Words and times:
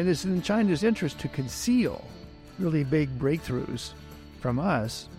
And 0.00 0.08
it's 0.08 0.24
in 0.24 0.40
China's 0.40 0.82
interest 0.82 1.18
to 1.18 1.28
conceal 1.28 2.02
really 2.58 2.84
big 2.84 3.18
breakthroughs 3.18 3.92
from 4.40 4.58
us, 4.58 5.10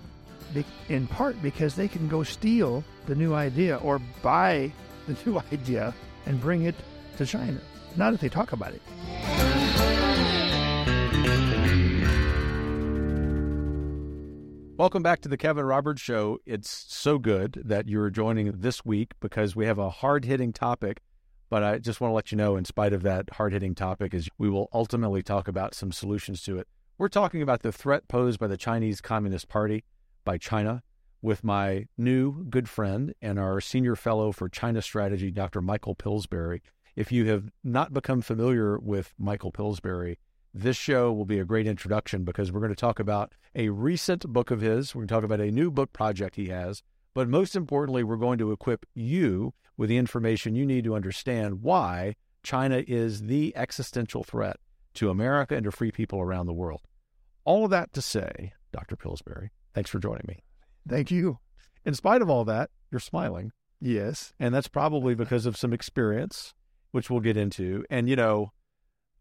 in 0.90 1.06
part 1.06 1.40
because 1.44 1.76
they 1.76 1.88
can 1.88 2.08
go 2.08 2.24
steal 2.24 2.84
the 3.06 3.14
new 3.14 3.36
idea 3.36 3.78
or 3.78 4.02
buy 4.24 4.72
the 5.08 5.16
new 5.24 5.40
idea 5.54 5.94
and 6.26 6.42
bring 6.42 6.64
it 6.64 6.74
to 7.18 7.28
China. 7.28 7.62
Not 7.96 8.16
if 8.16 8.22
they 8.22 8.30
talk 8.30 8.54
about 8.54 8.74
it. 8.74 8.82
Welcome 14.80 15.04
back 15.04 15.22
to 15.22 15.30
the 15.30 15.38
Kevin 15.38 15.66
Roberts 15.66 16.02
Show. 16.02 16.40
It's 16.48 16.88
so 16.90 17.20
good 17.20 17.62
that 17.66 17.88
you're 17.88 18.10
joining 18.10 18.52
this 18.52 18.84
week 18.84 19.12
because 19.20 19.56
we 19.56 19.68
have 19.68 19.78
a 19.78 19.92
hard 19.92 20.26
hitting 20.26 20.52
topic. 20.52 21.02
But 21.52 21.64
I 21.64 21.80
just 21.80 22.00
want 22.00 22.12
to 22.12 22.16
let 22.16 22.32
you 22.32 22.38
know, 22.38 22.56
in 22.56 22.64
spite 22.64 22.94
of 22.94 23.04
that 23.04 23.32
hard 23.34 23.52
hitting 23.52 23.76
topic, 23.76 24.14
is 24.14 24.30
we 24.38 24.50
will 24.50 24.70
ultimately 24.72 25.22
talk 25.22 25.50
about 25.50 25.76
some 25.76 25.92
solutions 25.92 26.42
to 26.44 26.58
it. 26.58 26.68
We're 26.98 27.10
talking 27.10 27.42
about 27.42 27.62
the 27.62 27.74
threat 27.74 28.08
posed 28.08 28.40
by 28.40 28.48
the 28.48 28.56
Chinese 28.56 29.02
Communist 29.02 29.50
Party, 29.50 29.84
by 30.24 30.38
China, 30.38 30.82
with 31.22 31.44
my 31.44 31.88
new 31.98 32.46
good 32.46 32.70
friend 32.70 33.14
and 33.22 33.38
our 33.38 33.60
senior 33.60 33.98
fellow 33.98 34.32
for 34.32 34.48
China 34.48 34.82
strategy, 34.82 35.30
Dr. 35.30 35.62
Michael 35.62 35.94
Pillsbury. 35.94 36.62
If 36.96 37.12
you 37.12 37.26
have 37.26 37.52
not 37.66 37.92
become 37.92 38.22
familiar 38.22 38.80
with 38.80 39.14
Michael 39.20 39.52
Pillsbury, 39.52 40.20
this 40.54 40.78
show 40.78 41.12
will 41.12 41.26
be 41.26 41.40
a 41.40 41.46
great 41.46 41.68
introduction 41.68 42.24
because 42.24 42.50
we're 42.50 42.62
going 42.62 42.72
to 42.72 42.76
talk 42.78 42.98
about 42.98 43.34
a 43.56 43.68
recent 43.68 44.26
book 44.26 44.52
of 44.52 44.62
his. 44.62 44.96
We're 44.96 45.02
going 45.02 45.08
to 45.10 45.14
talk 45.16 45.24
about 45.26 45.42
a 45.42 45.52
new 45.52 45.70
book 45.70 45.92
project 45.92 46.38
he 46.38 46.48
has. 46.48 46.82
But 47.14 47.28
most 47.28 47.58
importantly, 47.58 48.06
we're 48.06 48.16
going 48.16 48.38
to 48.38 48.54
equip 48.54 48.86
you 48.94 49.54
with 49.78 49.90
the 49.90 49.98
information 49.98 50.56
you 50.56 50.66
need 50.66 50.84
to 50.84 50.96
understand 50.96 51.62
why 51.62 52.16
China 52.44 52.84
is 52.88 53.24
the 53.24 53.56
existential 53.56 54.24
threat 54.24 54.58
to 54.96 55.10
America 55.10 55.56
and 55.56 55.64
to 55.64 55.72
free 55.72 55.92
people 55.92 56.20
around 56.20 56.46
the 56.46 56.54
world. 56.54 56.82
All 57.46 57.66
of 57.66 57.72
that 57.72 57.94
to 57.94 58.02
say, 58.02 58.54
Dr. 58.72 58.96
Pillsbury, 58.96 59.52
thanks 59.74 59.90
for 59.90 60.00
joining 60.00 60.26
me. 60.28 60.44
Thank 60.88 61.12
you. 61.12 61.40
In 61.86 61.94
spite 61.94 62.22
of 62.22 62.30
all 62.30 62.46
that, 62.46 62.70
you're 62.92 63.00
smiling. 63.00 63.52
Yes. 63.80 64.34
And 64.40 64.54
that's 64.54 64.68
probably 64.68 65.16
because 65.16 65.46
of 65.46 65.58
some 65.58 65.74
experience, 65.74 66.54
which 66.92 67.10
we'll 67.10 67.20
get 67.20 67.38
into. 67.38 67.84
And, 67.90 68.08
you 68.08 68.16
know, 68.16 68.52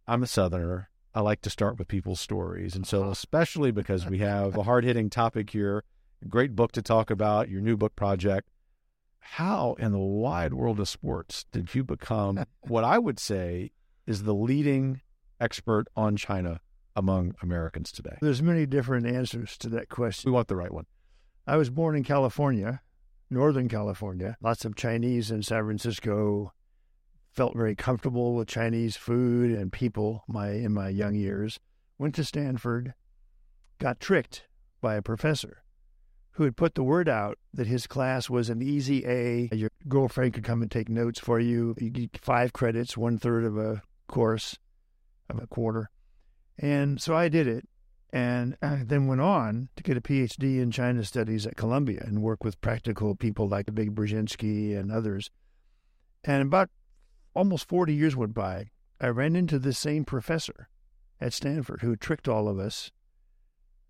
I'm 0.06 0.22
a 0.22 0.26
Southerner. 0.26 0.90
I 1.14 1.20
like 1.20 1.40
to 1.42 1.50
start 1.50 1.78
with 1.78 1.88
people's 1.88 2.20
stories. 2.20 2.76
And 2.76 2.86
so, 2.86 3.02
uh-huh. 3.02 3.10
especially 3.10 3.70
because 3.70 4.06
we 4.06 4.18
have 4.18 4.56
a 4.56 4.62
hard 4.64 4.84
hitting 4.84 5.10
topic 5.10 5.50
here, 5.50 5.84
a 6.22 6.28
great 6.28 6.54
book 6.54 6.72
to 6.72 6.82
talk 6.82 7.10
about, 7.10 7.48
your 7.48 7.60
new 7.60 7.76
book 7.76 7.96
project. 7.96 8.48
How 9.20 9.74
in 9.78 9.92
the 9.92 9.98
wide 9.98 10.54
world 10.54 10.80
of 10.80 10.88
sports 10.88 11.44
did 11.52 11.74
you 11.74 11.84
become 11.84 12.44
what 12.60 12.84
I 12.84 12.98
would 12.98 13.18
say 13.18 13.70
is 14.06 14.24
the 14.24 14.34
leading 14.34 15.00
expert 15.40 15.86
on 15.96 16.16
China 16.16 16.60
among 16.96 17.34
Americans 17.42 17.92
today? 17.92 18.16
There's 18.20 18.42
many 18.42 18.66
different 18.66 19.06
answers 19.06 19.56
to 19.58 19.68
that 19.70 19.88
question. 19.88 20.30
We 20.30 20.34
want 20.34 20.48
the 20.48 20.56
right 20.56 20.72
one. 20.72 20.86
I 21.46 21.56
was 21.56 21.70
born 21.70 21.96
in 21.96 22.04
California, 22.04 22.82
Northern 23.30 23.68
California. 23.68 24.36
Lots 24.40 24.64
of 24.64 24.74
Chinese 24.74 25.30
in 25.30 25.42
San 25.42 25.64
Francisco, 25.64 26.52
felt 27.32 27.56
very 27.56 27.76
comfortable 27.76 28.34
with 28.34 28.48
Chinese 28.48 28.96
food 28.96 29.56
and 29.56 29.72
people 29.72 30.24
my 30.26 30.50
in 30.50 30.72
my 30.72 30.88
young 30.88 31.14
years. 31.14 31.58
Went 31.98 32.14
to 32.16 32.24
Stanford, 32.24 32.94
got 33.78 34.00
tricked 34.00 34.46
by 34.80 34.96
a 34.96 35.02
professor 35.02 35.62
who 36.32 36.44
had 36.44 36.56
put 36.56 36.74
the 36.74 36.82
word 36.82 37.08
out 37.08 37.38
that 37.52 37.66
his 37.66 37.86
class 37.86 38.30
was 38.30 38.48
an 38.48 38.62
easy 38.62 39.04
A. 39.06 39.48
Your 39.52 39.70
girlfriend 39.88 40.34
could 40.34 40.44
come 40.44 40.62
and 40.62 40.70
take 40.70 40.88
notes 40.88 41.18
for 41.18 41.40
you. 41.40 41.74
You 41.78 41.90
get 41.90 42.18
five 42.18 42.52
credits, 42.52 42.96
one 42.96 43.18
third 43.18 43.44
of 43.44 43.58
a 43.58 43.82
course, 44.08 44.56
of 45.28 45.42
a 45.42 45.46
quarter. 45.46 45.90
And 46.58 47.00
so 47.00 47.16
I 47.16 47.28
did 47.28 47.46
it 47.46 47.68
and 48.12 48.56
then 48.60 49.06
went 49.06 49.20
on 49.20 49.68
to 49.76 49.82
get 49.82 49.96
a 49.96 50.00
PhD 50.00 50.60
in 50.60 50.70
China 50.70 51.04
studies 51.04 51.46
at 51.46 51.56
Columbia 51.56 52.02
and 52.04 52.22
work 52.22 52.42
with 52.42 52.60
practical 52.60 53.14
people 53.14 53.48
like 53.48 53.66
the 53.66 53.72
big 53.72 53.94
Brzezinski 53.94 54.76
and 54.76 54.90
others. 54.90 55.30
And 56.24 56.42
about 56.42 56.70
almost 57.34 57.68
40 57.68 57.94
years 57.94 58.16
went 58.16 58.34
by, 58.34 58.70
I 59.00 59.08
ran 59.08 59.36
into 59.36 59.58
this 59.58 59.78
same 59.78 60.04
professor 60.04 60.68
at 61.20 61.32
Stanford 61.32 61.82
who 61.82 61.96
tricked 61.96 62.28
all 62.28 62.48
of 62.48 62.58
us 62.58 62.90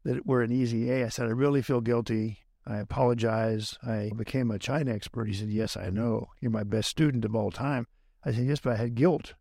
that 0.05 0.27
were 0.27 0.43
an 0.43 0.53
easy 0.53 0.91
A. 0.91 1.05
I 1.05 1.09
said, 1.09 1.27
I 1.27 1.31
really 1.31 1.63
feel 1.63 1.81
guilty. 1.81 2.39
I 2.67 2.79
apologize. 2.79 3.79
I 3.83 4.11
became 4.17 4.51
a 4.51 4.59
China 4.59 4.93
expert. 4.93 5.27
He 5.27 5.35
said, 5.35 5.51
Yes, 5.51 5.77
I 5.77 5.91
know. 5.91 6.29
You're 6.41 6.51
my 6.51 6.65
best 6.65 6.89
student 6.89 7.25
of 7.25 7.35
all 7.35 7.51
time. 7.51 7.87
I 8.25 8.33
said, 8.33 8.47
Yes, 8.47 8.61
but 8.61 8.75
I 8.75 8.77
had 8.77 8.95
guilt 8.95 9.35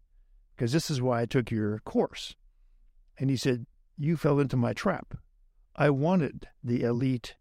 because 0.55 0.71
this 0.71 0.89
is 0.89 1.01
why 1.01 1.21
I 1.21 1.25
took 1.25 1.51
your 1.51 1.79
course. 1.79 2.35
And 3.17 3.29
he 3.29 3.37
said, 3.37 3.65
You 3.97 4.17
fell 4.17 4.39
into 4.39 4.57
my 4.57 4.73
trap. 4.73 5.15
I 5.75 5.89
wanted 5.89 6.47
the 6.63 6.81
elite 6.83 7.35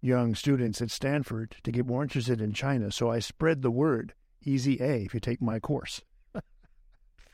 young 0.00 0.34
students 0.34 0.80
at 0.80 0.90
Stanford 0.90 1.56
to 1.62 1.72
get 1.72 1.86
more 1.86 2.02
interested 2.02 2.40
in 2.40 2.52
China, 2.52 2.90
so 2.90 3.10
I 3.10 3.18
spread 3.18 3.62
the 3.62 3.70
word 3.70 4.14
easy 4.42 4.78
A 4.80 5.04
if 5.04 5.14
you 5.14 5.20
take 5.20 5.42
my 5.42 5.58
course. 5.58 6.02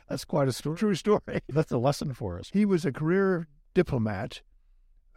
That's 0.09 0.25
quite 0.25 0.49
a 0.49 0.53
story. 0.53 0.77
True 0.77 0.95
story. 0.95 1.41
That's 1.49 1.73
a 1.73 1.79
lesson 1.79 2.15
for 2.15 2.39
us. 2.39 2.51
He 2.53 2.65
was 2.65 2.85
a 2.85 2.93
career 2.93 3.49
diplomat 3.75 4.43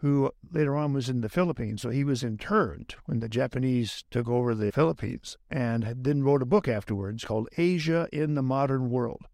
who 0.02 0.32
later 0.52 0.76
on 0.78 0.94
was 0.94 1.10
in 1.10 1.22
the 1.22 1.30
Philippines. 1.30 1.82
So 1.82 1.90
he 1.90 2.04
was 2.04 2.24
interned 2.24 2.96
when 3.06 3.20
the 3.20 3.28
Japanese 3.28 4.06
took 4.10 4.30
over 4.30 4.56
the 4.56 4.72
Philippines 4.72 5.38
and 5.50 5.94
then 5.98 6.24
wrote 6.24 6.42
a 6.42 6.46
book 6.46 6.68
afterwards 6.68 7.26
called 7.26 7.50
Asia 7.58 8.08
in 8.14 8.36
the 8.36 8.42
Modern 8.42 8.90
World. 8.90 9.26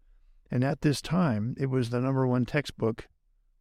And 0.50 0.64
at 0.64 0.80
this 0.80 1.00
time, 1.00 1.54
it 1.58 1.66
was 1.66 1.90
the 1.90 2.00
number 2.00 2.26
one 2.26 2.46
textbook 2.46 3.06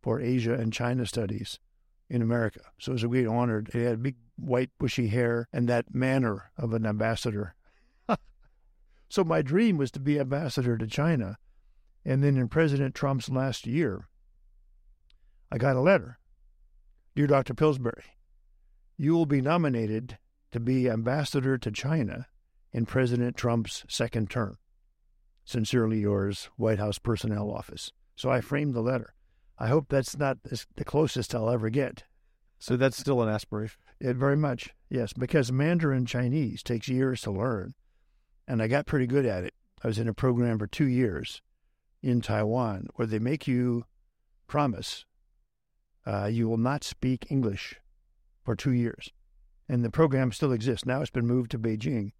for 0.02 0.20
Asia 0.20 0.54
and 0.54 0.74
China 0.74 1.06
studies 1.06 1.60
in 2.10 2.22
America. 2.22 2.62
So 2.80 2.92
it 2.92 2.94
was 2.94 3.04
a 3.04 3.08
great 3.08 3.28
honor. 3.28 3.64
He 3.72 3.84
had 3.84 4.02
big 4.02 4.16
white 4.36 4.72
bushy 4.80 5.08
hair 5.08 5.48
and 5.54 5.70
that 5.70 5.94
manner 5.94 6.52
of 6.58 6.74
an 6.74 6.86
ambassador 6.86 7.56
so 9.10 9.24
my 9.24 9.42
dream 9.42 9.78
was 9.78 9.92
to 9.92 10.00
be 10.00 10.20
ambassador 10.20 10.78
to 10.78 10.88
China. 10.88 11.38
And 12.04 12.24
then 12.24 12.38
in 12.38 12.48
President 12.50 12.94
Trump's 12.94 13.30
last 13.30 13.66
year, 13.66 14.08
I 15.52 15.58
got 15.58 15.76
a 15.76 15.82
letter 15.82 16.20
Dear 17.16 17.28
Dr. 17.28 17.54
Pillsbury, 17.54 18.04
you 18.98 19.14
will 19.14 19.26
be 19.26 19.40
nominated 19.40 20.18
to 20.52 20.60
be 20.60 20.90
ambassador 20.90 21.58
to 21.58 21.72
China 21.72 22.28
in 22.74 22.86
President 22.86 23.38
Trump's 23.38 23.86
second 23.88 24.30
term. 24.30 24.58
Sincerely 25.46 26.00
yours, 26.00 26.50
White 26.58 26.80
House 26.80 27.00
Personnel 27.00 27.50
Office. 27.50 27.92
So 28.18 28.30
I 28.30 28.42
framed 28.42 28.74
the 28.74 28.82
letter. 28.82 29.14
I 29.58 29.68
hope 29.68 29.86
that's 29.88 30.18
not 30.18 30.40
the 30.44 30.84
closest 30.84 31.34
I'll 31.34 31.50
ever 31.50 31.70
get. 31.70 32.04
So 32.60 32.76
that's 32.76 32.98
still 32.98 33.22
an 33.22 33.30
aspiration? 33.30 33.80
It 34.02 34.18
very 34.18 34.36
much, 34.36 34.72
yes, 34.90 35.14
because 35.14 35.54
Mandarin 35.54 36.06
Chinese 36.06 36.64
takes 36.64 36.90
years 36.90 37.22
to 37.22 37.32
learn 37.32 37.76
and 38.48 38.62
I 38.62 38.68
got 38.68 38.86
pretty 38.86 39.08
good 39.08 39.26
at 39.26 39.44
it. 39.44 39.54
I 39.84 39.88
was 39.88 40.00
in 40.00 40.08
a 40.08 40.14
program 40.14 40.60
for 40.60 40.68
two 40.68 40.88
years 40.88 41.42
in 42.02 42.22
Taiwan 42.22 42.88
where 42.96 43.08
they 43.08 43.20
make 43.20 43.48
you 43.48 43.86
promise 44.48 45.06
uh, 46.06 46.26
you 46.26 46.48
will 46.48 46.58
not 46.58 46.84
speak 46.84 47.28
English 47.30 47.80
for 48.44 48.56
two 48.56 48.72
years. 48.72 49.12
And 49.68 49.84
the 49.84 49.90
program 49.90 50.32
still 50.32 50.52
exists. 50.52 50.86
Now 50.86 51.02
it's 51.02 51.10
been 51.10 51.26
moved 51.26 51.52
to 51.52 51.60
Beijing, 51.60 52.12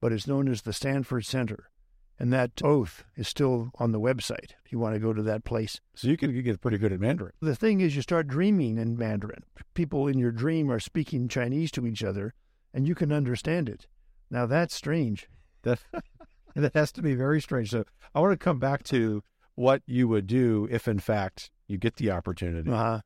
but 0.00 0.12
it's 0.12 0.26
known 0.26 0.48
as 0.48 0.62
the 0.62 0.72
Stanford 0.72 1.24
Center. 1.26 1.70
And 2.18 2.32
that 2.32 2.62
oath 2.62 3.04
is 3.16 3.28
still 3.28 3.70
on 3.78 3.92
the 3.92 4.00
website 4.00 4.52
if 4.64 4.72
you 4.72 4.78
want 4.78 4.94
to 4.94 5.00
go 5.00 5.12
to 5.12 5.22
that 5.22 5.44
place. 5.44 5.80
So 5.94 6.08
you 6.08 6.16
can 6.16 6.32
get 6.42 6.60
pretty 6.62 6.78
good 6.78 6.92
at 6.92 7.00
Mandarin. 7.00 7.32
The 7.42 7.56
thing 7.56 7.80
is, 7.80 7.94
you 7.94 8.00
start 8.00 8.28
dreaming 8.28 8.78
in 8.78 8.96
Mandarin. 8.96 9.44
People 9.74 10.08
in 10.08 10.16
your 10.16 10.30
dream 10.30 10.70
are 10.70 10.80
speaking 10.80 11.28
Chinese 11.28 11.70
to 11.72 11.86
each 11.86 12.02
other, 12.02 12.32
and 12.72 12.88
you 12.88 12.94
can 12.94 13.12
understand 13.12 13.68
it. 13.68 13.86
Now 14.30 14.46
that's 14.46 14.74
strange. 14.74 15.28
That 15.62 15.80
that 16.54 16.74
has 16.74 16.90
to 16.92 17.02
be 17.02 17.14
very 17.14 17.40
strange. 17.40 17.70
So 17.70 17.84
I 18.14 18.20
want 18.20 18.32
to 18.32 18.42
come 18.42 18.58
back 18.58 18.82
to 18.84 19.22
what 19.54 19.82
you 19.86 20.08
would 20.08 20.26
do 20.26 20.68
if, 20.70 20.88
in 20.88 20.98
fact, 20.98 21.50
you 21.66 21.76
get 21.76 21.96
the 21.96 22.10
opportunity 22.10 22.70
uh-huh. 22.70 23.00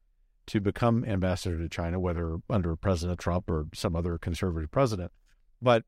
To 0.50 0.60
become 0.60 1.04
ambassador 1.04 1.56
to 1.58 1.68
China, 1.68 2.00
whether 2.00 2.38
under 2.50 2.74
President 2.74 3.20
Trump 3.20 3.48
or 3.48 3.68
some 3.72 3.94
other 3.94 4.18
conservative 4.18 4.68
president. 4.72 5.12
But 5.62 5.84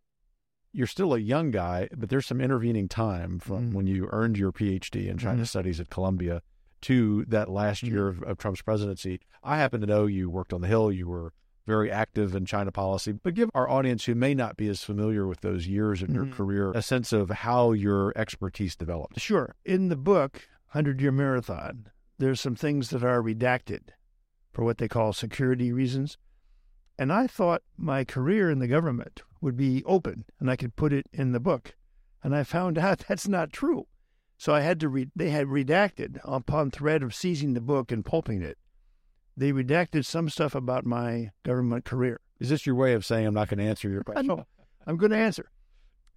you're 0.73 0.87
still 0.87 1.15
a 1.15 1.19
young 1.19 1.51
guy, 1.51 1.89
but 1.97 2.11
there's 2.11 2.27
some 2.27 2.41
intervening 2.41 2.89
time 2.89 3.41
from 3.41 3.57
mm-hmm. 3.57 3.73
when 3.73 3.87
you 3.89 4.09
earned 4.13 4.39
your 4.39 4.53
PhD 4.53 5.09
in 5.09 5.19
China 5.19 5.39
mm-hmm. 5.39 5.45
studies 5.45 5.81
at 5.81 5.91
Columbia 5.91 6.43
to 6.83 7.25
that 7.27 7.49
last 7.49 7.83
mm-hmm. 7.83 7.93
year 7.93 8.07
of, 8.07 8.23
of, 8.23 8.39
Trump's 8.39 8.63
presidency. 8.63 9.21
I 9.43 9.57
happen 9.57 9.81
to 9.81 9.87
know 9.87 10.07
you 10.07 10.31
worked 10.31 10.53
on 10.53 10.61
the 10.61 10.69
Hill, 10.69 10.93
you 10.93 11.09
were 11.09 11.33
very 11.67 11.91
active 11.91 12.37
in 12.37 12.47
China 12.47 12.71
policy, 12.71 13.11
but 13.11 13.35
give 13.35 13.51
our 13.55 13.69
audience 13.69 14.05
who 14.05 14.15
may 14.15 14.33
not 14.33 14.57
be 14.57 14.69
as 14.69 14.85
familiar 14.85 15.27
with 15.27 15.41
those 15.41 15.67
years 15.67 16.03
mm-hmm. 16.03 16.15
your 16.15 16.27
career 16.27 16.71
a 16.71 16.83
sense 16.83 17.13
of 17.13 17.31
how 17.31 17.73
your 17.73 18.13
expertise 18.17 18.77
developed. 18.77 19.21
Sure. 19.21 19.57
In 19.65 19.89
the 19.89 19.97
book, 19.97 20.49
100 20.71 21.01
Year 21.01 21.11
Marathon, 21.13 21.89
there's 22.19 22.41
some 22.41 22.55
things 22.55 22.91
that 22.91 23.03
are 23.03 23.21
redacted 23.21 23.89
for 24.53 24.65
what 24.65 24.79
they 24.79 24.89
call 24.89 25.13
security 25.13 25.73
reasons. 25.73 26.19
And 26.99 27.13
I 27.13 27.27
thought 27.27 27.63
my 27.77 28.05
career 28.05 28.51
in 28.51 28.59
the 28.59 28.69
government 28.69 29.23
would 29.41 29.57
be 29.57 29.83
open 29.85 30.25
and 30.39 30.51
I 30.51 30.57
could 30.57 30.77
put 30.77 30.93
it 30.93 31.07
in 31.13 31.33
the 31.33 31.41
book. 31.41 31.75
And 32.23 32.35
I 32.35 32.45
found 32.45 32.79
out 32.87 33.05
that's 33.09 33.27
not 33.27 33.53
true. 33.53 33.87
So 34.37 34.55
I 34.55 34.61
had 34.61 34.81
to 34.81 34.89
read, 34.89 35.11
they 35.15 35.31
had 35.31 35.47
redacted 35.47 36.19
upon 36.25 36.71
threat 36.71 37.03
of 37.03 37.15
seizing 37.15 37.55
the 37.55 37.61
book 37.61 37.93
and 37.93 38.05
pulping 38.05 38.43
it. 38.43 38.59
They 39.37 39.53
redacted 39.53 40.05
some 40.05 40.29
stuff 40.29 40.55
about 40.55 40.85
my 40.85 41.31
government 41.43 41.85
career. 41.85 42.21
Is 42.39 42.51
this 42.51 42.67
your 42.67 42.75
way 42.75 42.93
of 42.93 43.07
saying 43.07 43.27
I'm 43.27 43.35
not 43.35 43.49
going 43.49 43.59
to 43.59 43.65
answer 43.65 43.89
your 43.89 44.03
question? 44.03 44.31
I'm, 44.31 44.45
I'm 44.87 44.97
going 44.97 45.13
to 45.13 45.17
answer. 45.17 45.51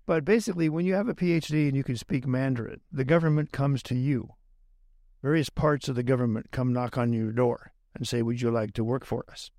But 0.06 0.26
basically, 0.26 0.70
when 0.70 0.86
you 0.86 0.96
have 0.96 1.08
a 1.08 1.16
PhD 1.16 1.68
and 1.68 1.78
you 1.78 1.84
can 1.84 1.96
speak 1.96 2.28
Mandarin, 2.28 2.82
the 2.92 3.06
government 3.06 3.52
comes 3.52 3.82
to 3.84 3.96
you. 3.96 4.30
Various 5.22 5.50
parts 5.50 5.88
of 5.88 5.96
the 5.96 6.04
government 6.04 6.52
come 6.52 6.74
knock 6.74 6.98
on 6.98 7.14
your 7.14 7.32
door 7.32 7.72
and 7.96 8.08
say, 8.08 8.22
"Would 8.22 8.42
you 8.42 8.52
like 8.52 8.74
to 8.74 8.84
work 8.84 9.06
for 9.06 9.26
us?" 9.30 9.52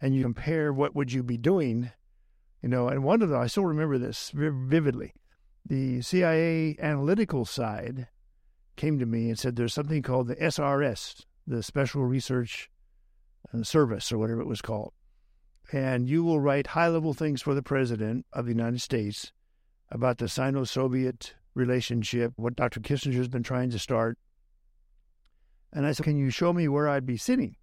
And 0.00 0.14
you 0.14 0.22
compare 0.22 0.72
what 0.72 0.94
would 0.94 1.12
you 1.12 1.22
be 1.22 1.36
doing, 1.36 1.90
you 2.62 2.68
know. 2.68 2.88
And 2.88 3.04
one 3.04 3.22
of 3.22 3.28
them, 3.28 3.40
I 3.40 3.46
still 3.46 3.66
remember 3.66 3.98
this 3.98 4.30
vividly. 4.34 5.12
The 5.66 6.00
CIA 6.00 6.76
analytical 6.78 7.44
side 7.44 8.08
came 8.76 8.98
to 8.98 9.06
me 9.06 9.28
and 9.28 9.38
said, 9.38 9.56
"There's 9.56 9.74
something 9.74 10.02
called 10.02 10.28
the 10.28 10.42
SRS, 10.42 11.26
the 11.46 11.62
Special 11.62 12.04
Research 12.04 12.70
uh, 13.52 13.62
Service, 13.62 14.10
or 14.10 14.18
whatever 14.18 14.40
it 14.40 14.46
was 14.46 14.62
called." 14.62 14.92
and 15.72 16.08
you 16.08 16.24
will 16.24 16.40
write 16.40 16.68
high 16.68 16.88
level 16.88 17.14
things 17.14 17.42
for 17.42 17.54
the 17.54 17.62
President 17.62 18.26
of 18.32 18.46
the 18.46 18.52
United 18.52 18.80
States 18.80 19.32
about 19.90 20.18
the 20.18 20.28
Sino 20.28 20.64
Soviet 20.64 21.34
relationship, 21.54 22.32
what 22.36 22.56
Dr. 22.56 22.80
Kissinger 22.80 23.14
has 23.14 23.28
been 23.28 23.42
trying 23.42 23.70
to 23.70 23.78
start. 23.78 24.18
And 25.72 25.86
I 25.86 25.92
said, 25.92 26.04
Can 26.04 26.16
you 26.16 26.30
show 26.30 26.52
me 26.52 26.68
where 26.68 26.88
I'd 26.88 27.06
be 27.06 27.16
sitting? 27.16 27.56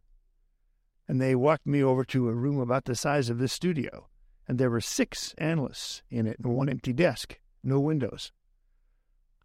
And 1.08 1.22
they 1.22 1.36
walked 1.36 1.66
me 1.66 1.82
over 1.82 2.04
to 2.06 2.30
a 2.30 2.34
room 2.34 2.60
about 2.60 2.86
the 2.86 2.96
size 2.96 3.30
of 3.30 3.38
this 3.38 3.54
studio. 3.54 4.08
And 4.48 4.58
there 4.58 4.70
were 4.70 4.82
six 4.82 5.34
analysts 5.38 6.04
in 6.10 6.28
it 6.28 6.38
and 6.40 6.54
one 6.54 6.70
empty 6.70 6.94
desk, 6.94 7.40
no 7.64 7.80
windows. 7.80 8.32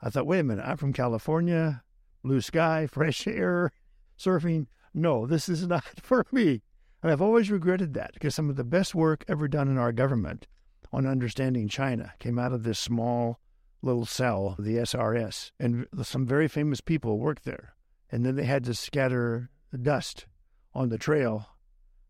I 0.00 0.10
thought, 0.10 0.26
wait 0.26 0.40
a 0.40 0.44
minute, 0.44 0.64
I'm 0.66 0.76
from 0.76 0.92
California, 0.92 1.82
blue 2.22 2.40
sky, 2.40 2.86
fresh 2.86 3.26
air, 3.26 3.72
surfing. 4.18 4.66
No, 4.94 5.26
this 5.26 5.48
is 5.48 5.66
not 5.68 5.84
for 6.02 6.26
me. 6.32 6.62
And 7.02 7.10
I've 7.10 7.22
always 7.22 7.50
regretted 7.50 7.94
that 7.94 8.14
because 8.14 8.34
some 8.34 8.48
of 8.48 8.56
the 8.56 8.64
best 8.64 8.94
work 8.94 9.24
ever 9.26 9.48
done 9.48 9.68
in 9.68 9.78
our 9.78 9.92
government 9.92 10.46
on 10.92 11.06
understanding 11.06 11.68
China 11.68 12.12
came 12.18 12.38
out 12.38 12.52
of 12.52 12.62
this 12.62 12.78
small 12.78 13.40
little 13.80 14.06
cell, 14.06 14.54
the 14.58 14.76
SRS. 14.76 15.50
And 15.58 15.86
some 16.02 16.26
very 16.26 16.46
famous 16.46 16.80
people 16.80 17.18
worked 17.18 17.44
there. 17.44 17.74
And 18.12 18.24
then 18.24 18.36
they 18.36 18.44
had 18.44 18.64
to 18.64 18.74
scatter 18.74 19.50
dust 19.80 20.26
on 20.74 20.90
the 20.90 20.98
trail 20.98 21.48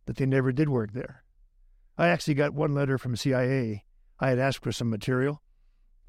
that 0.06 0.16
they 0.16 0.26
never 0.26 0.50
did 0.50 0.69
work 0.69 0.93
there. 0.93 1.22
I 1.96 2.08
actually 2.08 2.34
got 2.34 2.52
one 2.52 2.75
letter 2.75 2.99
from 2.99 3.14
CIA. 3.16 3.84
I 4.19 4.28
had 4.28 4.38
asked 4.38 4.62
for 4.62 4.72
some 4.72 4.90
material, 4.90 5.40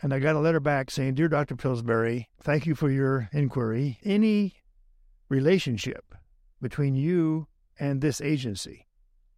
and 0.02 0.14
I 0.14 0.20
got 0.20 0.36
a 0.36 0.40
letter 0.40 0.60
back 0.60 0.90
saying, 0.90 1.14
Dear 1.14 1.28
Dr. 1.28 1.56
Pillsbury, 1.56 2.28
thank 2.42 2.66
you 2.66 2.74
for 2.74 2.90
your 2.90 3.30
inquiry. 3.32 4.00
Any 4.04 4.56
relationship 5.30 6.16
between 6.62 6.96
you 6.96 7.48
and 7.80 8.02
this 8.02 8.20
agency, 8.20 8.88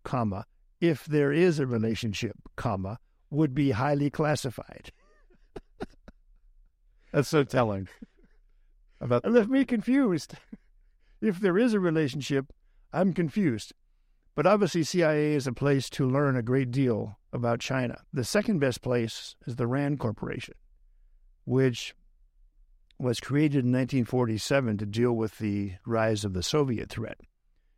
comma, 0.03 0.45
if 0.79 1.05
there 1.05 1.31
is 1.31 1.59
a 1.59 1.67
relationship, 1.67 2.37
comma, 2.55 2.99
would 3.29 3.53
be 3.53 3.71
highly 3.71 4.09
classified. 4.09 4.91
That's 7.11 7.27
so 7.27 7.43
telling. 7.43 7.87
About 8.99 9.29
left 9.29 9.49
me 9.49 9.65
confused. 9.65 10.35
if 11.21 11.39
there 11.39 11.57
is 11.57 11.73
a 11.73 11.79
relationship, 11.79 12.53
I'm 12.93 13.13
confused. 13.13 13.73
But 14.35 14.45
obviously, 14.45 14.83
CIA 14.83 15.33
is 15.33 15.47
a 15.47 15.53
place 15.53 15.89
to 15.91 16.09
learn 16.09 16.35
a 16.35 16.41
great 16.41 16.71
deal 16.71 17.17
about 17.31 17.59
China. 17.59 18.01
The 18.11 18.23
second 18.23 18.59
best 18.59 18.81
place 18.81 19.35
is 19.47 19.55
the 19.55 19.67
RAND 19.67 19.99
Corporation, 19.99 20.55
which 21.45 21.95
was 22.97 23.19
created 23.19 23.65
in 23.65 23.71
1947 23.71 24.77
to 24.77 24.85
deal 24.85 25.13
with 25.13 25.37
the 25.37 25.73
rise 25.85 26.25
of 26.25 26.33
the 26.33 26.43
Soviet 26.43 26.89
threat 26.89 27.19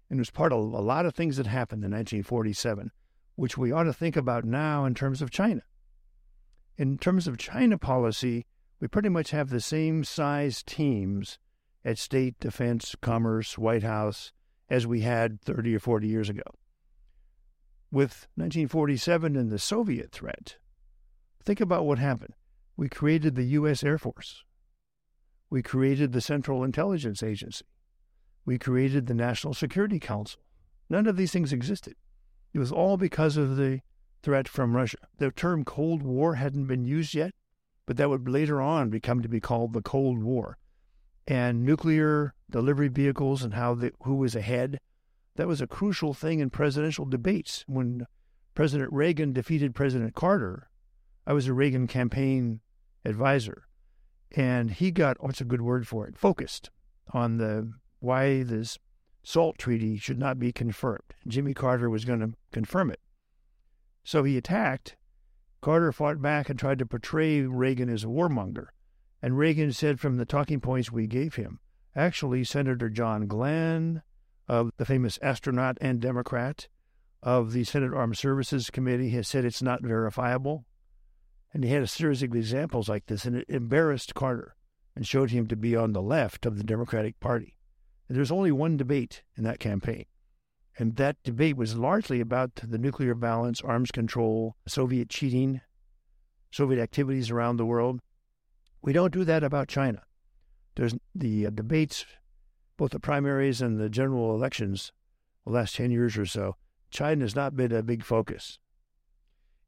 and 0.10 0.20
it 0.20 0.22
was 0.22 0.30
part 0.30 0.54
of 0.54 0.60
a 0.60 0.82
lot 0.82 1.06
of 1.06 1.14
things 1.14 1.38
that 1.38 1.48
happened 1.48 1.84
in 1.84 1.92
1947, 1.92 2.92
which 3.36 3.58
we 3.58 3.72
ought 3.72 3.84
to 3.84 3.94
think 3.94 4.16
about 4.16 4.46
now 4.46 4.86
in 4.86 4.96
terms 4.96 5.22
of 5.22 5.32
China. 5.32 5.62
In 6.78 6.98
terms 6.98 7.28
of 7.28 7.38
China 7.38 7.78
policy, 7.78 8.46
we 8.80 8.88
pretty 8.88 9.10
much 9.10 9.32
have 9.32 9.50
the 9.50 9.62
same 9.62 10.04
size 10.04 10.64
teams 10.64 11.40
at 11.84 11.98
State, 11.98 12.40
Defense, 12.40 12.96
Commerce, 13.02 13.58
White 13.58 13.84
House 13.84 14.32
as 14.70 14.86
we 14.86 15.02
had 15.02 15.42
30 15.42 15.76
or 15.76 15.80
40 15.80 16.08
years 16.08 16.30
ago. 16.30 16.44
With 17.92 18.28
1947 18.36 19.36
and 19.36 19.50
the 19.50 19.60
Soviet 19.60 20.12
threat, 20.12 20.58
think 21.44 21.62
about 21.62 21.86
what 21.86 22.00
happened. 22.00 22.34
We 22.76 22.90
created 22.90 23.36
the 23.36 23.46
U.S. 23.46 23.84
Air 23.84 23.98
Force. 23.98 24.44
We 25.50 25.64
created 25.64 26.12
the 26.12 26.22
Central 26.22 26.64
Intelligence 26.64 27.24
Agency. 27.24 27.66
We 28.46 28.60
created 28.60 29.08
the 29.08 29.14
National 29.14 29.54
Security 29.54 30.00
Council. 30.00 30.42
None 30.90 31.08
of 31.08 31.18
these 31.18 31.32
things 31.32 31.54
existed. 31.54 31.96
It 32.54 32.60
was 32.60 32.72
all 32.72 32.98
because 32.98 33.38
of 33.38 33.56
the 33.56 33.80
threat 34.22 34.48
from 34.48 34.76
Russia. 34.76 34.98
The 35.18 35.32
term 35.32 35.64
Cold 35.64 36.04
War 36.04 36.36
hadn't 36.36 36.66
been 36.66 36.86
used 36.86 37.14
yet, 37.14 37.34
but 37.88 37.98
that 37.98 38.10
would 38.10 38.30
later 38.30 38.62
on 38.62 38.92
become 38.92 39.24
to 39.24 39.30
be 39.30 39.40
called 39.40 39.74
the 39.74 39.82
Cold 39.82 40.22
War. 40.22 40.60
And 41.26 41.66
nuclear 41.66 42.36
delivery 42.52 42.90
vehicles 42.90 43.42
and 43.42 43.56
how 43.56 43.74
the, 43.74 43.92
who 44.04 44.16
was 44.16 44.36
ahead, 44.36 44.80
that 45.36 45.48
was 45.48 45.62
a 45.62 45.68
crucial 45.68 46.14
thing 46.14 46.40
in 46.40 46.52
presidential 46.52 47.06
debates. 47.06 47.64
When 47.68 48.06
President 48.54 48.94
Reagan 48.94 49.34
defeated 49.34 49.74
President 49.74 50.14
Carter, 50.14 50.70
I 51.26 51.34
was 51.34 51.48
a 51.48 51.54
Reagan 51.54 51.88
campaign 51.88 52.60
advisor, 53.04 53.68
and 54.32 54.72
he 54.72 54.92
got 54.92 55.24
what's 55.24 55.42
a 55.42 55.46
good 55.46 55.62
word 55.62 55.88
for 55.88 56.08
it? 56.08 56.18
Focused 56.18 56.70
on 57.14 57.38
the 57.38 57.74
why 58.00 58.44
this 58.44 58.78
SALT 59.24 59.58
treaty 59.58 59.98
should 59.98 60.20
not 60.20 60.40
be 60.40 60.52
confirmed. 60.52 61.14
Jimmy 61.28 61.54
Carter 61.54 61.90
was 61.90 62.06
going 62.06 62.20
to 62.20 62.34
confirm 62.52 62.92
it. 62.92 63.00
So 64.04 64.24
he 64.24 64.38
attacked. 64.38 64.96
Carter 65.62 65.92
fought 65.92 66.22
back 66.22 66.50
and 66.50 66.60
tried 66.60 66.80
to 66.80 66.86
portray 66.86 67.42
Reagan 67.42 67.90
as 67.90 68.04
a 68.04 68.08
warmonger. 68.08 68.68
And 69.22 69.38
Reagan 69.38 69.74
said 69.74 70.00
from 70.00 70.18
the 70.18 70.26
talking 70.26 70.62
points 70.62 70.92
we 70.92 71.08
gave 71.08 71.36
him, 71.36 71.60
actually, 71.96 72.44
Senator 72.44 72.90
John 72.90 73.28
Glenn, 73.28 74.04
of 74.48 74.72
the 74.78 74.86
famous 74.86 75.18
astronaut 75.22 75.78
and 75.82 76.00
Democrat, 76.00 76.68
of 77.24 77.52
the 77.52 77.64
Senate 77.64 77.94
Armed 77.94 78.18
Services 78.18 78.70
Committee, 78.70 79.10
has 79.10 79.28
said 79.28 79.44
it's 79.44 79.62
not 79.62 79.82
verifiable. 79.82 80.66
And 81.54 81.64
he 81.64 81.72
had 81.72 81.84
a 81.84 81.88
series 81.88 82.22
of 82.22 82.36
examples 82.36 82.88
like 82.88 83.08
this, 83.08 83.26
and 83.26 83.36
it 83.36 83.50
embarrassed 83.50 84.14
Carter 84.14 84.56
and 84.96 85.08
showed 85.08 85.32
him 85.32 85.48
to 85.48 85.56
be 85.56 85.76
on 85.76 85.94
the 85.94 86.02
left 86.02 86.46
of 86.46 86.58
the 86.58 86.64
Democratic 86.64 87.20
Party. 87.20 87.58
And 88.08 88.16
there's 88.16 88.32
only 88.32 88.52
one 88.52 88.78
debate 88.78 89.24
in 89.36 89.44
that 89.44 89.60
campaign. 89.60 90.06
And 90.80 90.96
that 90.98 91.22
debate 91.24 91.58
was 91.58 91.76
largely 91.76 92.20
about 92.20 92.56
the 92.56 92.78
nuclear 92.78 93.16
balance, 93.16 93.62
arms 93.62 93.92
control, 93.92 94.56
Soviet 94.68 95.10
cheating, 95.10 95.62
Soviet 96.52 96.82
activities 96.82 97.32
around 97.32 97.58
the 97.58 97.66
world. 97.66 98.00
We 98.82 98.94
don't 98.94 99.14
do 99.14 99.24
that 99.24 99.44
about 99.44 99.68
China. 99.68 100.04
There's 100.76 100.94
the 101.16 101.48
uh, 101.48 101.50
debates, 101.50 102.06
both 102.78 102.92
the 102.92 103.00
primaries 103.00 103.62
and 103.62 103.80
the 103.80 103.90
general 103.90 104.36
elections, 104.36 104.92
the 105.46 105.52
last 105.52 105.76
10 105.76 105.90
years 105.90 106.16
or 106.16 106.28
so. 106.28 106.56
China 106.92 107.24
has 107.24 107.36
not 107.36 107.56
been 107.56 107.72
a 107.72 107.82
big 107.82 108.04
focus. 108.04 108.60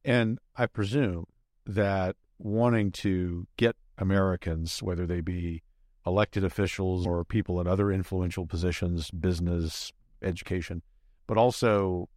And 0.05 0.37
I 0.55 0.67
presume 0.67 1.25
that 1.65 2.15
wanting 2.37 2.91
to 2.91 3.47
get 3.57 3.75
Americans, 3.97 4.81
whether 4.83 5.07
they 5.07 5.21
be 5.21 5.63
elected 6.05 6.43
officials 6.43 7.05
or 7.05 7.25
people 7.25 7.59
in 7.59 7.67
other 7.67 7.91
influential 7.91 8.45
positions, 8.45 9.11
business, 9.11 9.91
education, 10.21 10.81
but 11.29 11.37
also 11.37 12.09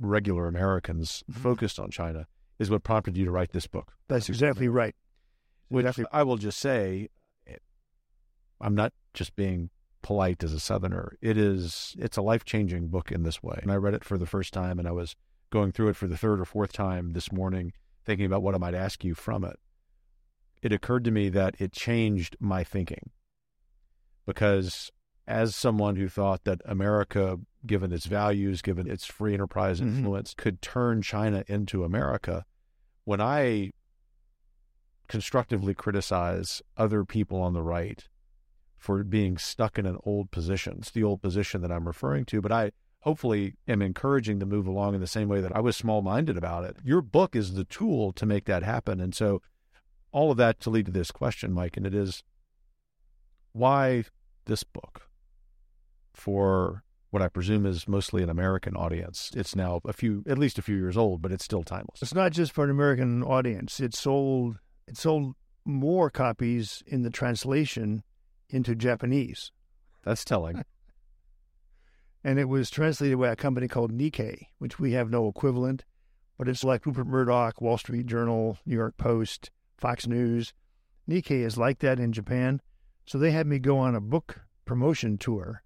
regular 0.00 0.46
Americans 0.48 1.22
mm-hmm. 1.30 1.42
focused 1.42 1.78
on 1.78 1.90
China 1.90 2.26
is 2.58 2.70
what 2.70 2.82
prompted 2.82 3.14
you 3.14 3.26
to 3.26 3.30
write 3.30 3.52
this 3.52 3.66
book. 3.66 3.92
That's 4.08 4.30
exactly 4.30 4.68
right. 4.68 4.94
Which 5.68 5.84
exactly. 5.84 6.06
I 6.10 6.22
will 6.22 6.38
just 6.38 6.58
say, 6.58 7.10
I'm 8.62 8.74
not 8.74 8.94
just 9.12 9.36
being 9.36 9.68
polite 10.00 10.42
as 10.42 10.54
a 10.54 10.60
Southerner. 10.60 11.18
It 11.20 11.36
is, 11.36 11.94
it's 11.98 12.16
a 12.16 12.22
life 12.22 12.46
changing 12.46 12.88
book 12.88 13.12
in 13.12 13.22
this 13.22 13.42
way. 13.42 13.58
And 13.60 13.70
I 13.70 13.76
read 13.76 13.92
it 13.92 14.02
for 14.02 14.16
the 14.16 14.24
first 14.24 14.54
time 14.54 14.78
and 14.78 14.88
I 14.88 14.92
was 14.92 15.14
going 15.50 15.70
through 15.70 15.88
it 15.88 15.96
for 15.96 16.06
the 16.06 16.16
third 16.16 16.40
or 16.40 16.46
fourth 16.46 16.72
time 16.72 17.12
this 17.12 17.30
morning, 17.30 17.74
thinking 18.06 18.24
about 18.24 18.42
what 18.42 18.54
I 18.54 18.58
might 18.58 18.74
ask 18.74 19.04
you 19.04 19.14
from 19.14 19.44
it. 19.44 19.58
It 20.62 20.72
occurred 20.72 21.04
to 21.04 21.10
me 21.10 21.28
that 21.28 21.54
it 21.58 21.72
changed 21.72 22.38
my 22.40 22.64
thinking 22.64 23.10
because 24.24 24.90
as 25.26 25.56
someone 25.56 25.96
who 25.96 26.08
thought 26.08 26.44
that 26.44 26.60
America, 26.64 27.38
given 27.66 27.92
its 27.92 28.06
values, 28.06 28.62
given 28.62 28.90
its 28.90 29.06
free 29.06 29.34
enterprise 29.34 29.80
mm-hmm. 29.80 29.96
influence, 29.96 30.30
mm-hmm. 30.30 30.42
could 30.42 30.62
turn 30.62 31.02
China 31.02 31.44
into 31.46 31.84
America, 31.84 32.44
when 33.04 33.20
I 33.20 33.70
constructively 35.08 35.74
criticize 35.74 36.62
other 36.76 37.04
people 37.04 37.40
on 37.40 37.52
the 37.52 37.62
right 37.62 38.06
for 38.78 39.02
being 39.02 39.38
stuck 39.38 39.78
in 39.78 39.86
an 39.86 39.98
old 40.04 40.30
position, 40.30 40.76
it's 40.78 40.90
the 40.90 41.04
old 41.04 41.22
position 41.22 41.62
that 41.62 41.72
I'm 41.72 41.86
referring 41.86 42.26
to, 42.26 42.42
but 42.42 42.52
I 42.52 42.72
hopefully 43.00 43.54
am 43.68 43.82
encouraging 43.82 44.40
to 44.40 44.46
move 44.46 44.66
along 44.66 44.94
in 44.94 45.00
the 45.00 45.06
same 45.06 45.28
way 45.28 45.40
that 45.40 45.54
I 45.54 45.60
was 45.60 45.76
small 45.76 46.02
minded 46.02 46.36
about 46.36 46.64
it. 46.64 46.76
Your 46.82 47.02
book 47.02 47.36
is 47.36 47.54
the 47.54 47.64
tool 47.64 48.12
to 48.12 48.26
make 48.26 48.46
that 48.46 48.62
happen. 48.62 49.00
And 49.00 49.14
so 49.14 49.42
all 50.10 50.30
of 50.30 50.38
that 50.38 50.60
to 50.60 50.70
lead 50.70 50.86
to 50.86 50.92
this 50.92 51.10
question, 51.10 51.52
Mike, 51.52 51.76
and 51.76 51.86
it 51.86 51.94
is 51.94 52.22
why 53.52 54.04
this 54.46 54.64
book 54.64 55.08
for 56.14 56.82
what 57.10 57.22
I 57.22 57.28
presume 57.28 57.64
is 57.64 57.86
mostly 57.86 58.24
an 58.24 58.30
American 58.30 58.74
audience. 58.74 59.30
It's 59.36 59.54
now 59.54 59.80
a 59.84 59.92
few, 59.92 60.24
at 60.26 60.36
least 60.38 60.58
a 60.58 60.62
few 60.62 60.76
years 60.76 60.96
old, 60.96 61.22
but 61.22 61.30
it's 61.30 61.44
still 61.44 61.62
timeless. 61.62 62.02
It's 62.02 62.14
not 62.14 62.32
just 62.32 62.50
for 62.50 62.64
an 62.64 62.70
American 62.70 63.22
audience. 63.22 63.78
It 63.78 63.94
sold 63.94 64.58
it 64.88 64.96
sold 64.96 65.34
more 65.64 66.10
copies 66.10 66.82
in 66.86 67.02
the 67.02 67.10
translation 67.10 68.02
into 68.50 68.74
Japanese. 68.74 69.52
That's 70.04 70.24
telling. 70.24 70.64
and 72.24 72.38
it 72.38 72.48
was 72.48 72.70
translated 72.70 73.18
by 73.18 73.28
a 73.28 73.36
company 73.36 73.68
called 73.68 73.92
Nikkei, 73.92 74.48
which 74.58 74.78
we 74.78 74.92
have 74.92 75.10
no 75.10 75.28
equivalent, 75.28 75.84
but 76.36 76.48
it's 76.48 76.64
like 76.64 76.84
Rupert 76.84 77.06
Murdoch, 77.06 77.60
Wall 77.60 77.78
Street 77.78 78.06
Journal, 78.06 78.58
New 78.66 78.76
York 78.76 78.96
Post, 78.96 79.50
Fox 79.78 80.06
News. 80.06 80.52
Nikkei 81.08 81.44
is 81.44 81.56
like 81.56 81.78
that 81.78 82.00
in 82.00 82.12
Japan. 82.12 82.60
So 83.06 83.18
they 83.18 83.30
had 83.30 83.46
me 83.46 83.58
go 83.58 83.78
on 83.78 83.94
a 83.94 84.00
book 84.00 84.40
promotion 84.64 85.18
tour 85.18 85.63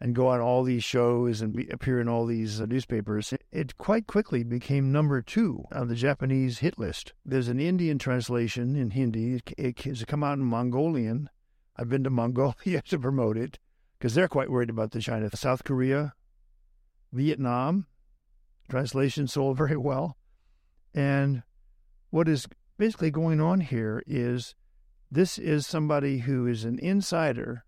and 0.00 0.14
go 0.14 0.28
on 0.28 0.40
all 0.40 0.62
these 0.62 0.84
shows 0.84 1.40
and 1.40 1.54
be, 1.54 1.68
appear 1.68 2.00
in 2.00 2.08
all 2.08 2.26
these 2.26 2.60
uh, 2.60 2.66
newspapers. 2.66 3.32
It, 3.32 3.44
it, 3.50 3.78
quite 3.78 4.06
quickly 4.06 4.44
became 4.44 4.92
number 4.92 5.22
two 5.22 5.64
on 5.72 5.88
the 5.88 5.94
Japanese 5.94 6.58
hit 6.58 6.78
list. 6.78 7.14
There's 7.24 7.48
an 7.48 7.60
Indian 7.60 7.98
translation 7.98 8.76
in 8.76 8.90
Hindi. 8.90 9.40
It 9.56 9.80
has 9.82 10.04
come 10.04 10.22
out 10.22 10.38
in 10.38 10.44
Mongolian. 10.44 11.30
I've 11.76 11.88
been 11.88 12.04
to 12.04 12.10
Mongolia 12.10 12.82
to 12.82 12.98
promote 12.98 13.36
it 13.38 13.58
because 13.98 14.14
they're 14.14 14.28
quite 14.28 14.50
worried 14.50 14.70
about 14.70 14.90
the 14.90 15.00
China. 15.00 15.34
South 15.34 15.64
Korea, 15.64 16.14
Vietnam, 17.12 17.86
translation 18.68 19.26
sold 19.26 19.56
very 19.58 19.76
well. 19.76 20.16
And 20.94 21.42
what 22.10 22.28
is 22.28 22.46
basically 22.78 23.10
going 23.10 23.40
on 23.40 23.60
here 23.60 24.02
is 24.06 24.54
this 25.10 25.38
is 25.38 25.66
somebody 25.66 26.18
who 26.18 26.46
is 26.46 26.64
an 26.64 26.78
insider 26.80 27.64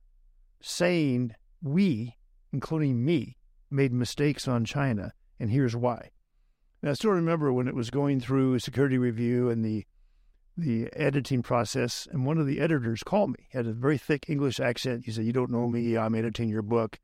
saying 0.60 1.34
we, 1.62 2.16
including 2.52 3.04
me, 3.04 3.36
made 3.70 3.92
mistakes 3.92 4.48
on 4.48 4.64
China, 4.64 5.12
and 5.38 5.50
here's 5.50 5.76
why. 5.76 6.10
Now, 6.82 6.90
I 6.90 6.94
still 6.94 7.10
remember 7.10 7.52
when 7.52 7.68
it 7.68 7.74
was 7.74 7.90
going 7.90 8.20
through 8.20 8.58
security 8.60 8.98
review 8.98 9.50
and 9.50 9.64
the 9.64 9.86
the 10.56 10.88
editing 10.92 11.40
process, 11.40 12.08
and 12.10 12.26
one 12.26 12.36
of 12.36 12.46
the 12.46 12.58
editors 12.58 13.04
called 13.04 13.30
me. 13.30 13.46
He 13.48 13.56
had 13.56 13.68
a 13.68 13.72
very 13.72 13.96
thick 13.96 14.28
English 14.28 14.58
accent. 14.58 15.04
He 15.04 15.12
said, 15.12 15.24
"You 15.24 15.32
don't 15.32 15.52
know 15.52 15.68
me. 15.68 15.96
I'm 15.96 16.16
editing 16.16 16.48
your 16.48 16.62
book." 16.62 16.98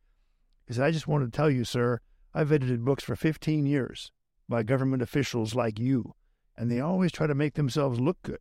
He 0.66 0.74
said, 0.74 0.84
"I 0.84 0.90
just 0.90 1.06
wanted 1.06 1.26
to 1.26 1.36
tell 1.36 1.50
you, 1.50 1.64
sir, 1.64 2.00
I've 2.32 2.50
edited 2.50 2.84
books 2.84 3.04
for 3.04 3.14
15 3.14 3.64
years 3.64 4.10
by 4.48 4.64
government 4.64 5.02
officials 5.02 5.54
like 5.54 5.78
you, 5.78 6.14
and 6.56 6.68
they 6.68 6.80
always 6.80 7.12
try 7.12 7.28
to 7.28 7.34
make 7.34 7.54
themselves 7.54 8.00
look 8.00 8.20
good. 8.22 8.40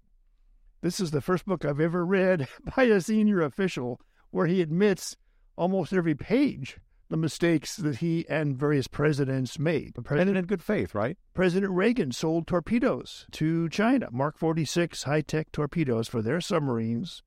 This 0.81 0.99
is 0.99 1.11
the 1.11 1.21
first 1.21 1.45
book 1.45 1.63
I've 1.63 1.79
ever 1.79 2.03
read 2.05 2.47
by 2.75 2.83
a 2.85 2.99
senior 2.99 3.41
official 3.41 4.01
where 4.31 4.47
he 4.47 4.61
admits 4.61 5.15
almost 5.55 5.93
every 5.93 6.15
page 6.15 6.79
the 7.13 7.17
mistakes 7.17 7.75
that 7.75 7.97
he 7.97 8.25
and 8.27 8.57
various 8.57 8.87
presidents 8.87 9.59
made. 9.59 9.93
President 10.03 10.35
in 10.35 10.45
good 10.45 10.63
faith, 10.63 10.95
right? 10.95 11.15
President 11.35 11.71
Reagan 11.71 12.11
sold 12.11 12.47
torpedoes 12.47 13.27
to 13.29 13.69
China, 13.69 14.07
Mark 14.11 14.35
46 14.35 15.03
high 15.03 15.21
tech 15.21 15.51
torpedoes 15.51 16.07
for 16.07 16.23
their 16.23 16.41
submarines, 16.41 17.21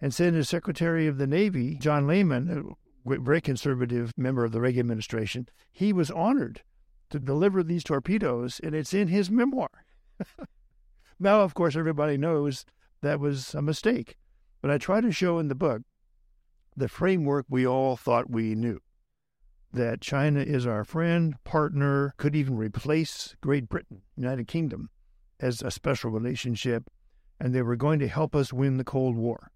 and 0.00 0.12
sent 0.12 0.34
his 0.34 0.48
Secretary 0.48 1.06
of 1.06 1.16
the 1.16 1.28
Navy, 1.28 1.76
John 1.76 2.08
Lehman, 2.08 2.74
a 3.06 3.18
very 3.20 3.40
conservative 3.40 4.12
member 4.16 4.42
of 4.42 4.50
the 4.50 4.60
Reagan 4.60 4.80
administration, 4.80 5.48
he 5.70 5.92
was 5.92 6.10
honored 6.10 6.62
to 7.10 7.20
deliver 7.20 7.62
these 7.62 7.84
torpedoes, 7.84 8.60
and 8.64 8.74
it's 8.74 8.92
in 8.92 9.06
his 9.06 9.30
memoir. 9.30 9.70
now, 11.20 11.42
of 11.42 11.54
course, 11.54 11.76
everybody 11.76 12.16
knows 12.16 12.64
that 13.00 13.20
was 13.20 13.54
a 13.54 13.62
mistake. 13.62 14.16
But 14.60 14.72
I 14.72 14.78
try 14.78 15.00
to 15.00 15.12
show 15.12 15.38
in 15.38 15.46
the 15.46 15.54
book 15.54 15.82
the 16.76 16.88
framework 16.88 17.46
we 17.48 17.64
all 17.64 17.96
thought 17.96 18.28
we 18.28 18.56
knew 18.56 18.80
that 19.72 20.00
China 20.00 20.40
is 20.40 20.66
our 20.66 20.84
friend, 20.84 21.34
partner, 21.44 22.14
could 22.16 22.34
even 22.34 22.56
replace 22.56 23.36
Great 23.40 23.68
Britain, 23.68 24.02
United 24.16 24.48
Kingdom, 24.48 24.90
as 25.38 25.62
a 25.62 25.70
special 25.70 26.10
relationship, 26.10 26.90
and 27.38 27.54
they 27.54 27.62
were 27.62 27.76
going 27.76 27.98
to 28.00 28.08
help 28.08 28.34
us 28.34 28.52
win 28.52 28.76
the 28.76 28.84
Cold 28.84 29.16
War, 29.16 29.52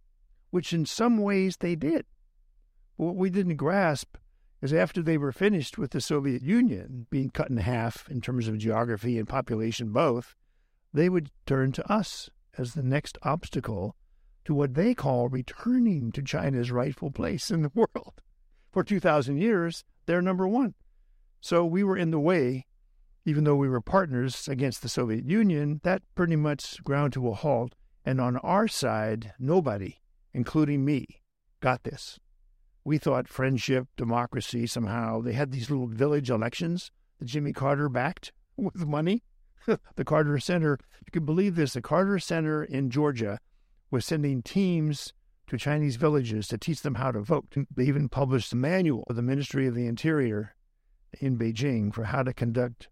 which 0.50 0.73
in 0.73 0.87
some 0.87 1.18
ways 1.18 1.56
they 1.56 1.75
did. 1.75 2.06
But 2.97 3.04
what 3.06 3.16
we 3.16 3.30
didn't 3.30 3.56
grasp 3.56 4.16
is 4.62 4.73
after 4.73 5.02
they 5.02 5.18
were 5.18 5.33
finished 5.33 5.76
with 5.76 5.90
the 5.90 6.00
Soviet 6.00 6.42
Union 6.42 7.06
being 7.11 7.30
cut 7.30 7.50
in 7.50 7.59
half 7.59 8.09
in 8.09 8.21
terms 8.21 8.49
of 8.49 8.56
geography 8.56 9.18
and 9.18 9.28
population 9.28 9.90
both, 9.92 10.35
they 10.92 11.09
would 11.09 11.30
turn 11.44 11.73
to 11.73 11.92
us 11.92 12.30
as 12.56 12.75
the 12.75 12.83
next 12.83 13.18
obstacle 13.23 13.97
to 14.44 14.54
what 14.54 14.75
they 14.75 14.94
call 14.94 15.28
returning 15.28 16.12
to 16.12 16.23
China's 16.23 16.71
rightful 16.71 17.11
place 17.11 17.50
in 17.50 17.62
the 17.62 17.73
world. 17.75 18.23
For 18.75 18.83
2,000 18.83 19.37
years, 19.37 19.85
they're 20.07 20.21
number 20.21 20.49
one. 20.49 20.75
So 21.40 21.64
we 21.64 21.85
were 21.85 21.97
in 21.97 22.11
the 22.11 22.19
way, 22.19 22.66
even 23.25 23.45
though 23.45 23.54
we 23.54 23.69
were 23.69 23.81
partners 23.81 24.49
against 24.49 24.83
the 24.83 24.88
Soviet 24.88 25.25
Union, 25.25 25.81
that 25.85 26.02
pretty 26.16 26.35
much 26.35 26.83
ground 26.83 27.12
to 27.12 27.28
a 27.28 27.35
halt. 27.35 27.76
And 28.04 28.21
on 28.21 28.37
our 28.38 28.66
side, 28.66 29.33
nobody, 29.38 29.99
including 30.33 30.85
me, 30.85 31.07
got 31.61 31.85
this. 31.85 32.19
We 32.83 32.99
thought 32.99 33.28
friendship, 33.28 33.87
democracy, 33.97 34.66
somehow. 34.66 35.21
They 35.21 35.35
had 35.35 35.52
these 35.52 35.71
little 35.71 35.87
village 35.87 36.28
elections 36.28 36.90
that 37.21 37.26
Jimmy 37.26 37.52
Carter 37.52 37.88
backed 37.88 38.33
with 38.57 38.87
money. 38.88 39.23
the 39.95 40.04
Carter 40.04 40.40
Center, 40.40 40.81
you 41.07 41.12
can 41.12 41.25
believe 41.25 41.54
this, 41.54 41.75
the 41.75 41.81
Carter 41.81 42.19
Center 42.19 42.64
in 42.64 42.90
Georgia 42.90 43.38
was 43.93 44.04
sending 44.04 44.43
teams 44.43 45.12
to 45.49 45.59
Chinese 45.59 45.97
villages 45.97 46.49
to 46.49 46.59
teach 46.59 46.83
them 46.83 46.97
how 46.97 47.13
to 47.13 47.21
vote. 47.21 47.55
They 47.75 47.85
even 47.85 48.09
published 48.09 48.53
a 48.53 48.57
manual 48.57 49.05
of 49.09 49.17
the 49.17 49.23
Ministry 49.23 49.67
of 49.67 49.75
the 49.75 49.87
Interior 49.87 50.55
in 51.21 51.39
Beijing 51.39 51.93
for 51.93 52.05
how 52.05 52.23
to 52.23 52.33
conduct 52.33 52.89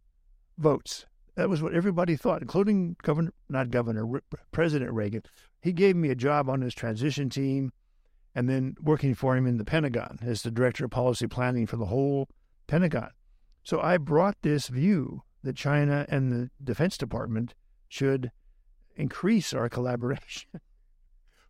votes. 0.59 1.07
That 1.35 1.49
was 1.49 1.63
what 1.63 1.75
everybody 1.75 2.17
thought, 2.17 2.43
including 2.43 2.97
Governor, 3.03 3.33
not 3.49 3.71
Governor, 3.71 4.07
President 4.51 4.93
Reagan. 4.93 5.23
He 5.61 5.73
gave 5.73 5.97
me 5.97 6.11
a 6.11 6.15
job 6.15 6.49
on 6.49 6.61
his 6.61 6.75
transition 6.75 7.31
team 7.31 7.73
and 8.35 8.49
then 8.49 8.77
working 8.81 9.15
for 9.15 9.37
him 9.37 9.47
in 9.47 9.59
the 9.59 9.65
Pentagon 9.65 10.19
as 10.23 10.43
the 10.43 10.51
director 10.51 10.85
of 10.85 10.91
policy 10.91 11.27
planning 11.27 11.67
for 11.67 11.77
the 11.77 11.87
whole 11.87 12.29
Pentagon. 12.67 13.11
So 13.63 13.81
I 13.81 13.97
brought 13.97 14.37
this 14.43 14.69
view 14.69 15.23
that 15.43 15.57
China 15.57 16.07
and 16.09 16.33
the 16.33 16.51
Defense 16.63 16.97
Department 16.97 17.55
should 17.89 18.31
increase 18.97 19.53
our 19.53 19.69
collaboration. 19.71 20.49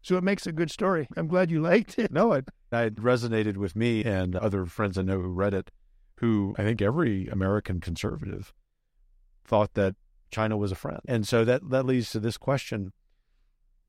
So 0.03 0.17
it 0.17 0.25
makes 0.25 0.47
a 0.47 0.53
good 0.53 0.71
story. 0.71 1.07
I'm 1.17 1.29
glad 1.29 1.51
you 1.51 1.61
liked 1.61 1.99
it. 1.99 2.13
No, 2.13 2.33
it, 2.33 2.49
it 2.73 2.97
resonated 2.97 3.57
with 3.57 3.77
me 3.77 4.05
and 4.05 4.35
other 4.35 4.67
friends 4.67 4.99
I 4.99 5.03
know 5.03 5.21
who 5.21 5.29
read 5.29 5.55
it, 5.55 5.71
who 6.17 6.55
I 6.59 6.63
think 6.65 6.83
every 6.83 7.29
American 7.29 7.81
conservative 7.81 8.53
thought 9.45 9.75
that 9.75 9.95
China 10.33 10.57
was 10.57 10.73
a 10.73 10.77
friend. 10.77 11.01
And 11.07 11.27
so 11.27 11.45
that, 11.45 11.71
that 11.71 11.87
leads 11.87 12.11
to 12.11 12.21
this 12.21 12.37
question. 12.37 12.93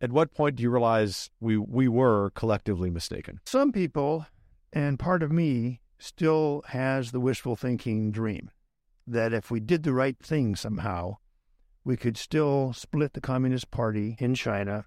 At 0.02 0.12
what 0.12 0.34
point 0.34 0.58
do 0.58 0.64
you 0.64 0.70
realize 0.70 1.32
we, 1.40 1.58
we 1.58 1.88
were 1.88 2.30
collectively 2.36 2.92
mistaken? 2.92 3.40
Some 3.46 3.72
people, 3.72 4.28
and 4.72 5.00
part 5.00 5.24
of 5.24 5.32
me, 5.32 5.82
still 5.98 6.64
has 6.68 7.12
the 7.12 7.20
wishful 7.20 7.56
thinking 7.56 8.12
dream 8.12 8.52
that 9.08 9.34
if 9.34 9.50
we 9.50 9.60
did 9.60 9.84
the 9.84 9.94
right 9.94 10.18
thing 10.22 10.56
somehow, 10.56 11.18
we 11.84 11.98
could 11.98 12.18
still 12.18 12.74
split 12.74 13.14
the 13.14 13.22
Communist 13.22 13.72
Party 13.72 14.16
in 14.20 14.36
China 14.36 14.86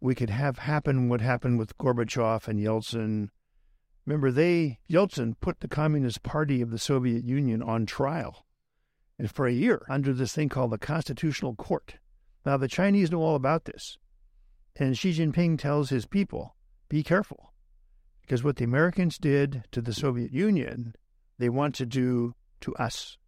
we 0.00 0.14
could 0.14 0.30
have 0.30 0.58
happen 0.58 1.08
what 1.08 1.20
happened 1.20 1.58
with 1.58 1.76
Gorbachev 1.78 2.48
and 2.48 2.60
Yeltsin. 2.60 3.30
Remember, 4.04 4.30
they 4.30 4.78
Yeltsin 4.88 5.34
put 5.40 5.60
the 5.60 5.68
Communist 5.68 6.22
Party 6.22 6.60
of 6.60 6.70
the 6.70 6.78
Soviet 6.78 7.24
Union 7.24 7.62
on 7.62 7.86
trial, 7.86 8.46
and 9.18 9.30
for 9.30 9.46
a 9.46 9.52
year 9.52 9.82
under 9.88 10.12
this 10.12 10.32
thing 10.34 10.48
called 10.48 10.70
the 10.70 10.78
Constitutional 10.78 11.54
Court. 11.54 11.96
Now 12.44 12.56
the 12.56 12.68
Chinese 12.68 13.10
know 13.10 13.22
all 13.22 13.34
about 13.34 13.64
this, 13.64 13.98
and 14.76 14.96
Xi 14.96 15.12
Jinping 15.12 15.58
tells 15.58 15.90
his 15.90 16.06
people, 16.06 16.54
"Be 16.88 17.02
careful, 17.02 17.52
because 18.20 18.44
what 18.44 18.56
the 18.56 18.64
Americans 18.64 19.18
did 19.18 19.64
to 19.72 19.80
the 19.80 19.92
Soviet 19.94 20.32
Union, 20.32 20.94
they 21.38 21.48
want 21.48 21.74
to 21.76 21.86
do 21.86 22.34
to 22.60 22.74
us, 22.76 23.18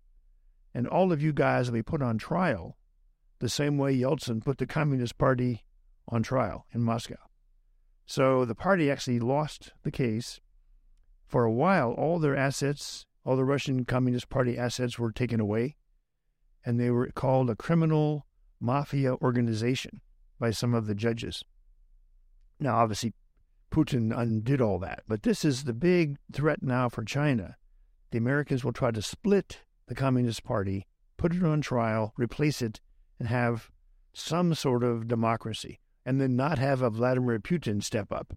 and 0.72 0.86
all 0.86 1.10
of 1.10 1.22
you 1.22 1.32
guys 1.32 1.68
will 1.68 1.78
be 1.78 1.82
put 1.82 2.02
on 2.02 2.18
trial, 2.18 2.76
the 3.40 3.48
same 3.48 3.78
way 3.78 3.96
Yeltsin 3.96 4.44
put 4.44 4.58
the 4.58 4.66
Communist 4.66 5.18
Party 5.18 5.64
on 6.08 6.22
trial 6.22 6.66
in 6.72 6.82
Moscow. 6.82 7.16
So 8.06 8.44
the 8.44 8.54
party 8.54 8.90
actually 8.90 9.20
lost 9.20 9.72
the 9.82 9.90
case. 9.90 10.40
For 11.26 11.44
a 11.44 11.52
while, 11.52 11.92
all 11.92 12.18
their 12.18 12.36
assets, 12.36 13.04
all 13.24 13.36
the 13.36 13.44
Russian 13.44 13.84
Communist 13.84 14.30
Party 14.30 14.56
assets 14.56 14.98
were 14.98 15.12
taken 15.12 15.40
away, 15.40 15.76
and 16.64 16.80
they 16.80 16.90
were 16.90 17.10
called 17.14 17.50
a 17.50 17.56
criminal 17.56 18.26
mafia 18.58 19.14
organization 19.16 20.00
by 20.38 20.50
some 20.50 20.72
of 20.72 20.86
the 20.86 20.94
judges. 20.94 21.44
Now, 22.58 22.76
obviously, 22.76 23.12
Putin 23.70 24.16
undid 24.16 24.62
all 24.62 24.78
that, 24.78 25.02
but 25.06 25.22
this 25.22 25.44
is 25.44 25.64
the 25.64 25.74
big 25.74 26.16
threat 26.32 26.62
now 26.62 26.88
for 26.88 27.04
China. 27.04 27.56
The 28.10 28.18
Americans 28.18 28.64
will 28.64 28.72
try 28.72 28.90
to 28.90 29.02
split 29.02 29.60
the 29.86 29.94
Communist 29.94 30.44
Party, 30.44 30.86
put 31.18 31.34
it 31.34 31.44
on 31.44 31.60
trial, 31.60 32.14
replace 32.16 32.62
it, 32.62 32.80
and 33.18 33.28
have 33.28 33.70
some 34.14 34.54
sort 34.54 34.82
of 34.82 35.06
democracy 35.06 35.80
and 36.08 36.18
then 36.18 36.34
not 36.34 36.58
have 36.58 36.80
a 36.80 36.88
Vladimir 36.88 37.38
Putin 37.38 37.84
step 37.84 38.10
up. 38.10 38.34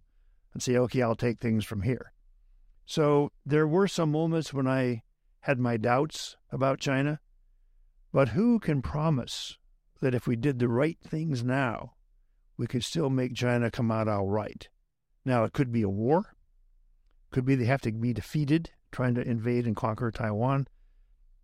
and 0.54 0.62
say, 0.62 0.76
okay, 0.76 1.02
I'll 1.02 1.16
take 1.16 1.40
things 1.40 1.64
from 1.64 1.84
here. 1.84 2.12
So 2.86 3.32
there 3.46 3.66
were 3.66 3.88
some 3.88 4.12
moments 4.12 4.54
when 4.54 4.68
I 4.68 5.04
had 5.40 5.58
my 5.58 5.78
doubts 5.78 6.36
about 6.52 6.82
China, 6.82 7.22
but 8.12 8.28
who 8.28 8.60
can 8.60 8.82
promise 8.82 9.58
that 10.02 10.14
if 10.14 10.28
we 10.28 10.36
did 10.36 10.60
the 10.60 10.68
right 10.68 10.98
things 11.02 11.46
now, 11.46 11.94
we 12.58 12.68
could 12.68 12.84
still 12.84 13.10
make 13.10 13.36
China 13.36 13.72
come 13.72 13.90
out 13.90 14.10
all 14.10 14.28
right? 14.28 14.68
Now, 15.24 15.46
it 15.46 15.54
could 15.54 15.72
be 15.72 15.84
a 15.84 15.90
war, 15.90 16.36
could 17.30 17.46
be 17.46 17.56
they 17.56 17.64
have 17.64 17.82
to 17.84 17.94
be 17.94 18.12
defeated 18.12 18.72
trying 18.92 19.16
to 19.16 19.26
invade 19.26 19.66
and 19.66 19.78
conquer 19.78 20.12
Taiwan. 20.12 20.68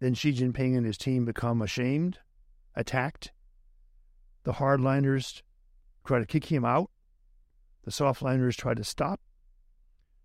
Then 0.01 0.13
Xi 0.13 0.33
Jinping 0.33 0.75
and 0.75 0.85
his 0.85 0.97
team 0.97 1.23
become 1.23 1.61
ashamed, 1.61 2.19
attacked. 2.75 3.31
The 4.43 4.55
hardliners 4.55 5.41
try 6.07 6.19
to 6.19 6.25
kick 6.25 6.45
him 6.45 6.65
out. 6.65 6.89
The 7.83 7.91
softliners 7.91 8.55
try 8.55 8.73
to 8.73 8.83
stop. 8.83 9.19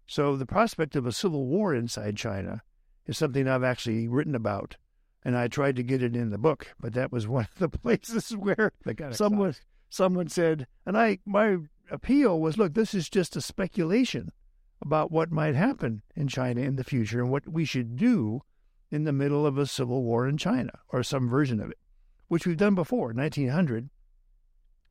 So 0.06 0.36
the 0.36 0.46
prospect 0.46 0.96
of 0.96 1.06
a 1.06 1.12
civil 1.12 1.46
war 1.46 1.74
inside 1.74 2.16
China 2.16 2.62
is 3.06 3.18
something 3.18 3.48
I've 3.48 3.64
actually 3.64 4.08
written 4.08 4.34
about, 4.34 4.76
and 5.24 5.36
I 5.36 5.48
tried 5.48 5.76
to 5.76 5.82
get 5.82 6.02
it 6.02 6.16
in 6.16 6.30
the 6.30 6.38
book, 6.38 6.68
but 6.78 6.92
that 6.94 7.12
was 7.12 7.26
one 7.28 7.48
of 7.52 7.58
the 7.58 7.68
places 7.68 8.36
where 8.36 8.72
someone 9.10 9.54
someone 9.88 10.28
said, 10.28 10.66
and 10.86 10.96
I 10.96 11.18
my 11.26 11.58
appeal 11.90 12.40
was, 12.40 12.56
look, 12.56 12.74
this 12.74 12.94
is 12.94 13.08
just 13.08 13.36
a 13.36 13.40
speculation 13.40 14.32
about 14.80 15.12
what 15.12 15.30
might 15.30 15.54
happen 15.54 16.02
in 16.16 16.26
China 16.28 16.60
in 16.60 16.76
the 16.76 16.84
future 16.84 17.20
and 17.20 17.30
what 17.30 17.46
we 17.46 17.64
should 17.64 17.96
do 17.96 18.40
in 18.90 19.04
the 19.04 19.12
middle 19.12 19.46
of 19.46 19.56
a 19.56 19.66
civil 19.66 20.02
war 20.02 20.26
in 20.28 20.36
China 20.36 20.80
or 20.88 21.02
some 21.02 21.28
version 21.28 21.60
of 21.60 21.70
it, 21.70 21.78
which 22.28 22.46
we've 22.46 22.56
done 22.56 22.74
before. 22.74 23.12
1900 23.12 23.88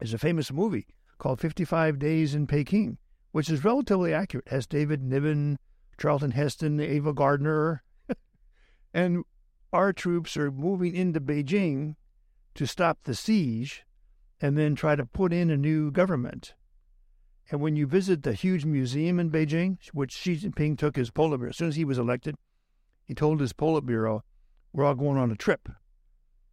is 0.02 0.14
a 0.14 0.18
famous 0.18 0.52
movie 0.52 0.88
called 1.18 1.40
55 1.40 2.00
Days 2.00 2.34
in 2.34 2.48
Peking, 2.48 2.98
which 3.32 3.50
is 3.50 3.64
relatively 3.64 4.14
accurate. 4.14 4.48
It 4.48 4.54
has 4.54 4.68
David 4.68 5.04
Niven, 5.04 5.60
Charlton 6.00 6.32
Heston, 6.32 6.80
Ava 6.80 7.14
Gardner, 7.14 7.84
and 8.94 9.24
our 9.72 9.94
troops 9.94 10.36
are 10.36 10.52
moving 10.52 10.96
into 10.96 11.22
Beijing 11.22 11.96
to 12.56 12.66
stop 12.66 13.00
the 13.04 13.16
siege 13.16 13.84
and 14.42 14.58
then 14.58 14.76
try 14.76 14.96
to 14.96 15.06
put 15.06 15.32
in 15.32 15.50
a 15.50 15.58
new 15.58 15.92
government. 15.92 16.56
And 17.52 17.62
when 17.62 17.76
you 17.76 17.86
visit 17.86 18.24
the 18.24 18.34
huge 18.34 18.66
museum 18.66 19.20
in 19.20 19.30
Beijing, 19.30 19.78
which 19.94 20.14
Xi 20.14 20.38
Jinping 20.38 20.78
took 20.78 20.96
his 20.96 21.12
Politburo, 21.12 21.50
as 21.50 21.58
soon 21.58 21.68
as 21.68 21.76
he 21.76 21.86
was 21.86 21.98
elected, 21.98 22.36
he 23.06 23.14
told 23.14 23.40
his 23.40 23.54
Politburo, 23.54 24.22
we're 24.74 24.86
all 24.86 24.96
going 24.96 25.18
on 25.18 25.32
a 25.32 25.36
trip. 25.36 25.70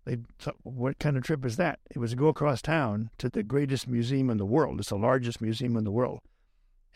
They 0.09 0.17
thought, 0.39 0.57
what 0.63 0.99
kind 0.99 1.19
of 1.19 1.23
trip 1.23 1.45
is 1.45 1.59
that? 1.59 1.81
It 1.91 1.99
was 1.99 2.13
to 2.13 2.17
go 2.17 2.29
across 2.29 2.63
town 2.63 3.11
to 3.19 3.29
the 3.29 3.43
greatest 3.43 3.87
museum 3.87 4.31
in 4.31 4.39
the 4.39 4.47
world. 4.47 4.81
It's 4.81 4.89
the 4.89 4.97
largest 4.97 5.43
museum 5.43 5.77
in 5.77 5.85
the 5.85 5.91
world. 5.91 6.21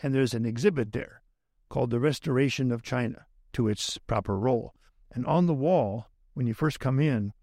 And 0.03 0.15
there's 0.15 0.33
an 0.33 0.47
exhibit 0.47 0.93
there 0.93 1.21
called 1.69 1.91
The 1.91 2.01
Restoration 2.01 2.73
of 2.73 2.83
China 2.83 3.27
to 3.53 3.69
its 3.69 3.99
proper 3.99 4.39
role. 4.39 4.73
And 5.13 5.27
on 5.27 5.45
the 5.45 5.53
wall, 5.53 6.07
when 6.33 6.47
you 6.47 6.55
first 6.55 6.81
come 6.81 6.99
in, 6.99 7.35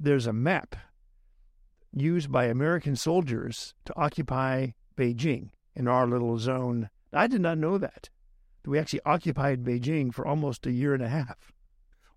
there's 0.00 0.26
a 0.26 0.32
map 0.32 0.74
used 1.92 2.32
by 2.32 2.46
American 2.46 2.96
soldiers 2.96 3.74
to 3.84 3.96
occupy 3.96 4.70
Beijing 4.96 5.50
in 5.76 5.86
our 5.86 6.08
little 6.08 6.36
zone. 6.36 6.90
I 7.12 7.28
did 7.28 7.42
not 7.42 7.58
know 7.58 7.78
that. 7.78 8.10
We 8.66 8.76
actually 8.76 9.02
occupied 9.06 9.62
Beijing 9.62 10.12
for 10.12 10.26
almost 10.26 10.66
a 10.66 10.72
year 10.72 10.94
and 10.94 11.02
a 11.02 11.08
half. 11.08 11.52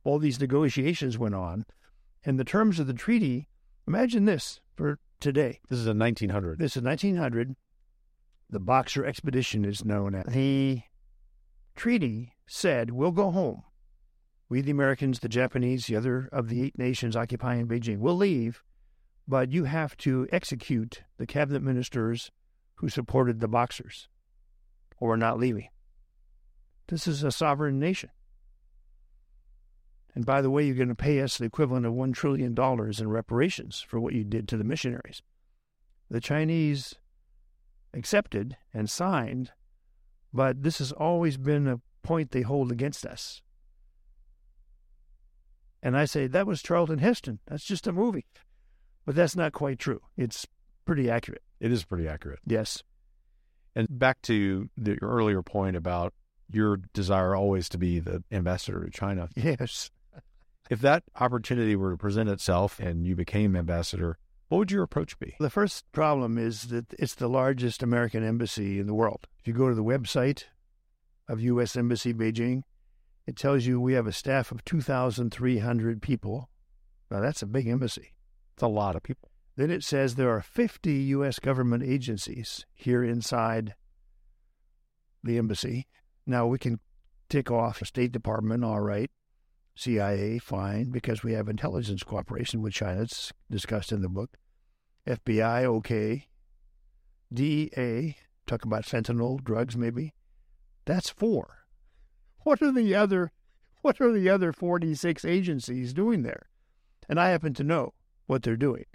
All 0.04 0.18
these 0.18 0.40
negotiations 0.40 1.20
went 1.20 1.36
on, 1.36 1.68
and 2.26 2.40
the 2.40 2.44
terms 2.44 2.80
of 2.80 2.88
the 2.88 2.94
treaty. 2.94 3.48
Imagine 3.88 4.26
this 4.26 4.60
for 4.76 5.00
today. 5.20 5.60
This 5.70 5.80
is 5.80 5.88
in 5.88 6.00
1900. 6.00 6.60
This 6.60 6.76
is 6.76 6.84
1900. 6.84 7.56
The 8.50 8.60
Boxer 8.60 9.06
Expedition 9.06 9.64
is 9.64 9.86
known 9.86 10.16
as. 10.16 10.26
The 10.26 10.82
treaty 11.76 12.34
said, 12.48 12.92
We'll 12.92 13.12
go 13.12 13.32
home. 13.32 13.64
We, 14.50 14.62
the 14.62 14.72
Americans, 14.72 15.20
the 15.20 15.30
Japanese, 15.30 15.88
the 15.88 15.96
other 15.96 16.30
of 16.32 16.50
the 16.50 16.62
eight 16.62 16.78
nations 16.78 17.16
occupying 17.16 17.68
Beijing, 17.68 18.00
will 18.00 18.16
leave, 18.16 18.64
but 19.28 19.52
you 19.52 19.64
have 19.64 19.98
to 19.98 20.28
execute 20.32 21.04
the 21.18 21.26
cabinet 21.26 21.64
ministers 21.64 22.32
who 22.76 22.90
supported 22.90 23.40
the 23.40 23.48
Boxers 23.48 24.08
or 25.00 25.14
are 25.14 25.18
not 25.18 25.40
leaving. 25.40 25.70
This 26.88 27.08
is 27.08 27.24
a 27.24 27.32
sovereign 27.32 27.80
nation. 27.80 28.12
And 30.16 30.26
by 30.26 30.42
the 30.42 30.50
way, 30.50 30.66
you're 30.66 30.76
going 30.76 30.88
to 30.88 30.96
pay 30.96 31.22
us 31.22 31.38
the 31.38 31.46
equivalent 31.46 31.86
of 31.86 31.94
$1 31.94 32.14
trillion 32.14 32.56
in 32.58 33.10
reparations 33.10 33.86
for 33.86 34.00
what 34.00 34.14
you 34.14 34.24
did 34.24 34.48
to 34.48 34.58
the 34.58 34.64
missionaries. 34.64 35.22
The 36.10 36.22
Chinese 36.22 36.96
accepted 37.94 38.56
and 38.74 38.90
signed, 38.90 39.52
but 40.34 40.64
this 40.64 40.78
has 40.78 40.94
always 40.94 41.36
been 41.36 41.68
a 41.68 41.82
point 42.02 42.32
they 42.32 42.44
hold 42.44 42.72
against 42.72 43.06
us. 43.06 43.42
And 45.84 45.98
I 45.98 46.06
say, 46.06 46.28
that 46.28 46.48
was 46.48 46.64
Charlton 46.64 47.00
Heston. 47.00 47.40
That's 47.48 47.66
just 47.66 47.86
a 47.86 47.92
movie. 47.92 48.26
But 49.06 49.16
that's 49.16 49.36
not 49.36 49.52
quite 49.52 49.80
true. 49.80 50.02
It's 50.18 50.48
pretty 50.86 51.10
accurate. 51.10 51.44
It 51.60 51.72
is 51.72 51.84
pretty 51.84 52.08
accurate. 52.08 52.40
Yes. 52.46 52.82
And 53.76 53.88
back 53.90 54.22
to 54.24 54.70
the 54.78 54.98
earlier 55.02 55.44
point 55.44 55.76
about 55.76 56.14
your 56.50 56.78
desire 56.94 57.36
always 57.36 57.68
to 57.70 57.78
be 57.78 58.00
the 58.00 58.24
ambassador 58.32 58.84
to 58.84 58.92
China. 58.92 59.30
Yes. 59.36 59.92
If 60.70 60.82
that 60.82 61.04
opportunity 61.20 61.76
were 61.76 61.92
to 61.92 61.98
present 61.98 62.30
itself 62.30 62.80
and 62.80 63.06
you 63.06 63.16
became 63.16 63.56
ambassador, 63.56 64.18
what 64.48 64.58
would 64.60 64.72
your 64.72 64.84
approach 64.84 65.18
be? 65.20 65.36
The 65.40 65.50
first 65.50 65.92
problem 65.92 66.38
is 66.38 66.64
that 66.64 66.94
it's 66.98 67.16
the 67.16 67.28
largest 67.28 67.84
American 67.84 68.24
embassy 68.24 68.80
in 68.80 68.88
the 68.88 68.94
world. 68.94 69.28
If 69.40 69.48
you 69.48 69.54
go 69.54 69.70
to 69.70 69.76
the 69.76 69.84
website 69.84 70.46
of 71.28 71.42
U.S. 71.42 71.76
Embassy 71.76 72.14
Beijing, 72.14 72.64
it 73.26 73.36
tells 73.36 73.66
you 73.66 73.80
we 73.80 73.94
have 73.94 74.08
a 74.08 74.12
staff 74.12 74.52
of 74.52 74.64
2,300 74.66 76.02
people. 76.02 76.50
Now, 77.10 77.22
that's 77.22 77.42
a 77.42 77.48
big 77.48 77.68
embassy. 77.68 78.14
It's 78.54 78.64
a 78.64 78.68
lot 78.68 78.96
of 78.96 79.04
people. 79.04 79.30
Then 79.56 79.72
it 79.72 79.84
says 79.84 80.16
there 80.16 80.32
are 80.32 80.42
50 80.42 80.92
U.S. 80.92 81.40
government 81.40 81.84
agencies 81.84 82.66
here 82.74 83.04
inside 83.04 83.76
the 85.24 85.38
embassy. 85.38 85.88
Now 86.26 86.46
we 86.46 86.58
can 86.58 86.80
tick 87.30 87.50
off 87.50 87.80
the 87.80 87.86
State 87.86 88.12
Department, 88.12 88.64
all 88.64 88.82
right, 88.82 89.10
CIA, 89.76 90.40
fine, 90.40 90.92
because 90.92 91.24
we 91.24 91.34
have 91.34 91.48
intelligence 91.48 92.04
cooperation 92.04 92.62
with 92.62 92.74
China. 92.74 93.02
It's 93.02 93.32
discussed 93.50 93.92
in 93.92 94.02
the 94.02 94.10
book. 94.10 94.38
FBI, 95.08 95.64
okay. 95.66 96.28
DA, 97.34 98.18
talk 98.48 98.64
about 98.64 98.86
fentanyl, 98.86 99.44
drugs, 99.44 99.76
maybe. 99.76 100.14
That's 100.86 101.10
four. 101.10 101.66
What 102.44 102.62
are 102.62 102.72
the 102.72 102.96
other? 102.96 103.32
What 103.82 104.00
are 104.02 104.12
the 104.12 104.30
other 104.30 104.52
46 104.52 105.26
agencies 105.26 105.94
doing 105.94 106.24
there? 106.24 106.48
And 107.08 107.20
I 107.20 107.30
happen 107.30 107.54
to 107.56 107.64
know 107.64 107.94
what 108.26 108.44
they're 108.44 108.56
doing 108.56 108.86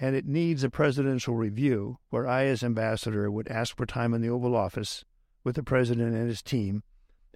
and 0.00 0.14
it 0.14 0.26
needs 0.26 0.62
a 0.62 0.70
presidential 0.70 1.34
review 1.34 1.98
where 2.10 2.26
I, 2.26 2.44
as 2.44 2.62
ambassador, 2.62 3.30
would 3.30 3.48
ask 3.48 3.76
for 3.76 3.86
time 3.86 4.14
in 4.14 4.22
the 4.22 4.28
Oval 4.28 4.54
Office 4.54 5.04
with 5.42 5.56
the 5.56 5.62
president 5.62 6.14
and 6.14 6.28
his 6.28 6.42
team, 6.42 6.82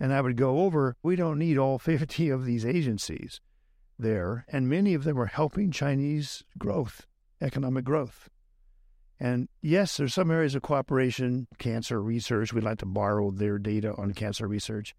and 0.02 0.12
I 0.12 0.20
would 0.20 0.36
go 0.36 0.60
over. 0.60 0.96
We 1.02 1.14
don't 1.14 1.38
need 1.38 1.56
all 1.56 1.78
50 1.78 2.28
of 2.30 2.44
these 2.44 2.66
agencies 2.66 3.40
there, 3.98 4.44
and 4.48 4.68
many 4.68 4.94
of 4.94 5.04
them 5.04 5.18
are 5.18 5.26
helping 5.26 5.70
Chinese 5.70 6.42
growth, 6.58 7.06
economic 7.40 7.84
growth. 7.84 8.28
And 9.20 9.48
yes, 9.60 9.96
there's 9.96 10.14
some 10.14 10.32
areas 10.32 10.56
of 10.56 10.62
cooperation, 10.62 11.46
cancer 11.58 12.02
research. 12.02 12.52
We'd 12.52 12.64
like 12.64 12.78
to 12.78 12.86
borrow 12.86 13.30
their 13.30 13.58
data 13.58 13.94
on 13.96 14.14
cancer 14.14 14.48
research. 14.48 14.96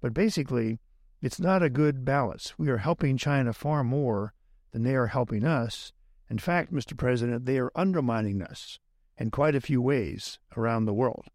But 0.00 0.14
basically, 0.14 0.78
it's 1.20 1.40
not 1.40 1.62
a 1.62 1.70
good 1.70 2.04
balance. 2.04 2.54
We 2.56 2.68
are 2.68 2.78
helping 2.78 3.16
China 3.16 3.52
far 3.52 3.82
more 3.82 4.32
than 4.70 4.84
they 4.84 4.94
are 4.94 5.08
helping 5.08 5.44
us 5.44 5.92
in 6.30 6.38
fact, 6.38 6.72
Mr. 6.72 6.96
President, 6.96 7.44
they 7.44 7.58
are 7.58 7.70
undermining 7.74 8.42
us 8.42 8.78
in 9.16 9.30
quite 9.30 9.54
a 9.54 9.60
few 9.60 9.80
ways 9.80 10.38
around 10.56 10.84
the 10.84 10.94
world. 10.94 11.26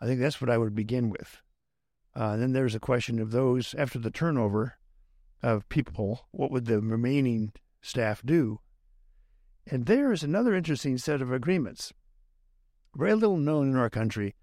I 0.00 0.06
think 0.06 0.20
that's 0.20 0.40
what 0.40 0.50
I 0.50 0.58
would 0.58 0.74
begin 0.74 1.10
with. 1.10 1.42
Uh, 2.14 2.36
then 2.36 2.52
there's 2.52 2.74
a 2.74 2.80
question 2.80 3.18
of 3.18 3.30
those 3.30 3.74
after 3.76 3.98
the 3.98 4.10
turnover 4.10 4.76
of 5.42 5.68
people, 5.68 6.26
what 6.30 6.50
would 6.50 6.66
the 6.66 6.80
remaining 6.80 7.52
staff 7.80 8.22
do? 8.24 8.60
And 9.66 9.86
there 9.86 10.12
is 10.12 10.22
another 10.22 10.54
interesting 10.54 10.98
set 10.98 11.22
of 11.22 11.32
agreements. 11.32 11.92
Very 12.94 13.14
little 13.14 13.36
known 13.36 13.70
in 13.70 13.76
our 13.76 13.90
country 13.90 14.34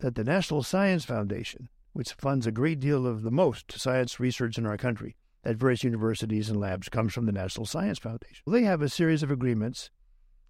that 0.00 0.14
the 0.14 0.24
National 0.24 0.62
Science 0.62 1.04
Foundation, 1.04 1.68
which 1.92 2.12
funds 2.12 2.46
a 2.46 2.52
great 2.52 2.80
deal 2.80 3.06
of 3.06 3.22
the 3.22 3.30
most 3.30 3.72
science 3.72 4.20
research 4.20 4.58
in 4.58 4.66
our 4.66 4.76
country, 4.76 5.16
at 5.44 5.56
various 5.56 5.84
universities 5.84 6.50
and 6.50 6.60
labs 6.60 6.88
comes 6.88 7.12
from 7.14 7.26
the 7.26 7.32
National 7.32 7.66
Science 7.66 7.98
Foundation. 7.98 8.42
They 8.46 8.62
have 8.64 8.82
a 8.82 8.88
series 8.88 9.22
of 9.22 9.30
agreements 9.30 9.90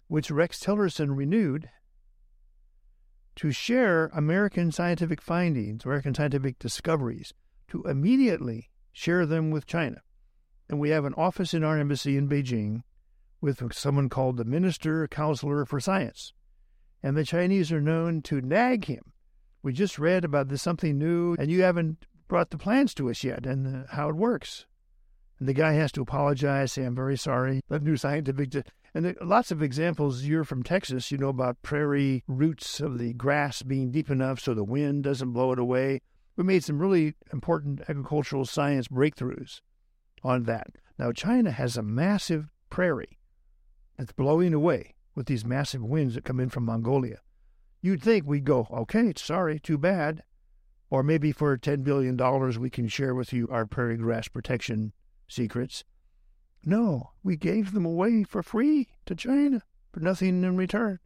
which 0.07 0.31
Rex 0.31 0.59
Tillerson 0.59 1.15
renewed 1.15 1.69
to 3.39 3.53
share 3.53 4.07
American 4.07 4.69
scientific 4.69 5.21
findings, 5.21 5.85
American 5.85 6.13
scientific 6.13 6.59
discoveries, 6.59 7.33
to 7.69 7.81
immediately 7.83 8.69
share 8.91 9.25
them 9.25 9.49
with 9.49 9.65
China. 9.65 10.01
And 10.67 10.77
we 10.77 10.89
have 10.89 11.05
an 11.05 11.13
office 11.13 11.53
in 11.53 11.63
our 11.63 11.77
embassy 11.77 12.17
in 12.17 12.27
Beijing 12.27 12.83
with 13.39 13.71
someone 13.71 14.09
called 14.09 14.35
the 14.35 14.43
Minister 14.43 15.07
Counselor 15.07 15.65
for 15.65 15.79
Science. 15.79 16.33
And 17.01 17.15
the 17.15 17.23
Chinese 17.23 17.71
are 17.71 17.79
known 17.79 18.21
to 18.23 18.41
nag 18.41 18.85
him 18.85 19.13
We 19.63 19.71
just 19.71 19.97
read 19.97 20.25
about 20.25 20.49
this 20.49 20.61
something 20.61 20.97
new, 20.97 21.37
and 21.39 21.49
you 21.49 21.61
haven't 21.61 22.07
brought 22.27 22.49
the 22.49 22.57
plans 22.57 22.93
to 22.95 23.09
us 23.09 23.23
yet 23.23 23.45
and 23.45 23.85
uh, 23.85 23.87
how 23.91 24.09
it 24.09 24.17
works. 24.17 24.65
And 25.39 25.47
the 25.47 25.53
guy 25.53 25.73
has 25.73 25.91
to 25.93 26.01
apologize, 26.01 26.73
say, 26.73 26.83
I'm 26.83 26.95
very 26.95 27.17
sorry. 27.17 27.61
That 27.69 27.81
new 27.81 27.95
scientific. 27.95 28.65
And 28.93 29.05
there, 29.05 29.15
lots 29.21 29.51
of 29.51 29.63
examples. 29.63 30.23
You're 30.23 30.43
from 30.43 30.63
Texas, 30.63 31.11
you 31.11 31.17
know 31.17 31.29
about 31.29 31.61
prairie 31.61 32.23
roots 32.27 32.79
of 32.81 32.97
the 32.97 33.13
grass 33.13 33.61
being 33.61 33.91
deep 33.91 34.09
enough 34.09 34.39
so 34.39 34.53
the 34.53 34.63
wind 34.63 35.03
doesn't 35.03 35.31
blow 35.31 35.53
it 35.53 35.59
away. 35.59 36.01
We 36.35 36.43
made 36.43 36.63
some 36.63 36.79
really 36.79 37.15
important 37.31 37.81
agricultural 37.89 38.45
science 38.45 38.87
breakthroughs 38.89 39.61
on 40.23 40.43
that. 40.43 40.67
Now, 40.97 41.13
China 41.13 41.51
has 41.51 41.77
a 41.77 41.83
massive 41.83 42.49
prairie 42.69 43.19
that's 43.97 44.11
blowing 44.11 44.53
away 44.53 44.95
with 45.15 45.27
these 45.27 45.45
massive 45.45 45.83
winds 45.83 46.15
that 46.15 46.25
come 46.25 46.39
in 46.39 46.49
from 46.49 46.65
Mongolia. 46.65 47.19
You'd 47.81 48.01
think 48.01 48.25
we'd 48.25 48.43
go, 48.43 48.67
okay, 48.71 49.13
sorry, 49.15 49.59
too 49.59 49.77
bad. 49.77 50.23
Or 50.89 51.03
maybe 51.03 51.31
for 51.31 51.57
$10 51.57 51.83
billion, 51.83 52.17
we 52.59 52.69
can 52.69 52.87
share 52.87 53.13
with 53.15 53.31
you 53.31 53.47
our 53.49 53.65
prairie 53.65 53.97
grass 53.97 54.27
protection 54.27 54.91
secrets. 55.29 55.83
No, 56.65 57.11
we 57.23 57.37
gave 57.37 57.71
them 57.71 57.85
away 57.85 58.23
for 58.23 58.43
free 58.43 58.87
to 59.05 59.15
China 59.15 59.63
for 59.91 60.01
nothing 60.01 60.43
in 60.43 60.57
return. 60.57 60.99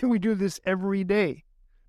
And 0.00 0.10
we 0.10 0.18
do 0.18 0.34
this 0.34 0.60
every 0.64 1.04
day, 1.04 1.44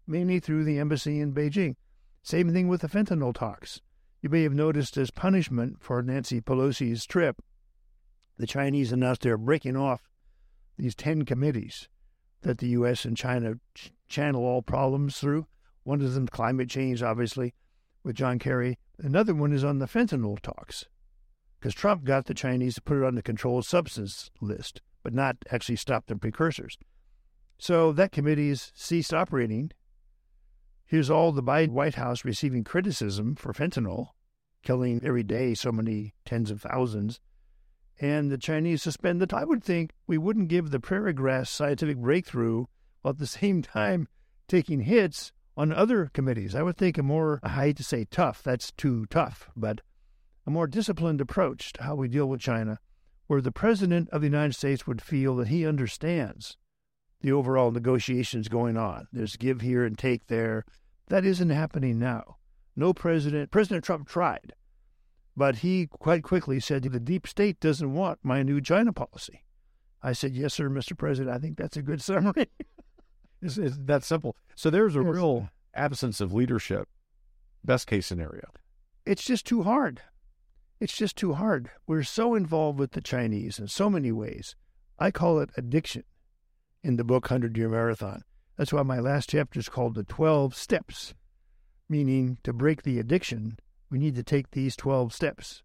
mainly 0.07 0.39
through 0.39 0.63
the 0.63 0.79
embassy 0.79 1.19
in 1.19 1.33
Beijing. 1.33 1.75
Same 2.21 2.53
thing 2.53 2.67
with 2.67 2.81
the 2.81 2.87
fentanyl 2.87 3.33
talks. 3.33 3.81
You 4.21 4.29
may 4.29 4.43
have 4.43 4.53
noticed 4.53 4.95
as 4.97 5.11
punishment 5.11 5.77
for 5.81 6.01
Nancy 6.01 6.39
Pelosi's 6.39 7.05
trip, 7.05 7.41
the 8.37 8.47
Chinese 8.47 8.91
announced 8.91 9.21
they're 9.21 9.37
breaking 9.37 9.75
off 9.75 10.09
these 10.77 10.95
10 10.95 11.25
committees 11.25 11.89
that 12.41 12.57
the 12.59 12.69
U.S. 12.69 13.05
and 13.05 13.17
China 13.17 13.55
ch- 13.75 13.91
channel 14.07 14.43
all 14.43 14.61
problems 14.61 15.19
through. 15.19 15.47
One 15.83 16.01
of 16.01 16.13
them, 16.13 16.27
climate 16.27 16.69
change, 16.69 17.03
obviously, 17.03 17.53
with 18.03 18.15
John 18.15 18.39
Kerry. 18.39 18.79
Another 18.97 19.35
one 19.35 19.51
is 19.51 19.63
on 19.63 19.79
the 19.79 19.85
fentanyl 19.85 20.39
talks 20.39 20.85
because 21.63 21.73
Trump 21.73 22.03
got 22.03 22.25
the 22.25 22.33
Chinese 22.33 22.75
to 22.75 22.81
put 22.81 22.97
it 22.97 23.05
on 23.05 23.15
the 23.15 23.21
controlled 23.21 23.65
substance 23.65 24.29
list, 24.41 24.81
but 25.01 25.13
not 25.13 25.37
actually 25.49 25.77
stop 25.77 26.07
the 26.07 26.15
precursors. 26.17 26.77
So 27.57 27.93
that 27.93 28.11
committee's 28.11 28.73
ceased 28.75 29.13
operating. 29.13 29.71
Here's 30.83 31.09
all 31.09 31.31
the 31.31 31.41
Biden 31.41 31.69
White 31.69 31.95
House 31.95 32.25
receiving 32.25 32.65
criticism 32.65 33.35
for 33.35 33.53
fentanyl, 33.53 34.07
killing 34.61 34.99
every 35.05 35.23
day 35.23 35.53
so 35.53 35.71
many 35.71 36.15
tens 36.25 36.51
of 36.51 36.63
thousands. 36.63 37.21
And 37.97 38.29
the 38.29 38.37
Chinese 38.37 38.81
suspend 38.81 39.21
the. 39.21 39.33
I 39.33 39.45
would 39.45 39.63
think 39.63 39.91
we 40.05 40.17
wouldn't 40.17 40.49
give 40.49 40.69
the 40.69 40.81
prairie 40.81 41.13
grass 41.13 41.49
scientific 41.49 41.95
breakthrough 41.95 42.65
while 43.03 43.13
at 43.13 43.19
the 43.19 43.25
same 43.25 43.61
time 43.61 44.09
taking 44.49 44.81
hits 44.81 45.31
on 45.55 45.71
other 45.71 46.11
committees. 46.13 46.55
I 46.55 46.63
would 46.63 46.75
think 46.75 46.97
a 46.97 47.03
more, 47.03 47.39
I 47.41 47.47
hate 47.51 47.77
to 47.77 47.85
say 47.85 48.03
tough, 48.03 48.43
that's 48.43 48.73
too 48.73 49.05
tough, 49.05 49.49
but 49.55 49.79
a 50.45 50.51
more 50.51 50.67
disciplined 50.67 51.21
approach 51.21 51.73
to 51.73 51.83
how 51.83 51.95
we 51.95 52.07
deal 52.07 52.27
with 52.27 52.41
China, 52.41 52.79
where 53.27 53.41
the 53.41 53.51
President 53.51 54.09
of 54.09 54.21
the 54.21 54.27
United 54.27 54.53
States 54.53 54.85
would 54.85 55.01
feel 55.01 55.35
that 55.37 55.47
he 55.47 55.65
understands 55.65 56.57
the 57.21 57.31
overall 57.31 57.71
negotiations 57.71 58.49
going 58.49 58.77
on. 58.77 59.07
There's 59.11 59.37
give 59.37 59.61
here 59.61 59.85
and 59.85 59.97
take 59.97 60.27
there. 60.27 60.65
That 61.07 61.25
isn't 61.25 61.49
happening 61.49 61.97
now. 61.97 62.37
No 62.75 62.93
president, 62.93 63.51
President 63.51 63.83
Trump 63.83 64.07
tried, 64.07 64.53
but 65.35 65.57
he 65.57 65.87
quite 65.87 66.23
quickly 66.23 66.59
said 66.59 66.83
the 66.83 66.99
deep 66.99 67.27
state 67.27 67.59
doesn't 67.59 67.93
want 67.93 68.19
my 68.23 68.43
new 68.43 68.59
China 68.59 68.91
policy. 68.91 69.43
I 70.01 70.13
said, 70.13 70.35
Yes, 70.35 70.53
sir, 70.53 70.69
Mr. 70.69 70.97
President. 70.97 71.33
I 71.33 71.39
think 71.39 71.57
that's 71.57 71.77
a 71.77 71.81
good 71.81 72.01
summary. 72.03 72.49
it's, 73.41 73.57
it's 73.57 73.77
that 73.85 74.03
simple. 74.03 74.35
So 74.55 74.69
there's 74.69 74.95
a 74.95 75.03
yes. 75.03 75.13
real 75.13 75.49
absence 75.73 76.19
of 76.19 76.33
leadership, 76.33 76.89
best 77.63 77.87
case 77.87 78.05
scenario. 78.05 78.49
It's 79.05 79.23
just 79.23 79.45
too 79.45 79.63
hard. 79.63 80.01
It's 80.79 80.95
just 80.95 81.15
too 81.15 81.33
hard. 81.33 81.69
We're 81.87 82.03
so 82.03 82.35
involved 82.35 82.79
with 82.79 82.91
the 82.91 83.01
Chinese 83.01 83.59
in 83.59 83.67
so 83.67 83.89
many 83.89 84.11
ways. 84.11 84.55
I 84.99 85.11
call 85.11 85.39
it 85.39 85.49
addiction 85.57 86.03
in 86.83 86.97
the 86.97 87.03
book 87.03 87.25
100 87.25 87.57
Year 87.57 87.69
Marathon. 87.69 88.23
That's 88.57 88.73
why 88.73 88.83
my 88.83 88.99
last 88.99 89.29
chapter 89.29 89.59
is 89.59 89.69
called 89.69 89.95
The 89.95 90.03
12 90.03 90.55
Steps, 90.55 91.13
meaning 91.89 92.37
to 92.43 92.53
break 92.53 92.83
the 92.83 92.99
addiction, 92.99 93.57
we 93.89 93.99
need 93.99 94.15
to 94.15 94.23
take 94.23 94.51
these 94.51 94.75
12 94.75 95.13
steps. 95.13 95.63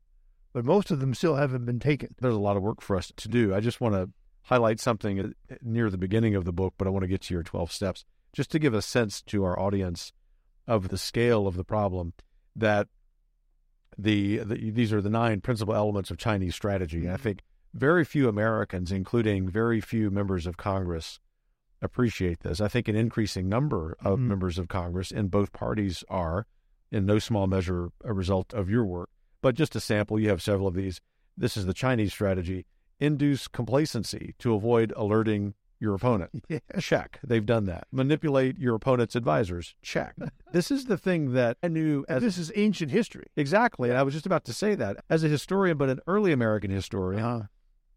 But 0.53 0.65
most 0.65 0.91
of 0.91 1.01
them 1.01 1.15
still 1.15 1.37
haven't 1.37 1.65
been 1.65 1.81
taken. 1.81 2.15
There's 2.21 2.35
a 2.35 2.39
lot 2.39 2.57
of 2.57 2.63
work 2.63 2.81
for 2.81 2.97
us 2.97 3.13
to 3.17 3.29
do. 3.29 3.55
I 3.55 3.61
just 3.61 3.81
want 3.81 3.95
to 3.95 4.11
highlight 4.43 4.81
something 4.81 5.21
uh, 5.21 5.55
near 5.63 5.91
the 5.91 5.99
beginning 5.99 6.35
of 6.35 6.45
the 6.45 6.53
book, 6.53 6.75
but 6.79 6.87
I 6.87 6.91
want 6.91 7.03
to 7.03 7.09
get 7.09 7.23
to 7.23 7.35
your 7.35 7.43
12 7.43 7.73
steps 7.73 8.05
just 8.33 8.51
to 8.53 8.59
give 8.59 8.75
a 8.75 8.83
sense 8.83 9.23
to 9.23 9.45
our 9.45 9.59
audience 9.59 10.13
of 10.67 10.89
the 10.89 10.99
scale 10.99 11.47
of 11.47 11.57
the 11.57 11.65
problem 11.65 12.13
that 12.55 12.89
the, 13.99 14.39
the, 14.39 14.71
these 14.71 14.93
are 14.93 15.03
the 15.03 15.11
nine 15.11 15.41
principal 15.41 15.75
elements 15.75 16.11
of 16.11 16.17
Chinese 16.17 16.55
strategy. 16.55 17.01
And 17.01 17.11
I 17.11 17.15
mm-hmm. 17.15 17.23
think 17.23 17.43
very 17.75 18.05
few 18.05 18.29
Americans, 18.29 18.93
including 18.93 19.49
very 19.49 19.81
few 19.81 20.11
members 20.11 20.47
of 20.47 20.57
Congress, 20.57 21.19
appreciate 21.83 22.41
this. 22.41 22.61
I 22.61 22.69
think 22.69 22.89
an 22.89 22.97
increasing 22.97 23.49
number 23.49 23.97
of 24.01 24.19
mm 24.19 24.29
members 24.29 24.59
of 24.59 24.69
Congress 24.69 25.11
in 25.11 25.29
both 25.29 25.53
parties 25.53 26.05
are, 26.09 26.47
in 26.91 27.07
no 27.07 27.19
small 27.19 27.47
measure, 27.47 27.91
a 28.05 28.13
result 28.13 28.53
of 28.53 28.71
your 28.71 28.85
work. 28.85 29.11
But 29.41 29.55
just 29.55 29.77
a 29.77 29.81
sample, 29.81 30.19
you 30.19 30.29
have 30.29 30.43
several 30.43 30.69
of 30.69 30.75
these. 30.75 31.01
This 31.37 31.57
is 31.57 31.67
the 31.67 31.75
Chinese 31.75 32.13
strategy 32.13 32.67
induce 33.01 33.47
complacency 33.47 34.35
to 34.39 34.55
avoid 34.55 34.93
alerting 34.97 35.55
your 35.81 35.95
opponent. 35.95 36.31
Yeah. 36.49 36.61
Check. 36.81 37.19
They've 37.23 37.45
done 37.45 37.67
that. 37.67 37.87
Manipulate 37.93 38.59
your 38.59 38.75
opponent's 38.75 39.15
advisors. 39.15 39.75
Check. 39.83 40.15
this 40.53 40.71
is 40.71 40.87
the 40.87 40.97
thing 40.97 41.33
that 41.35 41.59
I 41.63 41.69
knew 41.69 42.07
as 42.09 42.23
this 42.23 42.39
is 42.39 42.51
ancient 42.57 42.91
history. 42.91 43.27
Exactly. 43.37 43.91
And 43.91 43.99
I 43.99 44.03
was 44.03 44.15
just 44.15 44.25
about 44.25 44.45
to 44.45 44.55
say 44.55 44.75
that. 44.77 45.05
As 45.11 45.25
a 45.25 45.29
historian, 45.29 45.77
but 45.77 45.91
an 45.91 46.01
early 46.07 46.33
American 46.33 46.71
historian, 46.71 47.23
uh-huh. 47.23 47.43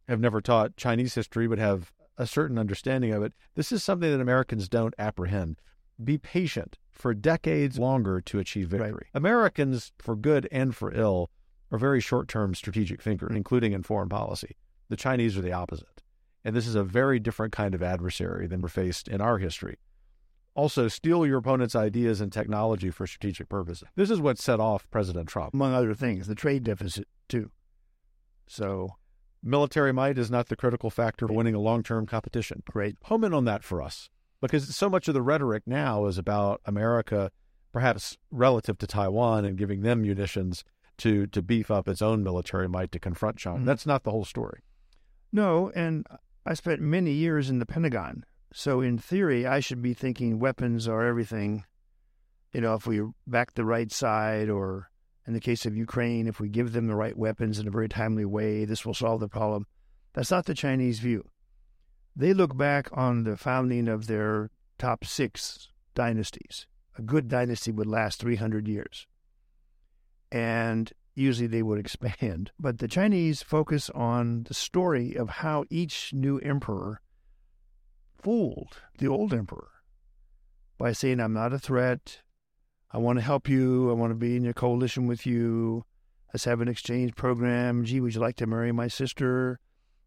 have 0.09 0.19
never 0.19 0.41
taught 0.41 0.75
Chinese 0.75 1.15
history, 1.15 1.47
but 1.47 1.59
have 1.59 1.93
a 2.17 2.27
certain 2.27 2.57
understanding 2.57 3.13
of 3.13 3.23
it. 3.23 3.33
This 3.55 3.71
is 3.71 3.83
something 3.83 4.11
that 4.11 4.21
Americans 4.21 4.67
don't 4.67 4.93
apprehend. 4.97 5.61
Be 6.03 6.17
patient 6.17 6.77
for 6.91 7.13
decades 7.13 7.79
longer 7.79 8.19
to 8.21 8.39
achieve 8.39 8.67
victory. 8.67 8.91
Right. 8.91 9.05
Americans, 9.13 9.93
for 9.97 10.15
good 10.15 10.47
and 10.51 10.75
for 10.75 10.93
ill, 10.93 11.29
are 11.71 11.77
very 11.77 12.01
short 12.01 12.27
term 12.27 12.53
strategic 12.53 13.01
thinkers, 13.01 13.35
including 13.35 13.71
in 13.71 13.83
foreign 13.83 14.09
policy. 14.09 14.57
The 14.89 14.97
Chinese 14.97 15.37
are 15.37 15.41
the 15.41 15.53
opposite. 15.53 16.00
And 16.43 16.55
this 16.55 16.67
is 16.67 16.75
a 16.75 16.83
very 16.83 17.19
different 17.19 17.53
kind 17.53 17.75
of 17.75 17.83
adversary 17.83 18.47
than 18.47 18.61
we're 18.61 18.69
faced 18.69 19.07
in 19.07 19.21
our 19.21 19.37
history. 19.37 19.77
Also, 20.53 20.87
steal 20.87 21.25
your 21.25 21.37
opponent's 21.37 21.75
ideas 21.75 22.19
and 22.19 22.31
technology 22.31 22.89
for 22.89 23.07
strategic 23.07 23.47
purposes. 23.47 23.87
This 23.95 24.09
is 24.09 24.19
what 24.19 24.37
set 24.37 24.59
off 24.59 24.89
President 24.91 25.29
Trump. 25.29 25.53
Among 25.53 25.73
other 25.73 25.93
things, 25.93 26.27
the 26.27 26.35
trade 26.35 26.63
deficit, 26.63 27.07
too. 27.29 27.51
So, 28.47 28.95
military 29.41 29.93
might 29.93 30.17
is 30.17 30.29
not 30.29 30.49
the 30.49 30.57
critical 30.57 30.89
factor 30.89 31.27
for 31.27 31.33
winning 31.33 31.55
a 31.55 31.59
long 31.59 31.83
term 31.83 32.05
competition. 32.05 32.63
Great. 32.69 32.97
Home 33.03 33.23
in 33.23 33.33
on 33.33 33.45
that 33.45 33.63
for 33.63 33.81
us. 33.81 34.09
Because 34.41 34.75
so 34.75 34.89
much 34.89 35.07
of 35.07 35.13
the 35.13 35.21
rhetoric 35.21 35.63
now 35.65 36.05
is 36.07 36.17
about 36.17 36.59
America, 36.65 37.31
perhaps 37.71 38.17
relative 38.29 38.77
to 38.79 38.87
Taiwan, 38.87 39.45
and 39.45 39.57
giving 39.57 39.81
them 39.81 40.01
munitions 40.01 40.65
to, 40.97 41.27
to 41.27 41.41
beef 41.41 41.71
up 41.71 41.87
its 41.87 42.01
own 42.01 42.23
military 42.23 42.67
might 42.67 42.91
to 42.91 42.99
confront 42.99 43.37
China. 43.37 43.57
Mm-hmm. 43.57 43.65
That's 43.67 43.85
not 43.85 44.03
the 44.03 44.11
whole 44.11 44.25
story. 44.25 44.61
No, 45.31 45.71
and 45.73 46.05
I 46.45 46.53
spent 46.55 46.81
many 46.81 47.11
years 47.11 47.49
in 47.49 47.59
the 47.59 47.65
Pentagon. 47.65 48.25
So, 48.53 48.81
in 48.81 48.97
theory, 48.97 49.45
I 49.45 49.59
should 49.59 49.81
be 49.81 49.93
thinking 49.93 50.39
weapons 50.39 50.87
are 50.87 51.05
everything. 51.05 51.65
You 52.51 52.61
know, 52.61 52.73
if 52.73 52.85
we 52.85 53.01
back 53.27 53.53
the 53.53 53.63
right 53.63 53.91
side, 53.91 54.49
or 54.49 54.89
in 55.25 55.33
the 55.33 55.39
case 55.39 55.65
of 55.65 55.77
Ukraine, 55.77 56.27
if 56.27 56.39
we 56.39 56.49
give 56.49 56.73
them 56.73 56.87
the 56.87 56.95
right 56.95 57.17
weapons 57.17 57.59
in 57.59 57.67
a 57.67 57.71
very 57.71 57.87
timely 57.87 58.25
way, 58.25 58.65
this 58.65 58.85
will 58.85 58.93
solve 58.93 59.19
the 59.19 59.29
problem. 59.29 59.67
That's 60.13 60.31
not 60.31 60.45
the 60.45 60.53
Chinese 60.53 60.99
view. 60.99 61.29
They 62.15 62.33
look 62.33 62.57
back 62.57 62.89
on 62.91 63.23
the 63.23 63.37
founding 63.37 63.87
of 63.87 64.07
their 64.07 64.49
top 64.77 65.05
six 65.05 65.69
dynasties. 65.95 66.67
A 66.97 67.01
good 67.01 67.29
dynasty 67.29 67.71
would 67.71 67.87
last 67.87 68.19
300 68.19 68.67
years. 68.67 69.07
And 70.31 70.91
usually 71.15 71.47
they 71.47 71.63
would 71.63 71.79
expand. 71.85 72.51
But 72.59 72.79
the 72.79 72.87
Chinese 72.87 73.41
focus 73.41 73.89
on 73.91 74.43
the 74.43 74.53
story 74.53 75.15
of 75.15 75.29
how 75.29 75.65
each 75.69 76.13
new 76.13 76.37
emperor 76.39 77.01
fooled 78.21 78.77
the 78.97 79.07
old 79.07 79.33
emperor 79.33 79.69
by 80.77 80.91
saying, 80.91 81.19
I'm 81.19 81.33
not 81.33 81.53
a 81.53 81.59
threat. 81.59 82.21
I 82.91 82.97
want 82.97 83.19
to 83.19 83.25
help 83.25 83.47
you. 83.47 83.89
I 83.89 83.93
want 83.93 84.11
to 84.11 84.15
be 84.15 84.35
in 84.35 84.43
your 84.43 84.53
coalition 84.53 85.07
with 85.07 85.25
you. 85.25 85.85
Let's 86.33 86.45
have 86.45 86.61
an 86.61 86.67
exchange 86.67 87.15
program. 87.15 87.83
Gee, 87.85 87.99
would 87.99 88.15
you 88.15 88.21
like 88.21 88.35
to 88.37 88.47
marry 88.47 88.71
my 88.71 88.87
sister? 88.87 89.59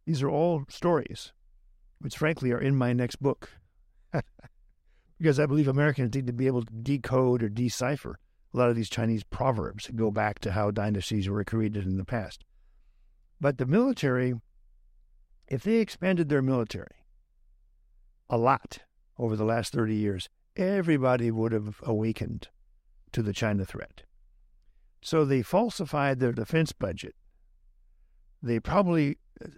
These 0.06 0.22
are 0.22 0.30
all 0.30 0.64
stories, 0.68 1.32
which 2.00 2.16
frankly 2.16 2.50
are 2.52 2.60
in 2.60 2.76
my 2.76 2.92
next 2.92 3.16
book. 3.16 3.50
because 5.18 5.40
I 5.40 5.46
believe 5.46 5.68
Americans 5.68 6.14
need 6.14 6.26
to 6.26 6.32
be 6.32 6.46
able 6.46 6.62
to 6.62 6.72
decode 6.72 7.42
or 7.42 7.48
decipher 7.48 8.18
a 8.54 8.56
lot 8.56 8.70
of 8.70 8.76
these 8.76 8.88
Chinese 8.88 9.24
proverbs 9.24 9.90
go 9.94 10.12
back 10.12 10.38
to 10.38 10.52
how 10.52 10.70
dynasties 10.70 11.28
were 11.28 11.42
created 11.42 11.84
in 11.84 11.96
the 11.96 12.04
past. 12.04 12.44
But 13.40 13.58
the 13.58 13.66
military, 13.66 14.34
if 15.48 15.64
they 15.64 15.76
expanded 15.76 16.28
their 16.28 16.42
military 16.42 16.94
a 18.30 18.38
lot 18.38 18.78
over 19.18 19.34
the 19.34 19.44
last 19.44 19.72
30 19.72 19.94
years, 19.94 20.28
everybody 20.56 21.30
would 21.32 21.52
have 21.52 21.80
awakened 21.82 22.48
to 23.12 23.22
the 23.22 23.32
China 23.32 23.64
threat. 23.64 24.04
So 25.02 25.24
they 25.24 25.42
falsified 25.42 26.20
their 26.20 26.32
defense 26.32 26.72
budget. 26.72 27.14
They 28.40 28.60
probably 28.60 29.18
uh, 29.44 29.48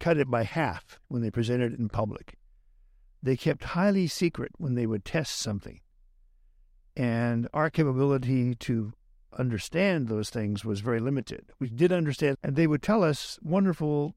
cut 0.00 0.16
it 0.16 0.30
by 0.30 0.44
half 0.44 0.98
when 1.08 1.22
they 1.22 1.30
presented 1.30 1.74
it 1.74 1.78
in 1.78 1.88
public. 1.88 2.36
They 3.22 3.36
kept 3.36 3.64
highly 3.64 4.06
secret 4.06 4.52
when 4.56 4.74
they 4.74 4.86
would 4.86 5.04
test 5.04 5.38
something. 5.38 5.80
And 6.96 7.48
our 7.52 7.70
capability 7.70 8.54
to 8.54 8.92
understand 9.36 10.08
those 10.08 10.30
things 10.30 10.64
was 10.64 10.80
very 10.80 11.00
limited. 11.00 11.52
We 11.58 11.68
did 11.68 11.92
understand, 11.92 12.36
and 12.42 12.54
they 12.54 12.66
would 12.66 12.82
tell 12.82 13.02
us 13.02 13.38
wonderful 13.42 14.14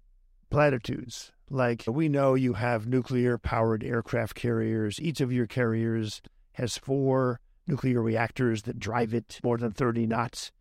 platitudes 0.50 1.32
like, 1.50 1.84
We 1.88 2.10
know 2.10 2.36
you 2.36 2.54
have 2.54 2.88
nuclear 2.88 3.38
powered 3.38 3.84
aircraft 3.84 4.36
carriers. 4.36 5.00
Each 5.00 5.22
of 5.22 5.32
your 5.32 5.48
carriers 5.48 6.22
has 6.54 6.78
four 6.78 7.40
nuclear 7.68 8.02
reactors 8.02 8.64
that 8.64 8.80
drive 8.80 9.14
it 9.14 9.40
more 9.44 9.58
than 9.58 9.72
30 9.72 10.08
knots. 10.08 10.52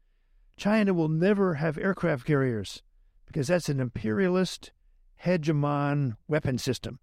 China 0.57 0.95
will 0.95 1.09
never 1.09 1.55
have 1.55 1.77
aircraft 1.77 2.27
carriers 2.27 2.83
because 3.27 3.49
that's 3.49 3.69
an 3.69 3.81
imperialist 3.81 4.73
hegemon 5.25 6.17
weapon 6.29 6.59
system. 6.59 6.99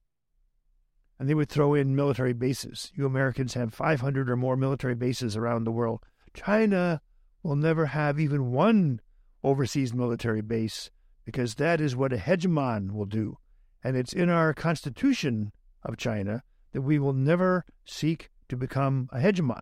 And 1.19 1.29
they 1.29 1.33
would 1.33 1.49
throw 1.49 1.73
in 1.73 1.95
military 1.95 2.33
bases. 2.33 2.91
You 2.95 3.05
Americans 3.05 3.53
have 3.53 3.73
500 3.73 4.29
or 4.29 4.35
more 4.35 4.57
military 4.57 4.95
bases 4.95 5.37
around 5.37 5.63
the 5.63 5.71
world. 5.71 6.03
China 6.33 7.01
will 7.43 7.55
never 7.55 7.87
have 7.87 8.19
even 8.19 8.51
one 8.51 8.99
overseas 9.43 9.93
military 9.93 10.41
base 10.41 10.89
because 11.25 11.55
that 11.55 11.79
is 11.79 11.95
what 11.95 12.13
a 12.13 12.17
hegemon 12.17 12.91
will 12.91 13.05
do. 13.05 13.37
And 13.83 13.95
it's 13.95 14.13
in 14.13 14.29
our 14.29 14.53
constitution 14.53 15.51
of 15.83 15.97
China 15.97 16.43
that 16.71 16.81
we 16.81 16.99
will 16.99 17.13
never 17.13 17.65
seek 17.85 18.29
to 18.49 18.57
become 18.57 19.09
a 19.11 19.19
hegemon. 19.19 19.61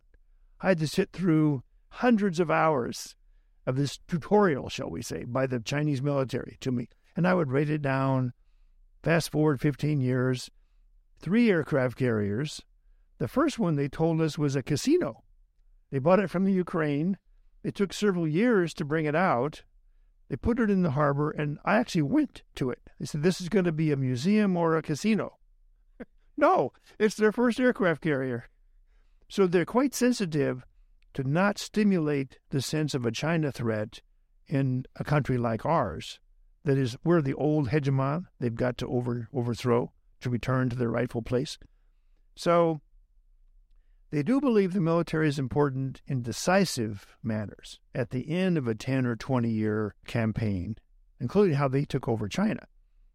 I 0.61 0.69
had 0.69 0.79
to 0.79 0.87
sit 0.87 1.11
through 1.11 1.63
hundreds 1.89 2.39
of 2.39 2.49
hours 2.49 3.15
of 3.65 3.75
this 3.75 3.99
tutorial, 4.07 4.69
shall 4.69 4.89
we 4.89 5.01
say, 5.01 5.25
by 5.25 5.47
the 5.47 5.59
Chinese 5.59 6.01
military 6.01 6.57
to 6.61 6.71
me. 6.71 6.87
And 7.15 7.27
I 7.27 7.33
would 7.33 7.51
write 7.51 7.69
it 7.69 7.81
down. 7.81 8.33
Fast 9.03 9.31
forward 9.31 9.59
15 9.59 9.99
years, 9.99 10.49
three 11.21 11.49
aircraft 11.49 11.97
carriers. 11.97 12.61
The 13.19 13.27
first 13.27 13.59
one 13.59 13.75
they 13.75 13.87
told 13.87 14.19
us 14.21 14.37
was 14.37 14.55
a 14.55 14.63
casino. 14.63 15.23
They 15.91 15.99
bought 15.99 16.19
it 16.19 16.29
from 16.29 16.45
the 16.45 16.51
Ukraine. 16.51 17.17
It 17.63 17.75
took 17.75 17.93
several 17.93 18.27
years 18.27 18.73
to 18.75 18.85
bring 18.85 19.05
it 19.05 19.15
out. 19.15 19.63
They 20.29 20.35
put 20.37 20.59
it 20.59 20.69
in 20.69 20.81
the 20.81 20.91
harbor, 20.91 21.29
and 21.29 21.59
I 21.63 21.75
actually 21.75 22.03
went 22.03 22.41
to 22.55 22.71
it. 22.71 22.79
They 22.99 23.05
said, 23.05 23.21
This 23.21 23.41
is 23.41 23.49
going 23.49 23.65
to 23.65 23.71
be 23.71 23.91
a 23.91 23.97
museum 23.97 24.57
or 24.57 24.75
a 24.75 24.81
casino. 24.81 25.37
no, 26.37 26.71
it's 26.97 27.15
their 27.15 27.31
first 27.31 27.59
aircraft 27.59 28.01
carrier. 28.01 28.45
So 29.29 29.45
they're 29.45 29.65
quite 29.65 29.93
sensitive 29.93 30.65
to 31.13 31.23
not 31.23 31.57
stimulate 31.57 32.39
the 32.49 32.61
sense 32.61 32.93
of 32.93 33.05
a 33.05 33.11
China 33.11 33.51
threat 33.51 34.01
in 34.47 34.85
a 34.95 35.03
country 35.03 35.37
like 35.37 35.65
ours. 35.65 36.19
That 36.63 36.77
is, 36.77 36.95
we're 37.03 37.21
the 37.21 37.33
old 37.33 37.69
hegemon 37.69 38.25
they've 38.39 38.55
got 38.55 38.77
to 38.79 38.87
over, 38.87 39.27
overthrow 39.33 39.91
to 40.21 40.29
return 40.29 40.69
to 40.69 40.75
their 40.75 40.89
rightful 40.89 41.21
place. 41.21 41.57
So 42.35 42.81
they 44.11 44.23
do 44.23 44.41
believe 44.41 44.73
the 44.73 44.81
military 44.81 45.27
is 45.27 45.39
important 45.39 46.01
in 46.05 46.21
decisive 46.21 47.15
matters 47.23 47.79
at 47.95 48.09
the 48.09 48.29
end 48.29 48.57
of 48.57 48.67
a 48.67 48.75
10 48.75 49.05
or 49.05 49.15
20 49.15 49.49
year 49.49 49.95
campaign, 50.05 50.75
including 51.19 51.55
how 51.55 51.67
they 51.67 51.85
took 51.85 52.07
over 52.07 52.27
China. 52.27 52.67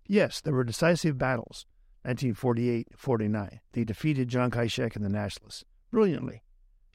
Yes, 0.07 0.41
there 0.41 0.55
were 0.55 0.65
decisive 0.65 1.19
battles, 1.19 1.67
1948 2.03 2.89
49. 2.97 3.61
They 3.73 3.85
defeated 3.85 4.31
Chiang 4.31 4.51
Kai 4.51 4.69
shek 4.69 4.97
and 4.97 5.05
the 5.05 5.11
Nationalists 5.11 5.65
brilliantly 5.91 6.43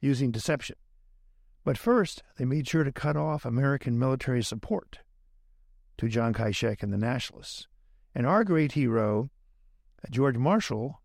using 0.00 0.30
deception. 0.30 0.76
But 1.64 1.78
first, 1.78 2.22
they 2.38 2.44
made 2.44 2.66
sure 2.66 2.82
to 2.82 2.92
cut 2.92 3.16
off 3.16 3.44
American 3.44 3.98
military 3.98 4.42
support 4.42 4.98
to 5.98 6.08
Chiang 6.08 6.32
Kai 6.32 6.50
shek 6.50 6.82
and 6.82 6.92
the 6.92 6.98
Nationalists. 6.98 7.68
And 8.14 8.26
our 8.26 8.42
great 8.42 8.72
hero, 8.72 9.30
George 10.10 10.36
Marshall, 10.36 11.00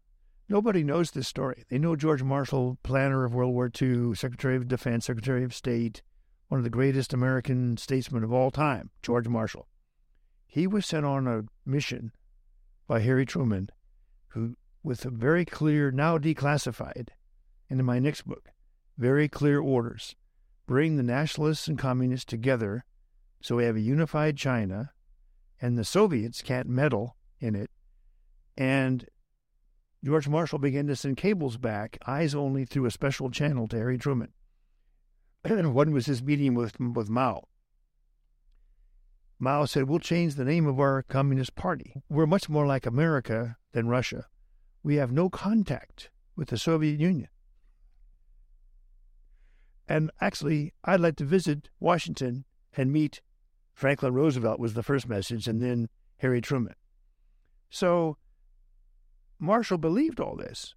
nobody 0.49 0.83
knows 0.83 1.11
this 1.11 1.27
story. 1.27 1.65
They 1.69 1.77
know 1.77 1.95
George 1.95 2.23
Marshall, 2.23 2.77
planner 2.83 3.25
of 3.25 3.33
World 3.33 3.53
War 3.53 3.69
II, 3.81 4.15
Secretary 4.15 4.55
of 4.55 4.67
Defense, 4.67 5.05
Secretary 5.05 5.43
of 5.43 5.53
State, 5.53 6.01
one 6.47 6.59
of 6.59 6.63
the 6.63 6.69
greatest 6.69 7.13
American 7.13 7.77
statesmen 7.77 8.23
of 8.23 8.33
all 8.33 8.51
time, 8.51 8.89
George 9.01 9.27
Marshall. 9.27 9.67
He 10.45 10.65
was 10.65 10.85
sent 10.85 11.05
on 11.05 11.27
a 11.27 11.43
mission 11.65 12.11
by 12.87 13.01
Harry 13.01 13.25
Truman, 13.25 13.69
who, 14.29 14.55
with 14.81 15.05
a 15.05 15.09
very 15.09 15.45
clear, 15.45 15.91
now 15.91 16.17
declassified, 16.17 17.09
and 17.69 17.79
in 17.79 17.85
my 17.85 17.99
next 17.99 18.25
book, 18.25 18.49
very 18.97 19.27
clear 19.27 19.59
orders 19.59 20.15
bring 20.65 20.97
the 20.97 21.03
nationalists 21.03 21.67
and 21.67 21.77
communists 21.77 22.25
together 22.25 22.83
so 23.41 23.55
we 23.55 23.65
have 23.65 23.75
a 23.75 23.81
unified 23.81 24.37
China, 24.37 24.91
and 25.61 25.77
the 25.77 25.85
Soviets 25.85 26.41
can't 26.41 26.67
meddle 26.67 27.15
in 27.39 27.55
it. 27.55 27.69
And 28.57 29.05
George 30.03 30.27
Marshall 30.27 30.59
began 30.59 30.87
to 30.87 30.95
send 30.95 31.17
cables 31.17 31.57
back, 31.57 31.97
eyes 32.07 32.33
only, 32.33 32.65
through 32.65 32.85
a 32.85 32.91
special 32.91 33.29
channel 33.29 33.67
to 33.67 33.77
Harry 33.77 33.97
Truman. 33.97 34.33
And 35.43 35.73
one 35.75 35.91
was 35.91 36.07
his 36.07 36.23
meeting 36.23 36.55
with, 36.55 36.79
with 36.79 37.09
Mao. 37.09 37.43
Mao 39.39 39.65
said, 39.65 39.83
We'll 39.83 39.99
change 39.99 40.35
the 40.35 40.45
name 40.45 40.65
of 40.65 40.79
our 40.79 41.03
Communist 41.03 41.55
Party. 41.55 42.01
We're 42.09 42.25
much 42.25 42.49
more 42.49 42.65
like 42.65 42.85
America 42.85 43.57
than 43.73 43.87
Russia. 43.87 44.25
We 44.81 44.95
have 44.95 45.11
no 45.11 45.29
contact 45.29 46.09
with 46.35 46.49
the 46.49 46.57
Soviet 46.57 46.99
Union. 46.99 47.29
And 49.87 50.11
actually, 50.19 50.73
I'd 50.83 50.99
like 50.99 51.15
to 51.17 51.25
visit 51.25 51.69
Washington 51.79 52.45
and 52.75 52.91
meet 52.91 53.21
Franklin 53.73 54.13
Roosevelt 54.13 54.59
was 54.59 54.73
the 54.73 54.83
first 54.83 55.07
message, 55.07 55.47
and 55.47 55.61
then 55.61 55.87
Harry 56.17 56.41
Truman. 56.41 56.73
So 57.69 58.17
Marshall 59.39 59.77
believed 59.77 60.19
all 60.19 60.35
this, 60.35 60.75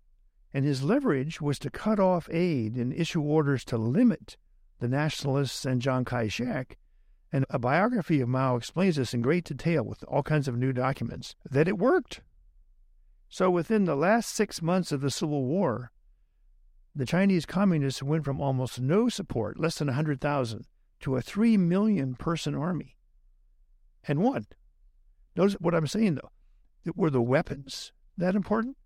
and 0.53 0.65
his 0.65 0.83
leverage 0.83 1.41
was 1.41 1.59
to 1.61 1.71
cut 1.71 1.99
off 1.99 2.29
aid 2.31 2.77
and 2.77 2.93
issue 2.93 3.23
orders 3.23 3.65
to 3.65 3.79
limit 3.79 4.37
the 4.81 4.89
nationalists 4.89 5.65
and 5.65 5.81
Chiang 5.81 6.05
Kai 6.05 6.29
shek. 6.29 6.79
And 7.33 7.47
a 7.49 7.59
biography 7.59 8.21
of 8.21 8.29
Mao 8.29 8.57
explains 8.57 8.97
this 8.97 9.15
in 9.15 9.23
great 9.23 9.45
detail 9.45 9.85
with 9.85 10.03
all 10.05 10.23
kinds 10.23 10.49
of 10.49 10.57
new 10.57 10.73
documents 10.73 11.37
that 11.49 11.69
it 11.69 11.79
worked. 11.79 12.23
So 13.29 13.51
within 13.51 13.85
the 13.85 13.95
last 13.95 14.35
six 14.35 14.61
months 14.61 14.91
of 14.91 15.01
the 15.01 15.11
Civil 15.11 15.45
War, 15.45 15.93
the 16.95 17.07
Chinese 17.07 17.47
communists 17.47 18.03
went 18.03 18.25
from 18.25 18.41
almost 18.41 18.81
no 18.81 19.09
support, 19.09 19.61
less 19.61 19.79
than 19.79 19.87
100,000, 19.87 20.67
to 21.01 21.17
a 21.17 21.23
3 21.23 21.57
million 21.57 22.17
person 22.17 22.57
army 22.57 22.97
and 24.09 24.21
won. 24.21 24.47
Notice 25.37 25.55
what 25.61 25.75
I'm 25.75 25.87
saying, 25.87 26.17
though. 26.17 26.33
It 26.85 26.97
were 26.97 27.11
the 27.11 27.23
weapons 27.23 27.93
that 28.21 28.35
important? 28.35 28.77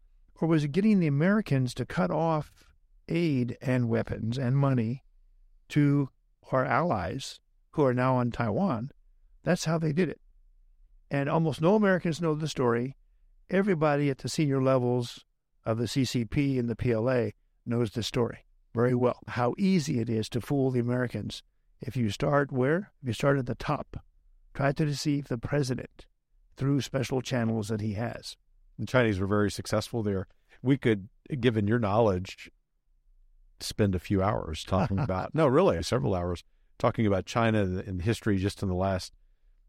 Or 0.41 0.49
was 0.49 0.65
it 0.65 0.73
getting 0.73 1.01
the 1.01 1.07
Americans 1.07 1.75
to 1.75 1.87
cut 1.87 2.11
off 2.11 2.53
aid 3.09 3.57
and 3.61 3.89
weapons 3.89 4.39
and 4.39 4.57
money 4.57 5.05
to 5.71 6.09
our 6.51 6.65
allies 6.65 7.41
who 7.73 7.85
are 7.85 7.95
now 7.95 8.17
on 8.17 8.31
Taiwan? 8.31 8.91
That's 9.43 9.67
how 9.67 9.79
they 9.79 9.93
did 9.93 10.09
it. 10.09 10.21
And 11.11 11.29
almost 11.29 11.61
no 11.61 11.75
Americans 11.75 12.21
know 12.21 12.35
the 12.35 12.49
story. 12.49 12.97
Everybody 13.51 14.11
at 14.11 14.19
the 14.19 14.29
senior 14.29 14.63
levels 14.63 15.25
of 15.65 15.79
the 15.79 15.85
CCP 15.85 16.59
and 16.59 16.69
the 16.69 16.77
PLA 16.77 17.31
knows 17.67 17.93
the 17.93 18.03
story 18.03 18.47
very 18.75 18.95
well. 18.95 19.21
How 19.29 19.55
easy 19.59 20.01
it 20.01 20.11
is 20.11 20.29
to 20.31 20.41
fool 20.41 20.71
the 20.71 20.81
Americans 20.81 21.43
if 21.81 21.97
you 21.97 22.11
start 22.11 22.51
where? 22.51 22.93
If 23.03 23.09
you 23.09 23.13
start 23.13 23.39
at 23.39 23.47
the 23.47 23.55
top. 23.55 24.03
Try 24.55 24.73
to 24.73 24.85
deceive 24.85 25.29
the 25.29 25.39
president 25.39 26.07
through 26.57 26.81
special 26.81 27.21
channels 27.21 27.69
that 27.69 27.81
he 27.81 27.95
has. 27.95 28.37
The 28.79 28.87
Chinese 28.87 29.19
were 29.19 29.27
very 29.27 29.51
successful 29.51 30.03
there. 30.03 30.27
We 30.63 30.77
could, 30.77 31.09
given 31.41 31.67
your 31.67 31.79
knowledge, 31.79 32.51
spend 33.61 33.95
a 33.95 34.01
few 34.01 34.23
hours 34.23 34.65
talking 34.65 34.99
about, 35.01 35.35
no, 35.35 35.47
really, 35.47 35.83
several 35.83 36.15
hours 36.15 36.45
talking 36.79 37.07
about 37.07 37.27
China 37.27 37.63
and 37.87 38.03
history 38.03 38.39
just 38.39 38.63
in 38.63 38.69
the 38.69 38.75
last 38.75 39.13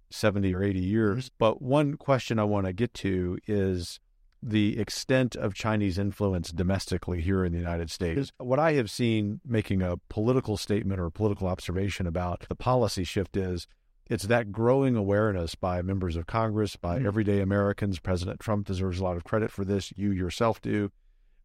70 0.10 0.54
or 0.54 0.64
80 0.64 0.80
years. 0.80 1.26
Mm-hmm. 1.26 1.36
But 1.38 1.62
one 1.62 1.96
question 1.98 2.40
I 2.40 2.44
want 2.44 2.66
to 2.66 2.74
get 2.74 2.94
to 2.96 3.38
is 3.48 4.00
the 4.42 4.78
extent 4.78 5.36
of 5.36 5.56
Chinese 5.56 5.98
influence 5.98 6.52
domestically 6.52 7.22
here 7.22 7.44
in 7.44 7.52
the 7.52 7.58
United 7.58 7.90
States. 7.90 8.32
What 8.38 8.60
I 8.60 8.74
have 8.74 8.92
seen 8.92 9.42
making 9.44 9.82
a 9.82 9.98
political 10.10 10.56
statement 10.56 11.00
or 11.00 11.06
a 11.08 11.12
political 11.12 11.48
observation 11.48 12.06
about 12.06 12.46
the 12.48 12.56
policy 12.56 13.04
shift 13.04 13.36
is 13.36 13.68
it's 14.10 14.26
that 14.26 14.52
growing 14.52 14.96
awareness 14.96 15.56
by 15.56 15.82
members 15.82 16.16
of 16.16 16.28
Congress, 16.28 16.76
by 16.76 16.98
mm-hmm. 16.98 17.08
everyday 17.08 17.42
Americans. 17.42 18.00
President 18.00 18.40
Trump 18.40 18.68
deserves 18.68 19.00
a 19.00 19.04
lot 19.04 19.18
of 19.18 19.24
credit 19.24 19.52
for 19.52 19.66
this. 19.66 19.92
You 19.96 20.12
yourself 20.12 20.62
do. 20.62 20.92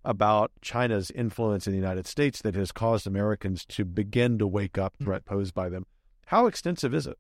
About 0.03 0.51
China's 0.62 1.11
influence 1.11 1.66
in 1.66 1.73
the 1.73 1.79
United 1.79 2.07
States 2.07 2.40
that 2.42 2.55
has 2.55 2.73
caused 2.73 3.07
Americans 3.07 3.66
to 3.66 3.85
begin 3.85 4.38
to 4.38 4.46
wake 4.46 4.79
up 4.79 4.94
mm-hmm. 4.94 5.05
threat 5.05 5.25
posed 5.25 5.55
by 5.55 5.68
them. 5.68 5.87
How 6.27 6.46
extensive 6.46 6.94
is 6.94 7.07
it? 7.07 7.18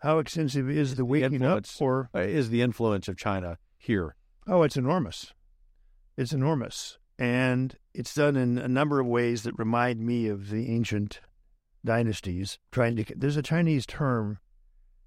How 0.00 0.18
extensive 0.18 0.68
is 0.68 0.96
the 0.96 1.04
waking 1.04 1.40
the 1.40 1.48
up, 1.48 1.64
or 1.80 2.10
uh, 2.14 2.20
is 2.20 2.50
the 2.50 2.62
influence 2.62 3.08
of 3.08 3.16
China 3.16 3.58
here? 3.78 4.14
Oh, 4.46 4.62
it's 4.62 4.76
enormous. 4.76 5.32
It's 6.16 6.32
enormous. 6.32 6.98
And 7.18 7.74
it's 7.94 8.14
done 8.14 8.36
in 8.36 8.58
a 8.58 8.68
number 8.68 9.00
of 9.00 9.06
ways 9.06 9.42
that 9.44 9.58
remind 9.58 10.00
me 10.00 10.28
of 10.28 10.50
the 10.50 10.70
ancient 10.70 11.20
dynasties. 11.86 12.58
Trying 12.70 12.96
to 12.96 13.04
there's 13.16 13.38
a 13.38 13.42
Chinese 13.42 13.86
term. 13.86 14.38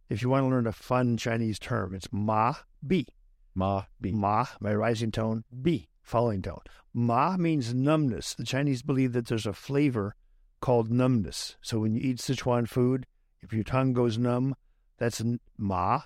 If 0.10 0.24
you 0.24 0.30
want 0.30 0.46
to 0.46 0.50
learn 0.50 0.66
a 0.66 0.72
fun 0.72 1.18
Chinese 1.18 1.60
term, 1.60 1.94
it's 1.94 2.08
ma 2.12 2.56
bi. 2.82 3.06
Ma 3.54 3.86
bi. 4.02 4.10
Ma, 4.12 4.48
my 4.60 4.74
rising 4.74 5.12
tone, 5.12 5.44
bi, 5.52 5.88
falling 6.02 6.42
tone. 6.42 6.64
Ma 6.94 7.38
means 7.38 7.74
numbness. 7.74 8.34
The 8.34 8.46
Chinese 8.46 8.82
believe 8.82 9.14
that 9.14 9.28
there's 9.28 9.46
a 9.46 9.54
flavor 9.54 10.16
called 10.62 10.92
numbness. 10.92 11.58
So 11.62 11.80
when 11.80 11.94
you 11.94 12.02
eat 12.02 12.18
Sichuan 12.18 12.68
food, 12.68 13.06
if 13.42 13.54
your 13.54 13.64
tongue 13.64 13.94
goes 13.94 14.18
numb, 14.18 14.56
that's 14.98 15.22
ma. 15.58 16.02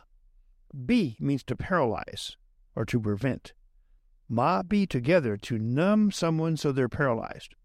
Bi 0.74 1.16
means 1.20 1.44
to 1.44 1.56
paralyze 1.56 2.36
or 2.76 2.86
to 2.86 3.00
prevent. 3.00 3.54
Ma 4.28 4.64
bi 4.64 4.86
together 4.86 5.38
to 5.38 5.58
numb 5.58 6.12
someone 6.12 6.58
so 6.58 6.72
they're 6.72 6.90
paralyzed. 6.90 7.56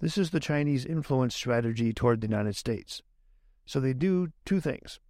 This 0.00 0.18
is 0.18 0.30
the 0.30 0.40
Chinese 0.40 0.84
influence 0.84 1.34
strategy 1.34 1.92
toward 1.92 2.20
the 2.20 2.28
United 2.28 2.56
States. 2.56 3.02
So 3.64 3.80
they 3.80 3.94
do 3.94 4.28
two 4.44 4.60
things. 4.60 5.00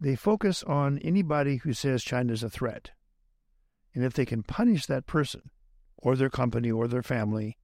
They 0.00 0.16
focus 0.16 0.62
on 0.64 0.98
anybody 0.98 1.56
who 1.56 1.72
says 1.72 2.02
China's 2.02 2.42
a 2.42 2.50
threat. 2.50 2.90
And 3.94 4.04
if 4.04 4.12
they 4.12 4.26
can 4.26 4.42
punish 4.42 4.86
that 4.86 5.06
person, 5.06 5.50
or 5.96 6.16
their 6.16 6.30
company, 6.30 6.70
or 6.70 6.88
their 6.88 7.02
family, 7.02 7.56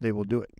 they 0.00 0.12
will 0.12 0.24
do 0.24 0.40
it. 0.40 0.54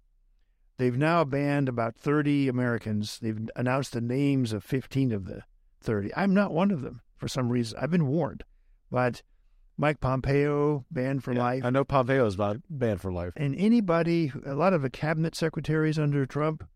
They've 0.79 0.97
now 0.97 1.25
banned 1.25 1.69
about 1.69 1.97
30 1.97 2.49
Americans. 2.49 3.19
They've 3.21 3.49
announced 3.57 3.93
the 3.93 4.01
names 4.01 4.53
of 4.53 4.65
15 4.65 5.13
of 5.13 5.25
the 5.25 5.45
30. 5.81 6.11
I'm 6.17 6.35
not 6.35 6.53
one 6.53 6.71
of 6.71 6.83
them 6.83 7.01
for 7.17 7.29
some 7.29 7.49
reason. 7.49 7.79
I've 7.81 7.91
been 7.91 8.09
warned. 8.09 8.45
But 8.91 9.23
Mike 9.77 10.01
Pompeo 10.01 10.85
banned 10.91 11.25
for 11.25 11.33
Yeah, 11.33 11.43
life. 11.43 11.65
I 11.65 11.71
know 11.71 11.85
Pompeo 11.85 12.27
is 12.27 12.39
not 12.39 12.59
banned 12.69 13.01
for 13.01 13.13
life. 13.13 13.33
And 13.37 13.55
anybody, 13.57 14.33
a 14.45 14.55
lot 14.55 14.73
of 14.73 14.83
the 14.83 14.91
cabinet 14.91 15.35
secretaries 15.35 15.99
under 15.99 16.27
Trump, 16.27 16.69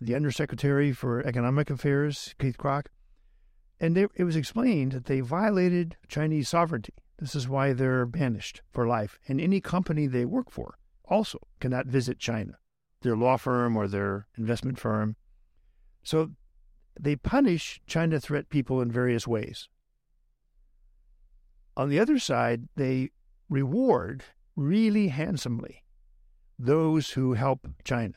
the 0.00 0.14
undersecretary 0.14 0.92
for 0.92 1.26
economic 1.26 1.70
affairs, 1.70 2.34
Keith 2.38 2.56
Krach, 2.56 2.86
and 3.80 3.96
they, 3.96 4.06
it 4.14 4.24
was 4.24 4.36
explained 4.36 4.92
that 4.92 5.06
they 5.06 5.20
violated 5.20 5.96
Chinese 6.08 6.48
sovereignty. 6.48 6.94
This 7.18 7.34
is 7.34 7.48
why 7.48 7.72
they're 7.72 8.06
banished 8.06 8.62
for 8.70 8.86
life. 8.86 9.18
And 9.28 9.40
any 9.40 9.60
company 9.60 10.06
they 10.06 10.24
work 10.24 10.50
for 10.50 10.78
also 11.04 11.38
cannot 11.60 11.86
visit 11.86 12.18
China, 12.18 12.58
their 13.02 13.16
law 13.16 13.36
firm 13.36 13.76
or 13.76 13.88
their 13.88 14.26
investment 14.36 14.78
firm. 14.78 15.16
So 16.02 16.30
they 16.98 17.16
punish 17.16 17.80
China 17.86 18.20
threat 18.20 18.48
people 18.48 18.80
in 18.80 18.90
various 18.90 19.26
ways. 19.26 19.68
On 21.76 21.88
the 21.88 21.98
other 21.98 22.18
side, 22.18 22.68
they 22.76 23.10
reward 23.48 24.24
really 24.56 25.08
handsomely 25.08 25.82
those 26.58 27.10
who 27.10 27.34
help 27.34 27.66
China. 27.82 28.14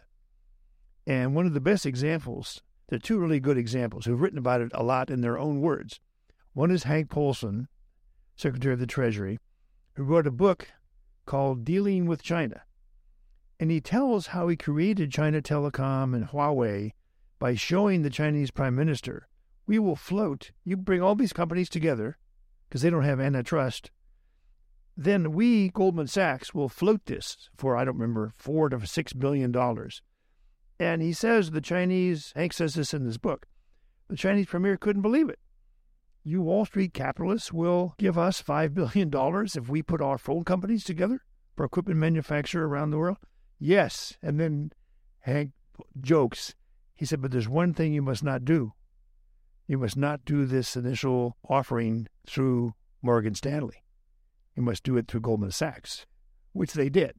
And 1.07 1.33
one 1.33 1.47
of 1.47 1.53
the 1.53 1.59
best 1.59 1.85
examples, 1.85 2.61
there 2.89 2.97
are 2.97 2.99
two 2.99 3.17
really 3.17 3.39
good 3.39 3.57
examples 3.57 4.05
who've 4.05 4.21
written 4.21 4.37
about 4.37 4.61
it 4.61 4.71
a 4.73 4.83
lot 4.83 5.09
in 5.09 5.21
their 5.21 5.39
own 5.39 5.61
words. 5.61 5.99
One 6.53 6.69
is 6.69 6.83
Hank 6.83 7.09
Paulson, 7.09 7.67
Secretary 8.35 8.73
of 8.73 8.79
the 8.79 8.87
Treasury, 8.87 9.39
who 9.93 10.03
wrote 10.03 10.27
a 10.27 10.31
book 10.31 10.67
called 11.25 11.65
Dealing 11.65 12.05
with 12.05 12.21
China. 12.21 12.61
And 13.59 13.71
he 13.71 13.81
tells 13.81 14.27
how 14.27 14.47
he 14.47 14.55
created 14.55 15.11
China 15.11 15.41
Telecom 15.41 16.13
and 16.13 16.27
Huawei 16.27 16.91
by 17.39 17.55
showing 17.55 18.01
the 18.01 18.09
Chinese 18.09 18.51
Prime 18.51 18.75
Minister, 18.75 19.27
we 19.65 19.79
will 19.79 19.95
float, 19.95 20.51
you 20.63 20.77
bring 20.77 21.01
all 21.01 21.15
these 21.15 21.33
companies 21.33 21.69
together, 21.69 22.17
because 22.67 22.81
they 22.81 22.89
don't 22.89 23.03
have 23.03 23.19
antitrust, 23.19 23.91
then 24.95 25.31
we, 25.33 25.69
Goldman 25.69 26.07
Sachs, 26.07 26.53
will 26.53 26.69
float 26.69 27.05
this 27.05 27.49
for, 27.55 27.77
I 27.77 27.85
don't 27.85 27.97
remember, 27.97 28.33
four 28.35 28.69
to 28.69 28.85
six 28.87 29.13
billion 29.13 29.51
dollars. 29.51 30.01
And 30.79 31.01
he 31.01 31.13
says 31.13 31.51
the 31.51 31.61
Chinese, 31.61 32.33
Hank 32.35 32.53
says 32.53 32.73
this 32.73 32.93
in 32.93 33.05
his 33.05 33.17
book, 33.17 33.47
the 34.07 34.15
Chinese 34.15 34.47
premier 34.47 34.77
couldn't 34.77 35.01
believe 35.01 35.29
it. 35.29 35.39
You 36.23 36.41
Wall 36.41 36.65
Street 36.65 36.93
capitalists 36.93 37.53
will 37.53 37.93
give 37.97 38.17
us 38.17 38.41
$5 38.41 38.73
billion 38.73 39.11
if 39.55 39.69
we 39.69 39.81
put 39.81 40.01
our 40.01 40.17
phone 40.17 40.43
companies 40.43 40.83
together 40.83 41.23
for 41.55 41.65
equipment 41.65 41.99
manufacture 41.99 42.65
around 42.65 42.91
the 42.91 42.97
world? 42.97 43.17
Yes. 43.59 44.17
And 44.21 44.39
then 44.39 44.71
Hank 45.19 45.51
jokes. 45.99 46.53
He 46.95 47.05
said, 47.05 47.21
but 47.21 47.31
there's 47.31 47.47
one 47.47 47.73
thing 47.73 47.93
you 47.93 48.01
must 48.01 48.23
not 48.23 48.43
do. 48.43 48.73
You 49.67 49.77
must 49.77 49.97
not 49.97 50.23
do 50.23 50.45
this 50.45 50.77
initial 50.77 51.35
offering 51.47 52.07
through 52.25 52.73
Morgan 53.01 53.35
Stanley. 53.35 53.83
You 54.55 54.63
must 54.63 54.83
do 54.83 54.95
it 54.97 55.07
through 55.07 55.21
Goldman 55.21 55.51
Sachs, 55.51 56.05
which 56.53 56.73
they 56.73 56.89
did. 56.89 57.13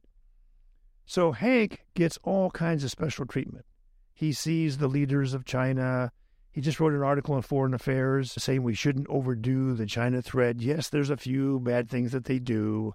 So 1.05 1.31
Hank 1.31 1.85
gets 1.93 2.17
all 2.23 2.51
kinds 2.51 2.83
of 2.83 2.91
special 2.91 3.25
treatment. 3.25 3.65
He 4.13 4.33
sees 4.33 4.77
the 4.77 4.87
leaders 4.87 5.33
of 5.33 5.45
China. 5.45 6.11
He 6.51 6.61
just 6.61 6.79
wrote 6.79 6.93
an 6.93 7.03
article 7.03 7.35
in 7.35 7.43
Foreign 7.43 7.73
Affairs 7.73 8.33
saying 8.37 8.63
we 8.63 8.73
shouldn't 8.73 9.07
overdo 9.09 9.73
the 9.73 9.85
China 9.85 10.21
threat. 10.21 10.59
Yes, 10.59 10.89
there's 10.89 11.09
a 11.09 11.17
few 11.17 11.59
bad 11.59 11.89
things 11.89 12.11
that 12.11 12.25
they 12.25 12.39
do, 12.39 12.93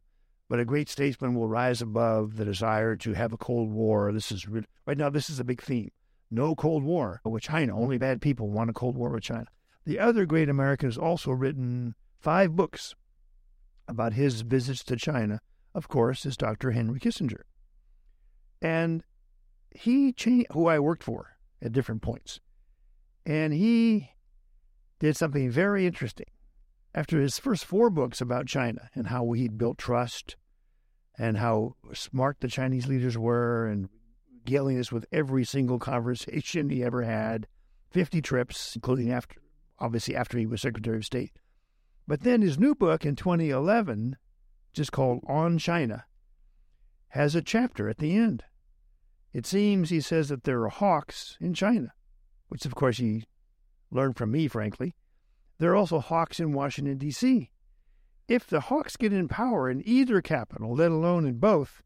but 0.49 0.61
a 0.61 0.65
great 0.65 0.89
statesman 0.89 1.35
will 1.35 1.49
rise 1.49 1.81
above 1.81 2.37
the 2.37 2.45
desire 2.45 2.97
to 2.97 3.13
have 3.13 3.33
a 3.33 3.39
Cold 3.39 3.71
War. 3.71 4.13
This 4.13 4.31
is 4.31 4.47
right 4.49 4.99
now, 4.99 5.11
this 5.11 5.31
is 5.31 5.41
a 5.41 5.45
big 5.45 5.63
theme. 5.63 5.91
No 6.35 6.55
Cold 6.55 6.83
War 6.83 7.21
with 7.25 7.43
China. 7.43 7.73
Mm-hmm. 7.73 7.83
Only 7.83 7.99
bad 7.99 8.21
people 8.21 8.51
want 8.51 8.71
a 8.71 8.73
Cold 8.73 8.97
War 8.97 9.11
with 9.11 9.23
China. 9.23 9.47
The 9.87 9.99
other 9.99 10.27
great 10.27 10.49
American 10.49 10.89
has 10.89 10.99
also 10.99 11.31
written 11.31 11.95
five 12.19 12.57
books 12.57 12.95
about 13.87 14.15
his 14.15 14.41
visits 14.41 14.83
to 14.85 14.97
China, 14.97 15.41
of 15.75 15.89
course, 15.89 16.25
is 16.25 16.37
Dr. 16.37 16.71
Henry 16.73 16.99
Kissinger. 16.99 17.43
And 18.63 19.05
he 19.71 20.13
changed 20.13 20.47
who 20.53 20.67
I 20.67 20.79
worked 20.79 21.03
for 21.03 21.37
at 21.61 21.73
different 21.73 22.03
points. 22.03 22.41
And 23.27 23.53
he 23.53 24.11
did 24.99 25.17
something 25.17 25.51
very 25.51 25.87
interesting. 25.87 26.27
After 26.95 27.21
his 27.21 27.39
first 27.39 27.65
four 27.65 27.91
books 27.91 28.21
about 28.21 28.47
China 28.47 28.89
and 28.95 29.09
how 29.09 29.33
he'd 29.33 29.59
built 29.59 29.79
trust 29.79 30.37
and 31.19 31.39
how 31.39 31.75
smart 31.93 32.39
the 32.41 32.49
Chinese 32.49 32.87
leaders 32.87 33.19
were 33.19 33.67
and 33.67 33.89
regaling 34.45 34.79
us 34.79 34.93
with 34.93 35.07
every 35.11 35.45
single 35.45 35.79
conversation 35.79 36.69
he 36.69 36.85
ever 36.85 37.03
had, 37.03 37.47
50 37.91 38.21
trips, 38.21 38.75
including 38.75 39.11
after, 39.11 39.37
obviously 39.79 40.15
after 40.15 40.39
he 40.39 40.47
was 40.47 40.61
Secretary 40.61 40.99
of 40.99 41.05
State. 41.05 41.33
But 42.07 42.23
then 42.23 42.43
his 42.43 42.59
new 42.59 42.75
book 42.75 43.07
in 43.07 43.17
2011, 43.17 44.17
just 44.73 44.93
called 44.93 45.25
On 45.27 45.57
China, 45.57 46.05
has 47.09 47.35
a 47.35 47.43
chapter 47.43 47.89
at 47.89 47.99
the 47.99 48.15
end. 48.17 48.45
It 49.33 49.47
seems 49.47 49.91
he 49.91 50.01
says 50.01 50.29
that 50.29 50.45
there 50.45 50.63
are 50.63 50.69
hawks 50.69 51.39
in 51.41 51.55
China, 51.55 51.93
which 52.49 52.67
of 52.67 52.75
course 52.75 52.99
he 52.99 53.25
learned 53.91 54.17
from 54.17 54.31
me, 54.31 54.49
frankly. 54.49 54.95
There 55.59 55.71
are 55.73 55.77
also 55.77 56.01
hawks 56.01 56.39
in 56.39 56.53
Washington, 56.53 56.99
D.C. 56.99 57.51
If 58.29 58.47
the 58.47 58.61
hawks 58.61 58.97
get 58.97 59.13
in 59.13 59.29
power 59.29 59.71
in 59.71 59.87
either 59.87 60.21
capital, 60.21 60.75
let 60.75 60.91
alone 60.91 61.27
in 61.27 61.39
both, 61.39 61.83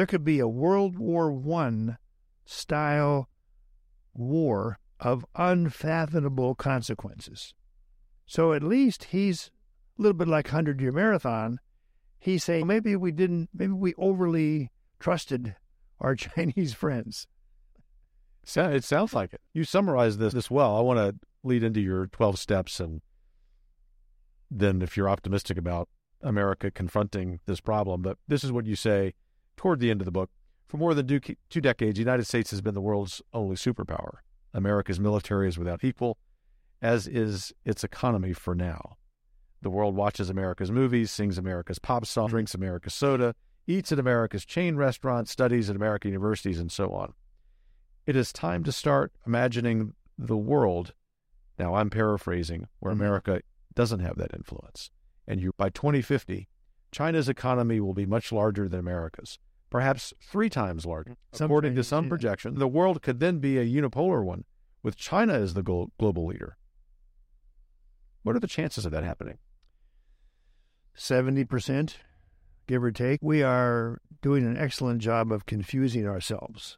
there 0.00 0.06
could 0.06 0.24
be 0.24 0.38
a 0.38 0.48
World 0.48 0.96
War 0.96 1.30
I 1.30 1.96
style 2.46 3.28
war 4.14 4.78
of 4.98 5.26
unfathomable 5.34 6.54
consequences. 6.54 7.52
So 8.24 8.54
at 8.54 8.62
least 8.62 9.04
he's 9.10 9.50
a 9.98 10.00
little 10.00 10.16
bit 10.16 10.26
like 10.26 10.46
100 10.46 10.80
year 10.80 10.90
marathon. 10.90 11.58
He's 12.18 12.42
saying 12.42 12.66
maybe 12.66 12.96
we 12.96 13.12
didn't, 13.12 13.50
maybe 13.52 13.74
we 13.74 13.92
overly 13.98 14.70
trusted 14.98 15.54
our 16.00 16.14
Chinese 16.16 16.72
friends. 16.72 17.26
So 18.42 18.70
it 18.70 18.84
sounds 18.84 19.12
like 19.12 19.34
it. 19.34 19.42
You 19.52 19.64
summarized 19.64 20.18
this 20.18 20.32
this 20.32 20.50
well. 20.50 20.78
I 20.78 20.80
want 20.80 20.98
to 20.98 21.14
lead 21.42 21.62
into 21.62 21.82
your 21.82 22.06
12 22.06 22.38
steps 22.38 22.80
and 22.80 23.02
then 24.50 24.80
if 24.80 24.96
you're 24.96 25.10
optimistic 25.10 25.58
about 25.58 25.90
America 26.22 26.70
confronting 26.70 27.40
this 27.44 27.60
problem, 27.60 28.00
but 28.00 28.16
this 28.26 28.42
is 28.42 28.50
what 28.50 28.64
you 28.64 28.76
say 28.76 29.12
toward 29.60 29.78
the 29.78 29.90
end 29.90 30.00
of 30.00 30.06
the 30.06 30.10
book. 30.10 30.30
For 30.68 30.78
more 30.78 30.94
than 30.94 31.06
two, 31.06 31.60
decades, 31.60 31.96
the 31.96 32.00
United 32.00 32.24
States 32.24 32.50
has 32.50 32.62
been 32.62 32.72
the 32.72 32.80
world's 32.80 33.20
only 33.34 33.56
superpower. 33.56 34.20
America's 34.54 34.98
military 34.98 35.48
is 35.48 35.58
without 35.58 35.84
equal, 35.84 36.16
as 36.80 37.06
is 37.06 37.52
its 37.66 37.84
economy 37.84 38.32
for 38.32 38.54
now. 38.54 38.96
The 39.60 39.68
world 39.68 39.94
watches 39.94 40.30
America's 40.30 40.72
movies, 40.72 41.10
sings 41.10 41.36
America's 41.36 41.78
pop 41.78 42.06
songs, 42.06 42.30
drinks 42.30 42.54
America's 42.54 42.94
soda, 42.94 43.34
eats 43.66 43.92
at 43.92 43.98
America's 43.98 44.46
chain 44.46 44.76
restaurants, 44.76 45.30
studies 45.30 45.68
at 45.68 45.76
American 45.76 46.10
universities, 46.10 46.58
and 46.58 46.72
so 46.72 46.94
on. 46.94 47.12
It 48.06 48.16
is 48.16 48.32
time 48.32 48.64
to 48.64 48.72
start 48.72 49.12
imagining 49.26 49.92
the 50.16 50.38
world. 50.38 50.94
Now, 51.58 51.74
I'm 51.74 51.90
paraphrasing, 51.90 52.66
where 52.78 52.94
Mhm. 52.94 52.96
America 52.96 53.42
doesn't 53.74 54.00
have 54.00 54.16
that 54.16 54.32
influence. 54.32 54.90
And 55.26 55.38
you, 55.38 55.52
by 55.58 55.68
2050, 55.68 56.48
China's 56.92 57.28
economy 57.28 57.78
will 57.78 57.92
be 57.92 58.06
much 58.06 58.32
larger 58.32 58.66
than 58.70 58.80
America's, 58.80 59.38
perhaps 59.70 60.12
three 60.20 60.50
times 60.50 60.84
larger. 60.84 61.12
Mm, 61.12 61.16
some 61.32 61.44
According 61.46 61.74
to 61.76 61.84
some 61.84 62.04
yeah. 62.04 62.10
projections, 62.10 62.58
the 62.58 62.68
world 62.68 63.02
could 63.02 63.20
then 63.20 63.38
be 63.38 63.58
a 63.58 63.64
unipolar 63.64 64.24
one, 64.24 64.44
with 64.82 64.96
China 64.96 65.34
as 65.34 65.54
the 65.54 65.62
global 65.62 66.26
leader. 66.26 66.56
What 68.22 68.36
are 68.36 68.40
the 68.40 68.46
chances 68.46 68.84
of 68.84 68.92
that 68.92 69.04
happening? 69.04 69.38
70%, 70.96 71.94
give 72.66 72.84
or 72.84 72.90
take. 72.90 73.20
We 73.22 73.42
are 73.42 74.00
doing 74.20 74.44
an 74.44 74.56
excellent 74.56 75.00
job 75.00 75.32
of 75.32 75.46
confusing 75.46 76.06
ourselves 76.06 76.76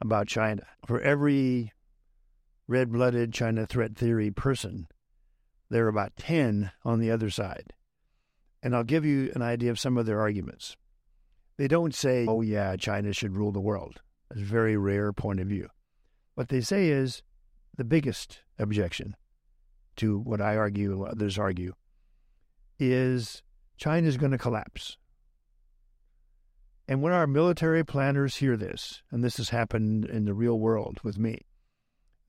about 0.00 0.28
China. 0.28 0.62
For 0.86 1.00
every 1.00 1.72
red 2.66 2.90
blooded 2.90 3.32
China 3.32 3.66
threat 3.66 3.96
theory 3.96 4.30
person, 4.30 4.86
there 5.68 5.84
are 5.84 5.88
about 5.88 6.16
10 6.16 6.70
on 6.84 7.00
the 7.00 7.10
other 7.10 7.30
side. 7.30 7.74
And 8.62 8.74
I'll 8.74 8.84
give 8.84 9.04
you 9.04 9.30
an 9.34 9.42
idea 9.42 9.70
of 9.70 9.78
some 9.78 9.96
of 9.96 10.06
their 10.06 10.20
arguments. 10.20 10.76
They 11.60 11.68
don't 11.68 11.94
say, 11.94 12.24
oh, 12.26 12.40
yeah, 12.40 12.74
China 12.76 13.12
should 13.12 13.36
rule 13.36 13.52
the 13.52 13.60
world. 13.60 14.00
That's 14.30 14.40
a 14.40 14.44
very 14.46 14.78
rare 14.78 15.12
point 15.12 15.40
of 15.40 15.48
view. 15.48 15.68
What 16.34 16.48
they 16.48 16.62
say 16.62 16.88
is 16.88 17.22
the 17.76 17.84
biggest 17.84 18.38
objection 18.58 19.14
to 19.96 20.18
what 20.20 20.40
I 20.40 20.56
argue 20.56 20.92
and 20.92 21.00
what 21.00 21.10
others 21.10 21.38
argue 21.38 21.74
is 22.78 23.42
China 23.76 24.08
is 24.08 24.16
going 24.16 24.32
to 24.32 24.38
collapse. 24.38 24.96
And 26.88 27.02
when 27.02 27.12
our 27.12 27.26
military 27.26 27.84
planners 27.84 28.36
hear 28.36 28.56
this, 28.56 29.02
and 29.10 29.22
this 29.22 29.36
has 29.36 29.50
happened 29.50 30.06
in 30.06 30.24
the 30.24 30.32
real 30.32 30.58
world 30.58 30.98
with 31.04 31.18
me, 31.18 31.42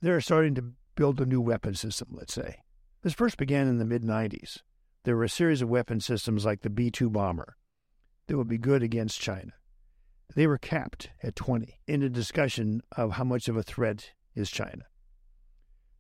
they're 0.02 0.20
starting 0.20 0.56
to 0.56 0.74
build 0.96 1.22
a 1.22 1.26
new 1.26 1.40
weapon 1.40 1.76
system, 1.76 2.10
let's 2.12 2.34
say. 2.34 2.58
This 3.02 3.14
first 3.14 3.38
began 3.38 3.70
in 3.70 3.78
the 3.78 3.86
mid 3.86 4.04
90s. 4.04 4.58
There 5.06 5.16
were 5.16 5.24
a 5.24 5.30
series 5.30 5.62
of 5.62 5.70
weapon 5.70 6.02
systems 6.02 6.44
like 6.44 6.64
the 6.64 6.70
B 6.70 6.92
2 6.92 7.10
bomber 7.10 7.56
that 8.28 8.38
would 8.38 8.48
be 8.48 8.58
good 8.58 8.84
against 8.84 9.20
China. 9.20 9.54
They 10.36 10.48
were 10.48 10.58
capped 10.58 11.10
at 11.22 11.36
20 11.36 11.80
in 11.88 12.04
a 12.04 12.10
discussion 12.10 12.82
of 12.96 13.14
how 13.14 13.24
much 13.24 13.48
of 13.48 13.58
a 13.58 13.64
threat 13.64 14.12
is 14.34 14.50
China. 14.50 14.86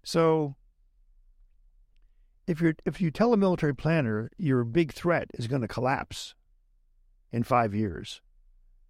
So 0.03 0.55
if 2.47 2.61
you 2.61 2.74
if 2.86 3.01
you 3.01 3.11
tell 3.11 3.34
a 3.34 3.38
military 3.38 3.76
planner 3.76 4.30
your 4.38 4.63
big 4.63 4.93
threat 4.93 5.30
is 5.34 5.47
going 5.47 5.61
to 5.61 5.67
collapse 5.67 6.34
in 7.32 7.43
five 7.43 7.76
years, 7.76 8.22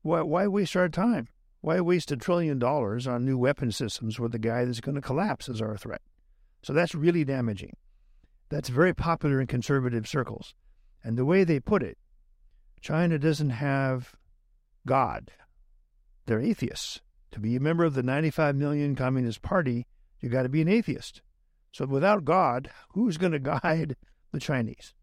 why 0.02 0.22
why 0.22 0.48
waste 0.48 0.76
our 0.76 0.90
time? 0.90 1.28
Why 1.62 1.80
waste 1.80 2.12
a 2.12 2.18
trillion 2.18 2.58
dollars 2.58 3.06
on 3.06 3.26
new 3.26 3.38
weapon 3.38 3.72
systems 3.72 4.20
with 4.20 4.32
the 4.32 4.40
guy 4.40 4.66
that's 4.66 4.82
going 4.82 4.96
to 4.96 5.02
collapse 5.02 5.48
as 5.48 5.62
our 5.62 5.78
threat? 5.78 6.02
So 6.64 6.74
that's 6.74 6.96
really 6.96 7.24
damaging. 7.24 7.76
That's 8.50 8.70
very 8.70 8.94
popular 8.94 9.40
in 9.40 9.48
conservative 9.48 10.08
circles. 10.08 10.56
And 11.04 11.18
the 11.18 11.26
way 11.26 11.44
they 11.44 11.60
put 11.60 11.84
it, 11.84 11.98
China 12.82 13.20
doesn't 13.20 13.52
have 13.52 14.16
God. 14.86 15.32
They're 16.26 16.42
atheists. 16.42 17.02
To 17.32 17.40
be 17.40 17.56
a 17.56 17.62
member 17.62 17.86
of 17.86 17.94
the 17.94 18.04
95 18.04 18.56
million 18.56 18.96
Communist 18.96 19.42
Party, 19.42 19.86
you 20.20 20.30
got 20.30 20.44
to 20.44 20.50
be 20.50 20.62
an 20.62 20.68
atheist. 20.68 21.22
So 21.72 21.86
without 21.86 22.26
God, 22.26 22.70
who's 22.90 23.18
going 23.18 23.32
to 23.34 23.40
guide 23.40 23.96
the 24.32 24.40
Chinese? 24.40 24.94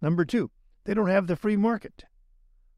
Number 0.00 0.24
two, 0.24 0.50
they 0.84 0.94
don't 0.94 1.08
have 1.08 1.26
the 1.26 1.36
free 1.36 1.56
market. 1.56 2.04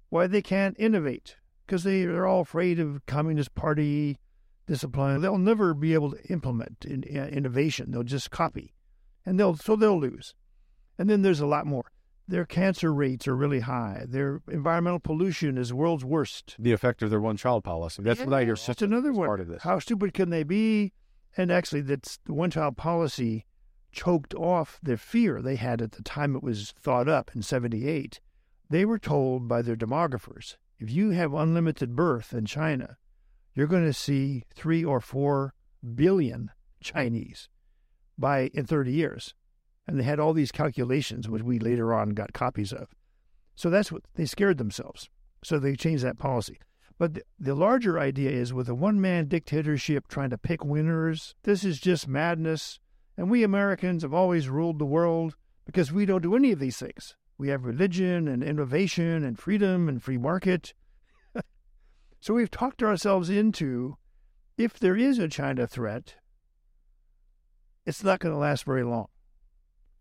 Why 0.08 0.26
they 0.26 0.42
can't 0.42 0.76
innovate? 0.78 1.36
Because 1.66 1.84
they 1.84 2.04
are 2.04 2.26
all 2.26 2.40
afraid 2.40 2.80
of 2.80 3.04
Communist 3.06 3.54
Party 3.54 4.18
discipline. 4.66 5.20
They'll 5.20 5.38
never 5.38 5.74
be 5.74 5.94
able 5.94 6.12
to 6.12 6.24
implement 6.30 6.84
in, 6.86 7.02
in 7.02 7.28
innovation. 7.28 7.90
They'll 7.90 8.02
just 8.02 8.30
copy, 8.30 8.72
and 9.26 9.38
they'll 9.38 9.56
so 9.56 9.76
they'll 9.76 10.00
lose. 10.00 10.34
And 10.98 11.10
then 11.10 11.20
there's 11.22 11.40
a 11.40 11.46
lot 11.46 11.66
more. 11.66 11.92
Their 12.28 12.44
cancer 12.44 12.92
rates 12.92 13.26
are 13.26 13.34
really 13.34 13.60
high. 13.60 14.04
Their 14.06 14.42
environmental 14.48 15.00
pollution 15.00 15.56
is 15.56 15.70
the 15.70 15.76
world's 15.76 16.04
worst. 16.04 16.56
The 16.58 16.72
effect 16.72 17.02
of 17.02 17.08
their 17.08 17.22
one-child 17.22 17.64
policy. 17.64 18.02
That's 18.02 18.20
yeah, 18.20 18.26
what 18.26 18.34
I 18.34 18.44
hear. 18.44 18.54
That's 18.54 18.82
another 18.82 19.12
one. 19.12 19.26
Part 19.26 19.40
of 19.40 19.48
this. 19.48 19.62
How 19.62 19.78
stupid 19.78 20.12
can 20.12 20.28
they 20.28 20.42
be? 20.42 20.92
And 21.38 21.50
actually, 21.50 21.80
that's 21.80 22.18
the 22.26 22.34
one 22.34 22.50
child 22.50 22.76
policy 22.76 23.46
choked 23.92 24.34
off 24.34 24.78
the 24.82 24.98
fear 24.98 25.40
they 25.40 25.56
had 25.56 25.80
at 25.80 25.92
the 25.92 26.02
time 26.02 26.36
it 26.36 26.42
was 26.42 26.74
thought 26.78 27.08
up 27.08 27.30
in 27.34 27.42
78. 27.42 28.20
They 28.68 28.84
were 28.84 28.98
told 28.98 29.48
by 29.48 29.62
their 29.62 29.76
demographers 29.76 30.56
if 30.78 30.90
you 30.90 31.10
have 31.10 31.32
unlimited 31.32 31.96
birth 31.96 32.32
in 32.32 32.44
China, 32.44 32.98
you're 33.54 33.66
going 33.66 33.86
to 33.86 33.92
see 33.92 34.44
three 34.54 34.84
or 34.84 35.00
four 35.00 35.54
billion 35.94 36.50
Chinese 36.80 37.48
by 38.16 38.50
in 38.54 38.66
30 38.66 38.92
years. 38.92 39.34
And 39.88 39.98
they 39.98 40.04
had 40.04 40.20
all 40.20 40.34
these 40.34 40.52
calculations, 40.52 41.28
which 41.28 41.42
we 41.42 41.58
later 41.58 41.94
on 41.94 42.10
got 42.10 42.34
copies 42.34 42.72
of. 42.74 42.88
So 43.56 43.70
that's 43.70 43.90
what 43.90 44.02
they 44.14 44.26
scared 44.26 44.58
themselves. 44.58 45.08
So 45.42 45.58
they 45.58 45.74
changed 45.74 46.04
that 46.04 46.18
policy. 46.18 46.58
But 46.98 47.14
the, 47.14 47.22
the 47.38 47.54
larger 47.54 47.98
idea 47.98 48.30
is 48.30 48.52
with 48.52 48.68
a 48.68 48.74
one 48.74 49.00
man 49.00 49.28
dictatorship 49.28 50.06
trying 50.06 50.30
to 50.30 50.38
pick 50.38 50.64
winners, 50.64 51.34
this 51.44 51.64
is 51.64 51.80
just 51.80 52.06
madness. 52.06 52.80
And 53.16 53.30
we 53.30 53.42
Americans 53.42 54.02
have 54.02 54.14
always 54.14 54.48
ruled 54.48 54.78
the 54.78 54.84
world 54.84 55.36
because 55.64 55.90
we 55.90 56.06
don't 56.06 56.22
do 56.22 56.36
any 56.36 56.52
of 56.52 56.58
these 56.58 56.76
things. 56.76 57.16
We 57.38 57.48
have 57.48 57.64
religion 57.64 58.28
and 58.28 58.42
innovation 58.42 59.24
and 59.24 59.38
freedom 59.38 59.88
and 59.88 60.02
free 60.02 60.18
market. 60.18 60.74
so 62.20 62.34
we've 62.34 62.50
talked 62.50 62.82
ourselves 62.82 63.30
into 63.30 63.96
if 64.58 64.78
there 64.78 64.96
is 64.96 65.18
a 65.18 65.28
China 65.28 65.66
threat, 65.66 66.16
it's 67.86 68.04
not 68.04 68.18
going 68.18 68.34
to 68.34 68.38
last 68.38 68.64
very 68.64 68.82
long. 68.82 69.06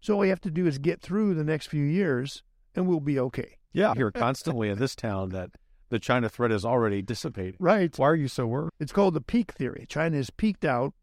So 0.08 0.14
all 0.14 0.20
we 0.22 0.30
have 0.30 0.40
to 0.40 0.50
do 0.50 0.66
is 0.66 0.78
get 0.78 1.02
through 1.02 1.34
the 1.34 1.44
next 1.44 1.68
few 1.68 1.84
years 1.84 2.42
and 2.74 2.88
we'll 2.88 3.02
be 3.02 3.20
okay. 3.20 3.58
Yeah, 3.74 3.92
I 3.92 3.96
hear 3.96 4.10
constantly 4.14 4.70
in 4.70 4.80
this 4.80 4.96
town 4.96 5.32
that 5.32 5.50
the 5.90 6.00
China 6.00 6.30
threat 6.30 6.50
is 6.50 6.64
already 6.64 7.02
dissipated. 7.02 7.58
Right. 7.60 7.92
Why 8.00 8.08
are 8.08 8.16
you 8.16 8.30
so 8.30 8.48
worried? 8.48 8.72
It's 8.80 8.94
called 8.94 9.16
the 9.16 9.20
peak 9.20 9.52
theory. 9.52 9.86
China 9.90 10.16
has 10.16 10.30
peaked 10.30 10.64
out 10.64 10.94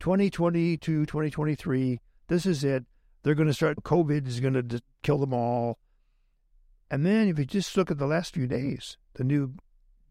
2022, 0.00 1.06
2023. 1.06 2.00
This 2.26 2.46
is 2.46 2.64
it. 2.64 2.84
They're 3.22 3.36
going 3.36 3.46
to 3.46 3.54
start, 3.54 3.84
COVID 3.84 4.26
is 4.26 4.40
going 4.40 4.54
to 4.54 4.82
kill 5.04 5.18
them 5.18 5.32
all. 5.32 5.78
And 6.90 7.06
then 7.06 7.28
if 7.28 7.38
you 7.38 7.44
just 7.44 7.76
look 7.76 7.92
at 7.92 7.98
the 7.98 8.08
last 8.08 8.34
few 8.34 8.48
days, 8.48 8.96
the 9.12 9.22
new 9.22 9.54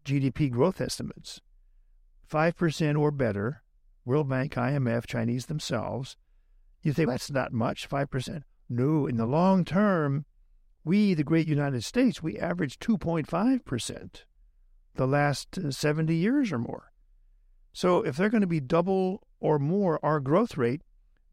GDP 0.06 0.50
growth 0.50 0.80
estimates 0.80 1.42
5% 2.32 2.98
or 2.98 3.10
better, 3.10 3.62
World 4.06 4.30
Bank, 4.30 4.54
IMF, 4.54 5.04
Chinese 5.04 5.44
themselves. 5.44 6.16
You 6.84 6.92
think 6.92 7.08
that's 7.08 7.30
not 7.30 7.52
much, 7.52 7.88
5%? 7.88 8.42
No, 8.68 9.06
in 9.06 9.16
the 9.16 9.26
long 9.26 9.64
term, 9.64 10.26
we, 10.84 11.14
the 11.14 11.24
great 11.24 11.48
United 11.48 11.82
States, 11.82 12.22
we 12.22 12.38
averaged 12.38 12.80
2.5% 12.80 14.24
the 14.96 15.06
last 15.06 15.58
uh, 15.58 15.70
70 15.70 16.14
years 16.14 16.52
or 16.52 16.58
more. 16.58 16.92
So 17.72 18.02
if 18.02 18.16
they're 18.16 18.28
going 18.28 18.42
to 18.42 18.46
be 18.46 18.60
double 18.60 19.26
or 19.40 19.58
more 19.58 19.98
our 20.04 20.20
growth 20.20 20.56
rate, 20.58 20.82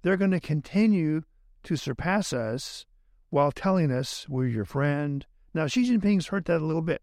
they're 0.02 0.18
going 0.18 0.32
to 0.32 0.40
continue 0.40 1.22
to 1.64 1.76
surpass 1.76 2.32
us 2.32 2.86
while 3.30 3.52
telling 3.52 3.92
us 3.92 4.28
we're 4.30 4.48
your 4.48 4.66
friend. 4.66 5.26
Now, 5.54 5.68
Xi 5.68 5.84
Jinping's 5.84 6.28
hurt 6.28 6.46
that 6.46 6.62
a 6.62 6.66
little 6.66 6.82
bit. 6.82 7.02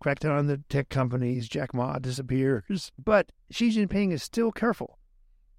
Cracked 0.00 0.22
down 0.22 0.36
on 0.36 0.46
the 0.46 0.62
tech 0.68 0.88
companies, 0.88 1.48
Jack 1.48 1.74
Ma 1.74 1.98
disappears. 1.98 2.90
But 2.98 3.30
Xi 3.50 3.70
Jinping 3.70 4.10
is 4.10 4.22
still 4.22 4.52
careful. 4.52 4.98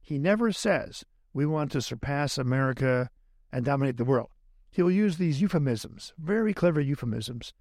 He 0.02 0.18
never 0.18 0.52
says, 0.52 1.04
we 1.36 1.46
want 1.46 1.72
to 1.74 1.82
surpass 1.84 2.40
America 2.40 3.12
and 3.52 3.64
dominate 3.64 3.98
the 3.98 4.04
world 4.04 4.30
he'll 4.76 4.92
use 4.92 5.18
these 5.18 5.42
euphemisms, 5.42 6.14
very 6.18 6.54
clever 6.54 6.82
euphemisms. 6.82 7.54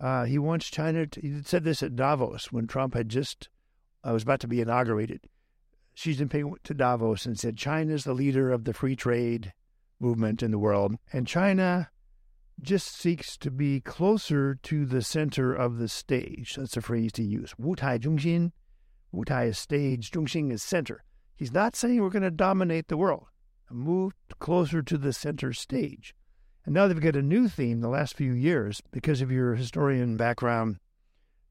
Uh, 0.00 0.24
he 0.24 0.38
wants 0.38 0.70
China. 0.70 1.06
To, 1.06 1.20
he 1.20 1.42
said 1.44 1.62
this 1.62 1.82
at 1.82 1.94
Davos 1.94 2.50
when 2.50 2.66
Trump 2.66 2.94
had 2.94 3.08
just 3.08 3.48
uh, 4.02 4.12
was 4.12 4.22
about 4.22 4.40
to 4.40 4.48
be 4.48 4.60
inaugurated. 4.60 5.20
Xi 5.94 6.16
Jinping 6.16 6.44
went 6.44 6.64
to 6.64 6.74
Davos 6.74 7.26
and 7.26 7.38
said, 7.38 7.56
"China 7.56 7.92
is 7.92 8.04
the 8.04 8.14
leader 8.14 8.50
of 8.50 8.64
the 8.64 8.72
free 8.72 8.96
trade 8.96 9.52
movement 10.00 10.42
in 10.42 10.50
the 10.50 10.58
world, 10.58 10.96
and 11.12 11.26
China 11.26 11.90
just 12.60 12.96
seeks 12.96 13.36
to 13.36 13.50
be 13.50 13.80
closer 13.80 14.54
to 14.54 14.86
the 14.86 15.02
center 15.02 15.54
of 15.54 15.76
the 15.76 15.88
stage." 15.88 16.56
That's 16.56 16.76
a 16.76 16.82
phrase 16.82 17.12
to 17.12 17.22
use. 17.22 17.54
Wu 17.58 17.76
Tai 17.76 17.98
Zhongxin. 17.98 18.52
Wu 19.12 19.24
Tai 19.24 19.44
is 19.44 19.58
stage. 19.58 20.10
Zhongxin 20.10 20.50
is 20.50 20.62
center. 20.62 21.04
He's 21.36 21.52
not 21.52 21.76
saying 21.76 22.00
we're 22.00 22.10
going 22.10 22.22
to 22.22 22.30
dominate 22.30 22.88
the 22.88 22.96
world. 22.96 23.26
Move 23.70 24.12
closer 24.38 24.82
to 24.82 24.96
the 24.96 25.12
center 25.12 25.52
stage. 25.52 26.14
And 26.64 26.74
now 26.74 26.86
they've 26.86 27.00
got 27.00 27.16
a 27.16 27.22
new 27.22 27.48
theme 27.48 27.80
the 27.80 27.88
last 27.88 28.16
few 28.16 28.32
years 28.32 28.80
because 28.90 29.20
of 29.20 29.30
your 29.30 29.54
historian 29.54 30.16
background. 30.16 30.78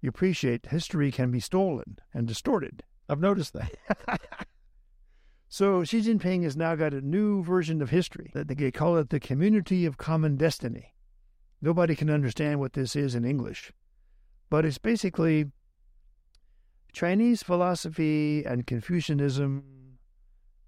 You 0.01 0.09
appreciate 0.09 0.67
history 0.67 1.11
can 1.11 1.31
be 1.31 1.39
stolen 1.39 1.99
and 2.13 2.27
distorted. 2.27 2.83
I've 3.09 3.19
noticed 3.19 3.53
that. 3.53 3.71
so 5.49 5.83
Xi 5.83 6.01
Jinping 6.01 6.43
has 6.43 6.57
now 6.57 6.75
got 6.75 6.93
a 6.93 7.01
new 7.01 7.43
version 7.43 7.81
of 7.81 7.89
history 7.89 8.31
that 8.33 8.47
they 8.47 8.71
call 8.71 8.97
it 8.97 9.09
the 9.09 9.19
community 9.19 9.85
of 9.85 9.97
common 9.97 10.35
destiny. 10.35 10.93
Nobody 11.61 11.95
can 11.95 12.09
understand 12.09 12.59
what 12.59 12.73
this 12.73 12.95
is 12.95 13.15
in 13.15 13.23
English, 13.23 13.71
but 14.49 14.65
it's 14.65 14.77
basically 14.77 15.45
Chinese 16.93 17.41
philosophy 17.41 18.45
and 18.45 18.67
Confucianism, 18.67 19.97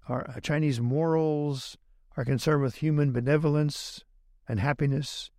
our 0.08 0.28
uh, 0.28 0.40
Chinese 0.40 0.80
morals 0.80 1.78
are 2.16 2.24
concerned 2.24 2.62
with 2.62 2.76
human 2.76 3.12
benevolence, 3.12 4.04
and 4.48 4.58
happiness 4.58 5.30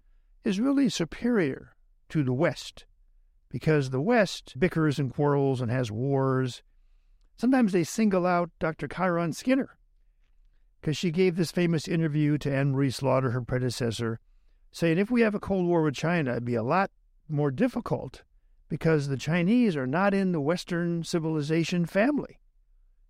is 0.45 0.61
really 0.61 0.87
superior 0.87 1.75
to 2.07 2.23
the 2.23 2.31
West 2.31 2.85
because 3.49 3.89
the 3.89 3.99
West 3.99 4.57
bickers 4.57 4.97
and 4.97 5.13
quarrels 5.13 5.59
and 5.59 5.69
has 5.69 5.91
wars. 5.91 6.63
Sometimes 7.35 7.73
they 7.73 7.83
single 7.83 8.25
out 8.25 8.49
Dr. 8.57 8.87
Kiron 8.87 9.33
Skinner 9.33 9.77
because 10.79 10.95
she 10.95 11.11
gave 11.11 11.35
this 11.35 11.51
famous 11.51 11.85
interview 11.87 12.37
to 12.37 12.53
Anne 12.53 12.71
Marie 12.71 12.91
Slaughter, 12.91 13.31
her 13.31 13.41
predecessor, 13.41 14.19
saying 14.71 14.97
if 14.97 15.11
we 15.11 15.19
have 15.19 15.35
a 15.35 15.39
Cold 15.39 15.65
War 15.65 15.81
with 15.81 15.95
China, 15.95 16.31
it'd 16.31 16.45
be 16.45 16.55
a 16.55 16.63
lot 16.63 16.91
more 17.27 17.51
difficult 17.51 18.23
because 18.69 19.07
the 19.07 19.17
Chinese 19.17 19.75
are 19.75 19.87
not 19.87 20.13
in 20.13 20.31
the 20.31 20.41
Western 20.41 21.03
civilization 21.03 21.85
family. 21.85 22.39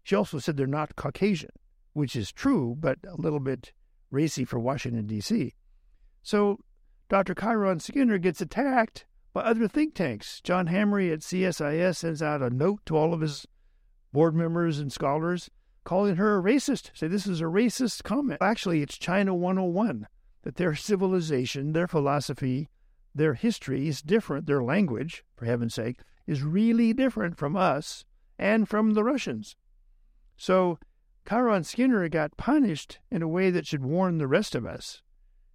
She 0.03 0.15
also 0.15 0.39
said 0.39 0.57
they're 0.57 0.67
not 0.67 0.95
Caucasian, 0.95 1.51
which 1.93 2.15
is 2.15 2.31
true, 2.31 2.75
but 2.79 2.99
a 3.07 3.19
little 3.19 3.39
bit 3.39 3.73
racy 4.11 4.45
for 4.45 4.59
Washington, 4.59 5.05
D.C. 5.05 5.53
So 6.21 6.59
Dr. 7.09 7.35
Kiron 7.35 7.79
Skinner 7.79 8.17
gets 8.17 8.41
attacked 8.41 9.05
by 9.33 9.41
other 9.41 9.67
think 9.67 9.95
tanks. 9.95 10.41
John 10.41 10.67
Hamre 10.67 11.11
at 11.11 11.19
CSIS 11.19 11.97
sends 11.97 12.21
out 12.21 12.41
a 12.41 12.49
note 12.49 12.81
to 12.85 12.97
all 12.97 13.13
of 13.13 13.21
his 13.21 13.45
board 14.13 14.35
members 14.35 14.79
and 14.79 14.91
scholars 14.91 15.49
calling 15.83 16.17
her 16.17 16.37
a 16.37 16.41
racist. 16.41 16.91
Say 16.93 17.07
this 17.07 17.27
is 17.27 17.39
a 17.39 17.45
racist 17.45 18.03
comment. 18.03 18.41
Actually, 18.41 18.81
it's 18.81 18.97
China 18.97 19.33
101 19.33 20.07
that 20.43 20.55
their 20.55 20.75
civilization, 20.75 21.73
their 21.73 21.87
philosophy, 21.87 22.69
their 23.17 23.33
history 23.33 23.87
is 23.87 24.01
different. 24.01 24.45
Their 24.45 24.63
language, 24.63 25.23
for 25.35 25.45
heaven's 25.45 25.73
sake, 25.73 25.97
is 26.25 26.43
really 26.43 26.93
different 26.93 27.37
from 27.37 27.55
us 27.55 28.05
and 28.37 28.67
from 28.67 28.93
the 28.93 29.03
Russians. 29.03 29.55
So 30.37 30.77
Kiron 31.25 31.63
Skinner 31.63 32.07
got 32.09 32.37
punished 32.37 32.99
in 33.11 33.21
a 33.21 33.27
way 33.27 33.49
that 33.49 33.65
should 33.65 33.83
warn 33.83 34.17
the 34.17 34.27
rest 34.27 34.55
of 34.55 34.65
us. 34.65 35.01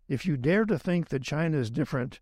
If 0.08 0.26
you 0.26 0.36
dare 0.36 0.64
to 0.66 0.78
think 0.78 1.08
that 1.08 1.22
China 1.22 1.56
is 1.58 1.70
different, 1.70 2.20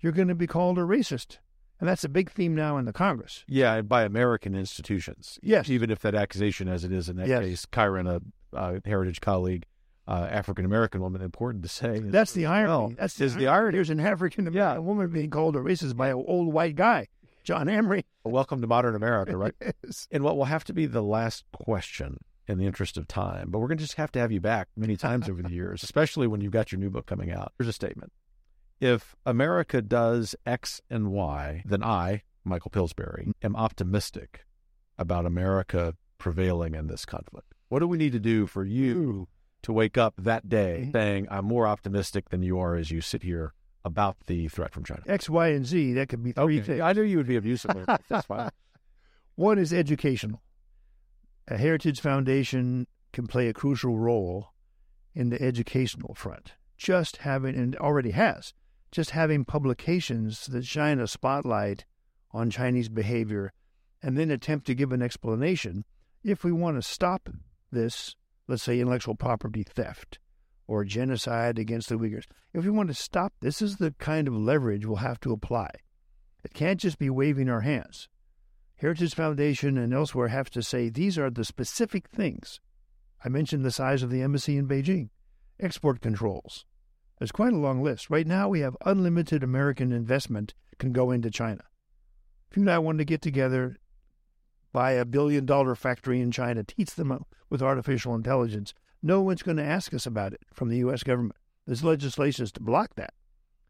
you're 0.00 0.12
going 0.12 0.28
to 0.28 0.34
be 0.34 0.46
called 0.46 0.78
a 0.78 0.82
racist. 0.82 1.38
And 1.78 1.88
that's 1.88 2.04
a 2.04 2.08
big 2.10 2.30
theme 2.30 2.54
now 2.54 2.76
in 2.76 2.84
the 2.84 2.92
Congress. 2.92 3.44
Yeah, 3.48 3.80
by 3.80 4.02
American 4.02 4.54
institutions. 4.54 5.38
Yes. 5.42 5.70
Even 5.70 5.90
if 5.90 6.00
that 6.00 6.14
accusation, 6.14 6.68
as 6.68 6.84
it 6.84 6.92
is 6.92 7.08
in 7.08 7.16
that 7.16 7.28
Yes. 7.28 7.42
case, 7.42 7.66
Kiron, 7.66 8.06
a 8.06 8.20
uh, 8.54 8.80
heritage 8.84 9.20
colleague, 9.22 9.64
uh, 10.10 10.26
African 10.28 10.64
American 10.64 11.00
woman, 11.00 11.22
important 11.22 11.62
to 11.62 11.68
say. 11.68 12.00
That's 12.00 12.32
the 12.32 12.46
irony. 12.46 12.68
well, 12.68 12.92
That's 12.98 13.20
is 13.20 13.36
the 13.36 13.46
irony. 13.46 13.76
There's 13.76 13.90
an 13.90 14.00
African 14.00 14.48
American 14.48 14.84
woman 14.84 15.08
being 15.08 15.30
called 15.30 15.54
a 15.54 15.60
racist 15.60 15.96
by 15.96 16.08
an 16.08 16.24
old 16.26 16.52
white 16.52 16.74
guy, 16.74 17.06
John 17.44 17.68
Hamre. 17.68 18.02
Welcome 18.24 18.60
to 18.60 18.66
modern 18.66 18.96
America, 18.96 19.36
right? 19.36 19.54
Yes. 19.84 20.08
and 20.10 20.24
what 20.24 20.36
will 20.36 20.46
have 20.46 20.64
to 20.64 20.72
be 20.72 20.86
the 20.86 21.02
last 21.02 21.44
question 21.52 22.18
in 22.48 22.58
the 22.58 22.66
interest 22.66 22.96
of 22.96 23.06
time, 23.06 23.50
but 23.50 23.60
we're 23.60 23.68
going 23.68 23.78
to 23.78 23.84
just 23.84 23.94
have 23.94 24.10
to 24.12 24.18
have 24.18 24.32
you 24.32 24.40
back 24.40 24.66
many 24.76 24.96
times 24.96 25.28
over 25.28 25.40
the 25.40 25.52
years, 25.52 25.84
especially 25.84 26.26
when 26.26 26.40
you've 26.40 26.52
got 26.52 26.72
your 26.72 26.80
new 26.80 26.90
book 26.90 27.06
coming 27.06 27.30
out. 27.30 27.52
Here's 27.56 27.68
a 27.68 27.72
statement. 27.72 28.12
If 28.80 29.14
America 29.24 29.80
does 29.80 30.34
X 30.44 30.80
and 30.90 31.12
Y, 31.12 31.62
then 31.64 31.84
I, 31.84 32.22
Michael 32.42 32.72
Pillsbury, 32.72 33.30
am 33.44 33.54
optimistic 33.54 34.44
about 34.98 35.26
America 35.26 35.94
prevailing 36.18 36.74
in 36.74 36.88
this 36.88 37.04
conflict. 37.04 37.54
What 37.68 37.78
do 37.78 37.86
we 37.86 37.98
need 37.98 38.12
to 38.12 38.18
do 38.18 38.46
for 38.46 38.64
you 38.64 39.28
to 39.62 39.72
wake 39.72 39.98
up 39.98 40.14
that 40.18 40.48
day 40.48 40.84
Mhm. 40.88 40.92
saying, 40.92 41.26
I'm 41.30 41.44
more 41.44 41.66
optimistic 41.66 42.30
than 42.30 42.42
you 42.42 42.58
are 42.58 42.74
as 42.76 42.90
you 42.90 43.00
sit 43.00 43.22
here 43.22 43.52
about 43.84 44.16
the 44.26 44.48
threat 44.48 44.72
from 44.72 44.84
China? 44.84 45.02
X, 45.06 45.28
Y, 45.28 45.48
and 45.48 45.64
Z. 45.66 45.92
That 45.94 46.08
could 46.08 46.22
be 46.22 46.32
three 46.32 46.60
things. 46.60 46.80
I 46.80 46.92
knew 46.92 47.02
you 47.02 47.16
would 47.18 47.26
be 47.26 47.36
abusive. 47.36 47.86
That's 48.08 48.26
fine. 48.26 48.50
One 49.36 49.58
is 49.58 49.72
educational. 49.72 50.42
A 51.48 51.56
Heritage 51.56 52.00
Foundation 52.00 52.86
can 53.12 53.26
play 53.26 53.48
a 53.48 53.52
crucial 53.54 53.98
role 53.98 54.52
in 55.14 55.30
the 55.30 55.40
educational 55.42 56.14
front. 56.14 56.54
Just 56.76 57.18
having, 57.18 57.56
and 57.56 57.74
already 57.76 58.10
has, 58.12 58.54
just 58.92 59.10
having 59.10 59.44
publications 59.44 60.46
that 60.46 60.64
shine 60.64 61.00
a 61.00 61.06
spotlight 61.06 61.84
on 62.32 62.50
Chinese 62.50 62.88
behavior 62.88 63.52
and 64.02 64.16
then 64.16 64.30
attempt 64.30 64.66
to 64.66 64.74
give 64.74 64.92
an 64.92 65.02
explanation 65.02 65.84
if 66.22 66.44
we 66.44 66.52
want 66.52 66.76
to 66.76 66.82
stop 66.82 67.28
this, 67.72 68.14
let's 68.50 68.62
say 68.62 68.80
intellectual 68.80 69.14
property 69.14 69.62
theft 69.62 70.18
or 70.66 70.84
genocide 70.84 71.58
against 71.58 71.88
the 71.88 71.96
Uyghurs. 71.96 72.26
If 72.52 72.64
we 72.64 72.70
want 72.70 72.88
to 72.88 72.94
stop 72.94 73.32
this 73.40 73.62
is 73.62 73.76
the 73.76 73.94
kind 73.98 74.28
of 74.28 74.34
leverage 74.34 74.84
we'll 74.84 74.96
have 74.96 75.20
to 75.20 75.32
apply. 75.32 75.70
It 76.44 76.54
can't 76.54 76.80
just 76.80 76.98
be 76.98 77.10
waving 77.10 77.48
our 77.48 77.60
hands. 77.62 78.08
Heritage 78.76 79.14
Foundation 79.14 79.76
and 79.76 79.92
elsewhere 79.92 80.28
have 80.28 80.50
to 80.50 80.62
say 80.62 80.88
these 80.88 81.18
are 81.18 81.30
the 81.30 81.44
specific 81.44 82.08
things. 82.08 82.60
I 83.24 83.28
mentioned 83.28 83.64
the 83.64 83.70
size 83.70 84.02
of 84.02 84.10
the 84.10 84.22
embassy 84.22 84.56
in 84.56 84.66
Beijing, 84.66 85.10
export 85.58 86.00
controls. 86.00 86.64
There's 87.18 87.32
quite 87.32 87.52
a 87.52 87.58
long 87.58 87.82
list. 87.82 88.08
Right 88.08 88.26
now, 88.26 88.48
we 88.48 88.60
have 88.60 88.76
unlimited 88.86 89.42
American 89.42 89.92
investment 89.92 90.54
can 90.78 90.92
go 90.92 91.10
into 91.10 91.30
China. 91.30 91.64
If 92.50 92.56
you 92.56 92.62
and 92.62 92.70
I 92.70 92.78
wanted 92.78 92.98
to 92.98 93.04
get 93.04 93.20
together, 93.20 93.76
buy 94.72 94.92
a 94.92 95.04
billion 95.04 95.46
dollar 95.46 95.74
factory 95.74 96.20
in 96.20 96.30
China, 96.30 96.64
teach 96.64 96.94
them 96.94 97.24
with 97.48 97.62
artificial 97.62 98.14
intelligence, 98.14 98.74
no 99.02 99.22
one's 99.22 99.42
going 99.42 99.56
to 99.56 99.64
ask 99.64 99.92
us 99.94 100.06
about 100.06 100.32
it 100.32 100.40
from 100.52 100.68
the 100.68 100.78
U.S. 100.78 101.02
government. 101.02 101.36
There's 101.66 101.84
legislation 101.84 102.46
to 102.46 102.60
block 102.60 102.94
that. 102.96 103.14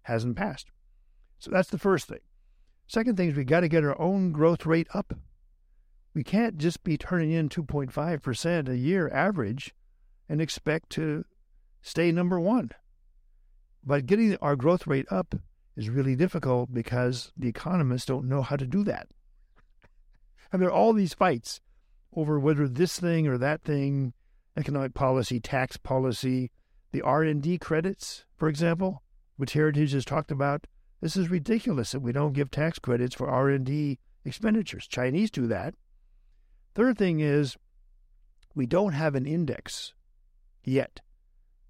Hasn't 0.03 0.37
passed. 0.37 0.71
So 1.39 1.51
that's 1.51 1.71
the 1.71 1.79
first 1.79 2.09
thing. 2.09 2.21
Second 2.87 3.17
thing 3.17 3.31
is 3.31 3.37
we 3.37 3.45
got 3.45 3.61
to 3.61 3.69
get 3.69 3.85
our 3.85 4.01
own 4.01 4.33
growth 4.33 4.67
rate 4.67 4.89
up. 4.93 5.15
We 6.13 6.25
can't 6.25 6.59
just 6.59 6.83
be 6.83 6.99
turning 6.99 7.31
in 7.31 7.49
2.5% 7.49 8.69
a 8.69 8.77
year 8.77 9.09
average 9.11 9.75
and 10.29 10.41
expect 10.41 10.91
to 10.91 11.25
stay 11.83 12.11
number 12.11 12.41
one. 12.41 12.71
But 13.85 14.07
getting 14.07 14.37
our 14.39 14.57
growth 14.57 14.87
rate 14.87 15.07
up 15.11 15.37
is 15.77 15.89
really 15.89 16.17
difficult 16.17 16.75
because 16.75 17.33
the 17.37 17.49
economists 17.49 18.07
don't 18.07 18.29
know 18.29 18.43
how 18.43 18.57
to 18.57 18.67
do 18.67 18.83
that. 18.85 19.09
And 20.53 20.61
there 20.61 20.69
are 20.69 20.73
all 20.73 20.93
these 20.93 21.15
fights 21.15 21.61
over 22.15 22.39
whether 22.39 22.67
this 22.67 22.99
thing 22.99 23.27
or 23.29 23.39
that 23.39 23.63
thing, 23.63 24.13
economic 24.57 24.95
policy, 24.95 25.41
tax 25.41 25.77
policy, 25.77 26.51
the 26.93 27.03
R&D 27.03 27.59
credits, 27.59 28.25
for 28.37 28.49
example, 28.49 29.03
which 29.37 29.53
Heritage 29.53 29.93
has 29.93 30.05
talked 30.05 30.31
about, 30.31 30.67
this 31.01 31.17
is 31.17 31.31
ridiculous 31.31 31.93
that 31.93 32.01
we 32.01 32.13
don't 32.13 32.33
give 32.33 32.51
tax 32.51 32.79
credits 32.79 33.15
for 33.15 33.29
R&D 33.29 33.99
expenditures. 34.25 34.87
Chinese 34.87 35.31
do 35.31 35.47
that. 35.47 35.75
Third 36.75 36.99
thing 36.99 37.21
is 37.21 37.57
we 38.55 38.67
don't 38.67 38.93
have 38.93 39.15
an 39.15 39.27
index 39.27 39.95
yet 40.65 41.01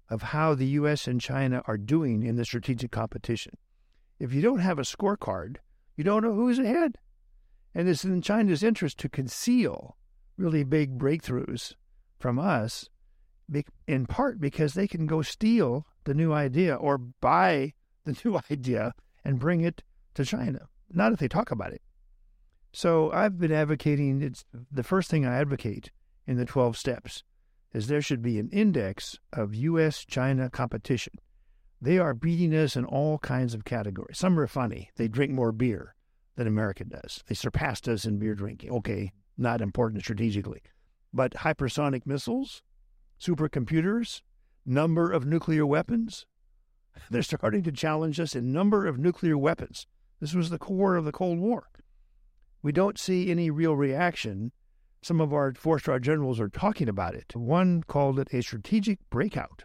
of 0.09 0.21
how 0.23 0.53
the 0.53 0.67
US 0.67 1.07
and 1.07 1.21
China 1.21 1.61
are 1.65 1.77
doing 1.77 2.23
in 2.23 2.35
the 2.35 2.43
strategic 2.43 2.91
competition. 2.91 3.53
If 4.19 4.33
you 4.33 4.41
don't 4.41 4.59
have 4.59 4.77
a 4.77 4.83
scorecard, 4.83 5.57
you 5.95 6.03
don't 6.03 6.23
know 6.23 6.33
who's 6.33 6.59
ahead. 6.59 6.97
And 7.73 7.87
it's 7.87 8.03
in 8.03 8.21
China's 8.21 8.63
interest 8.63 8.97
to 8.99 9.09
conceal 9.09 9.97
really 10.37 10.63
big 10.63 10.97
breakthroughs 10.97 11.75
from 12.19 12.37
us, 12.37 12.89
in 13.87 14.05
part 14.05 14.39
because 14.39 14.73
they 14.73 14.87
can 14.87 15.05
go 15.05 15.21
steal 15.21 15.85
the 16.03 16.13
new 16.13 16.33
idea 16.33 16.75
or 16.75 16.97
buy 16.97 17.73
the 18.05 18.17
new 18.25 18.39
idea 18.49 18.93
and 19.23 19.39
bring 19.39 19.61
it 19.61 19.83
to 20.15 20.25
China. 20.25 20.67
Not 20.91 21.13
if 21.13 21.19
they 21.19 21.27
talk 21.27 21.51
about 21.51 21.73
it. 21.73 21.81
So 22.73 23.11
I've 23.11 23.37
been 23.37 23.51
advocating 23.51 24.21
it's 24.21 24.45
the 24.71 24.83
first 24.83 25.09
thing 25.09 25.25
I 25.25 25.37
advocate 25.37 25.91
in 26.25 26.37
the 26.37 26.45
12 26.45 26.77
steps 26.77 27.23
is 27.73 27.87
there 27.87 28.01
should 28.01 28.21
be 28.21 28.39
an 28.39 28.49
index 28.49 29.17
of 29.31 29.55
US 29.55 30.05
China 30.05 30.49
competition. 30.49 31.13
They 31.81 31.97
are 31.97 32.13
beating 32.13 32.53
us 32.53 32.75
in 32.75 32.85
all 32.85 33.17
kinds 33.19 33.53
of 33.53 33.65
categories. 33.65 34.17
Some 34.17 34.39
are 34.39 34.47
funny. 34.47 34.89
They 34.95 35.07
drink 35.07 35.31
more 35.31 35.51
beer 35.51 35.95
than 36.35 36.47
America 36.47 36.83
does. 36.83 37.23
They 37.27 37.35
surpassed 37.35 37.87
us 37.87 38.05
in 38.05 38.19
beer 38.19 38.35
drinking. 38.35 38.71
Okay, 38.71 39.11
not 39.37 39.61
important 39.61 40.03
strategically. 40.03 40.61
But 41.13 41.33
hypersonic 41.33 42.05
missiles, 42.05 42.63
supercomputers, 43.19 44.21
number 44.65 45.11
of 45.11 45.25
nuclear 45.25 45.65
weapons, 45.65 46.25
they're 47.09 47.21
starting 47.21 47.63
to 47.63 47.71
challenge 47.71 48.19
us 48.19 48.35
in 48.35 48.51
number 48.51 48.85
of 48.85 48.97
nuclear 48.97 49.37
weapons. 49.37 49.87
This 50.19 50.33
was 50.33 50.49
the 50.49 50.59
core 50.59 50.95
of 50.95 51.05
the 51.05 51.11
Cold 51.11 51.39
War. 51.39 51.67
We 52.61 52.71
don't 52.71 52.99
see 52.99 53.31
any 53.31 53.49
real 53.49 53.75
reaction. 53.75 54.51
Some 55.01 55.19
of 55.19 55.33
our 55.33 55.53
four 55.55 55.79
star 55.79 55.99
generals 55.99 56.39
are 56.39 56.49
talking 56.49 56.87
about 56.87 57.15
it. 57.15 57.35
One 57.35 57.81
called 57.83 58.19
it 58.19 58.31
a 58.31 58.41
strategic 58.41 58.99
breakout. 59.09 59.63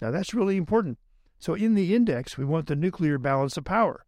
Now, 0.00 0.10
that's 0.10 0.32
really 0.32 0.56
important. 0.56 0.98
So, 1.38 1.54
in 1.54 1.74
the 1.74 1.94
index, 1.94 2.38
we 2.38 2.44
want 2.44 2.66
the 2.66 2.76
nuclear 2.76 3.18
balance 3.18 3.56
of 3.56 3.64
power, 3.64 4.06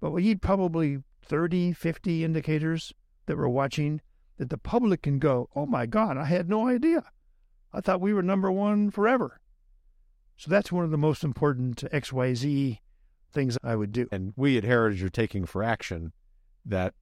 but 0.00 0.12
we 0.12 0.22
need 0.22 0.40
probably 0.40 0.98
30, 1.24 1.72
50 1.72 2.24
indicators 2.24 2.92
that 3.26 3.36
we're 3.36 3.48
watching 3.48 4.00
that 4.38 4.50
the 4.50 4.58
public 4.58 5.02
can 5.02 5.18
go, 5.18 5.48
oh 5.54 5.66
my 5.66 5.86
God, 5.86 6.16
I 6.16 6.24
had 6.24 6.48
no 6.48 6.68
idea. 6.68 7.04
I 7.72 7.80
thought 7.80 8.00
we 8.00 8.12
were 8.12 8.22
number 8.22 8.50
one 8.50 8.90
forever. 8.90 9.40
So, 10.36 10.50
that's 10.50 10.72
one 10.72 10.84
of 10.84 10.90
the 10.90 10.98
most 10.98 11.22
important 11.22 11.84
XYZ 11.92 12.78
things 13.32 13.58
I 13.62 13.76
would 13.76 13.92
do. 13.92 14.08
And 14.10 14.32
we 14.36 14.58
at 14.58 14.64
Heritage 14.64 15.02
are 15.02 15.08
taking 15.08 15.46
for 15.46 15.62
action 15.62 16.12
that 16.64 16.94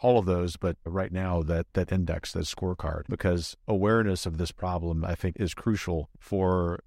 all 0.00 0.18
of 0.18 0.26
those, 0.26 0.56
but 0.56 0.76
right 0.84 1.12
now 1.12 1.42
that 1.42 1.66
that 1.74 1.92
index, 1.92 2.32
that 2.32 2.44
scorecard, 2.44 3.02
because 3.08 3.56
awareness 3.66 4.26
of 4.26 4.38
this 4.38 4.52
problem, 4.52 5.04
I 5.04 5.14
think, 5.14 5.36
is 5.38 5.54
crucial 5.54 6.10
for 6.18 6.80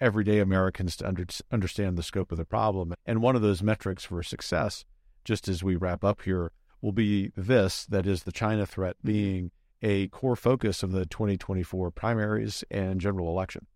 everyday 0.00 0.40
Americans 0.40 0.96
to 0.96 1.08
under, 1.08 1.24
understand 1.50 1.96
the 1.96 2.02
scope 2.02 2.32
of 2.32 2.38
the 2.38 2.44
problem. 2.44 2.94
And 3.04 3.22
one 3.22 3.36
of 3.36 3.42
those 3.42 3.62
metrics 3.62 4.04
for 4.04 4.22
success, 4.22 4.84
just 5.26 5.48
as 5.48 5.62
we 5.62 5.76
wrap 5.76 6.04
up 6.04 6.22
here, 6.22 6.52
will 6.80 6.92
be 6.92 7.32
this: 7.36 7.84
that 7.86 8.06
is 8.06 8.22
the 8.22 8.32
China 8.32 8.64
threat 8.64 8.96
being 9.02 9.50
a 9.82 10.08
core 10.08 10.36
focus 10.36 10.82
of 10.82 10.92
the 10.92 11.04
2024 11.04 11.90
primaries 11.90 12.64
and 12.70 13.00
general 13.00 13.28
election. 13.28 13.66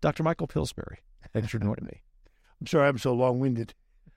Dr. 0.00 0.22
Michael 0.22 0.46
Pillsbury, 0.46 0.98
thanks 1.32 1.48
for 1.50 1.58
joining 1.58 1.86
me. 1.86 2.02
I'm 2.60 2.66
sorry 2.66 2.88
I'm 2.88 2.98
so 2.98 3.14
long 3.14 3.40
winded. 3.40 3.74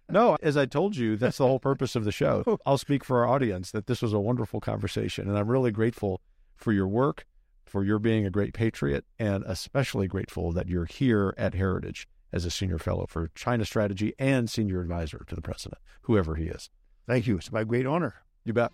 No, 0.10 0.38
as 0.42 0.58
I 0.58 0.66
told 0.66 0.96
you, 0.96 1.16
that's 1.16 1.38
the 1.38 1.46
whole 1.46 1.60
purpose 1.60 1.96
of 1.96 2.04
the 2.04 2.12
show. 2.12 2.44
Oh. 2.48 2.58
I'll 2.66 2.80
speak 2.80 3.04
for 3.04 3.20
our 3.20 3.28
audience 3.28 3.70
that 3.72 3.86
this 3.86 4.02
was 4.02 4.12
a 4.12 4.20
wonderful 4.20 4.60
conversation, 4.60 5.30
and 5.30 5.38
I'm 5.38 5.50
really 5.50 5.72
grateful 5.72 6.22
for 6.56 6.74
your 6.74 6.88
work, 6.88 7.26
for 7.64 7.84
your 7.84 8.00
being 8.00 8.26
a 8.26 8.32
great 8.32 8.54
patriot, 8.54 9.06
and 9.20 9.44
especially 9.46 10.08
grateful 10.08 10.52
that 10.54 10.68
you're 10.68 10.86
here 10.86 11.36
at 11.38 11.54
Heritage 11.54 12.08
as 12.32 12.46
a 12.46 12.52
senior 12.52 12.80
fellow 12.80 13.06
for 13.08 13.30
China 13.36 13.66
strategy 13.66 14.14
and 14.20 14.50
senior 14.50 14.82
advisor 14.82 15.26
to 15.28 15.36
the 15.36 15.42
president, 15.42 15.82
whoever 16.04 16.36
he 16.36 16.46
is. 16.46 16.70
Thank 17.08 17.28
you. 17.28 17.38
It's 17.38 17.52
my 17.52 17.64
great 17.64 17.86
honor. 17.86 18.16
You 18.46 18.54
bet. 18.54 18.72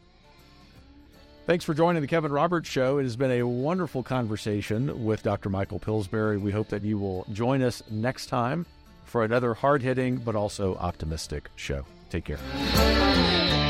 Thanks 1.46 1.64
for 1.64 1.76
joining 1.76 2.02
the 2.02 2.08
Kevin 2.08 2.32
Roberts 2.32 2.68
Show. 2.68 2.98
It 2.98 3.04
has 3.04 3.16
been 3.16 3.32
a 3.32 3.44
wonderful 3.44 4.02
conversation 4.02 5.06
with 5.06 5.22
Dr. 5.22 5.50
Michael 5.50 5.78
Pillsbury. 5.78 6.38
We 6.38 6.52
hope 6.52 6.70
that 6.70 6.84
you 6.84 6.98
will 6.98 7.26
join 7.34 7.62
us 7.62 7.84
next 7.92 8.28
time 8.28 8.66
for 9.06 9.24
another 9.24 9.54
hard 9.54 9.84
hitting 9.84 10.18
but 10.18 10.36
also 10.36 10.76
optimistic 10.78 11.50
show. 11.56 11.86
Take 12.10 12.26
care. 12.26 13.65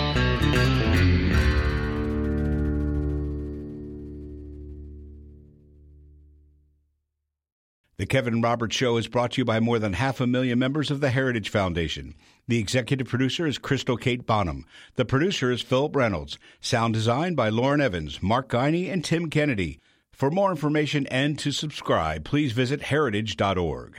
The 7.98 8.06
Kevin 8.06 8.42
Roberts 8.42 8.76
Show 8.76 8.98
is 8.98 9.08
brought 9.08 9.32
to 9.32 9.42
you 9.42 9.46
by 9.46 9.62
more 9.62 9.80
than 9.80 9.94
half 9.94 10.20
a 10.20 10.28
million 10.28 10.60
members 10.60 10.92
of 10.92 11.00
the 11.00 11.12
Heritage 11.12 11.48
Foundation. 11.48 12.14
The 12.46 12.60
executive 12.60 13.08
producer 13.08 13.48
is 13.48 13.58
Crystal 13.58 13.96
Kate 13.96 14.26
Bonham. 14.26 14.66
The 14.96 15.06
producer 15.06 15.50
is 15.50 15.62
Philip 15.62 15.96
Reynolds. 15.96 16.38
Sound 16.60 16.94
design 16.94 17.36
by 17.36 17.48
Lauren 17.48 17.80
Evans, 17.80 18.22
Mark 18.22 18.50
Guiney, 18.50 18.92
and 18.92 19.02
Tim 19.02 19.30
Kennedy. 19.30 19.80
For 20.12 20.30
more 20.30 20.52
information 20.52 21.08
and 21.08 21.40
to 21.40 21.54
subscribe, 21.54 22.26
please 22.26 22.52
visit 22.52 22.82
heritage.org. 22.82 23.98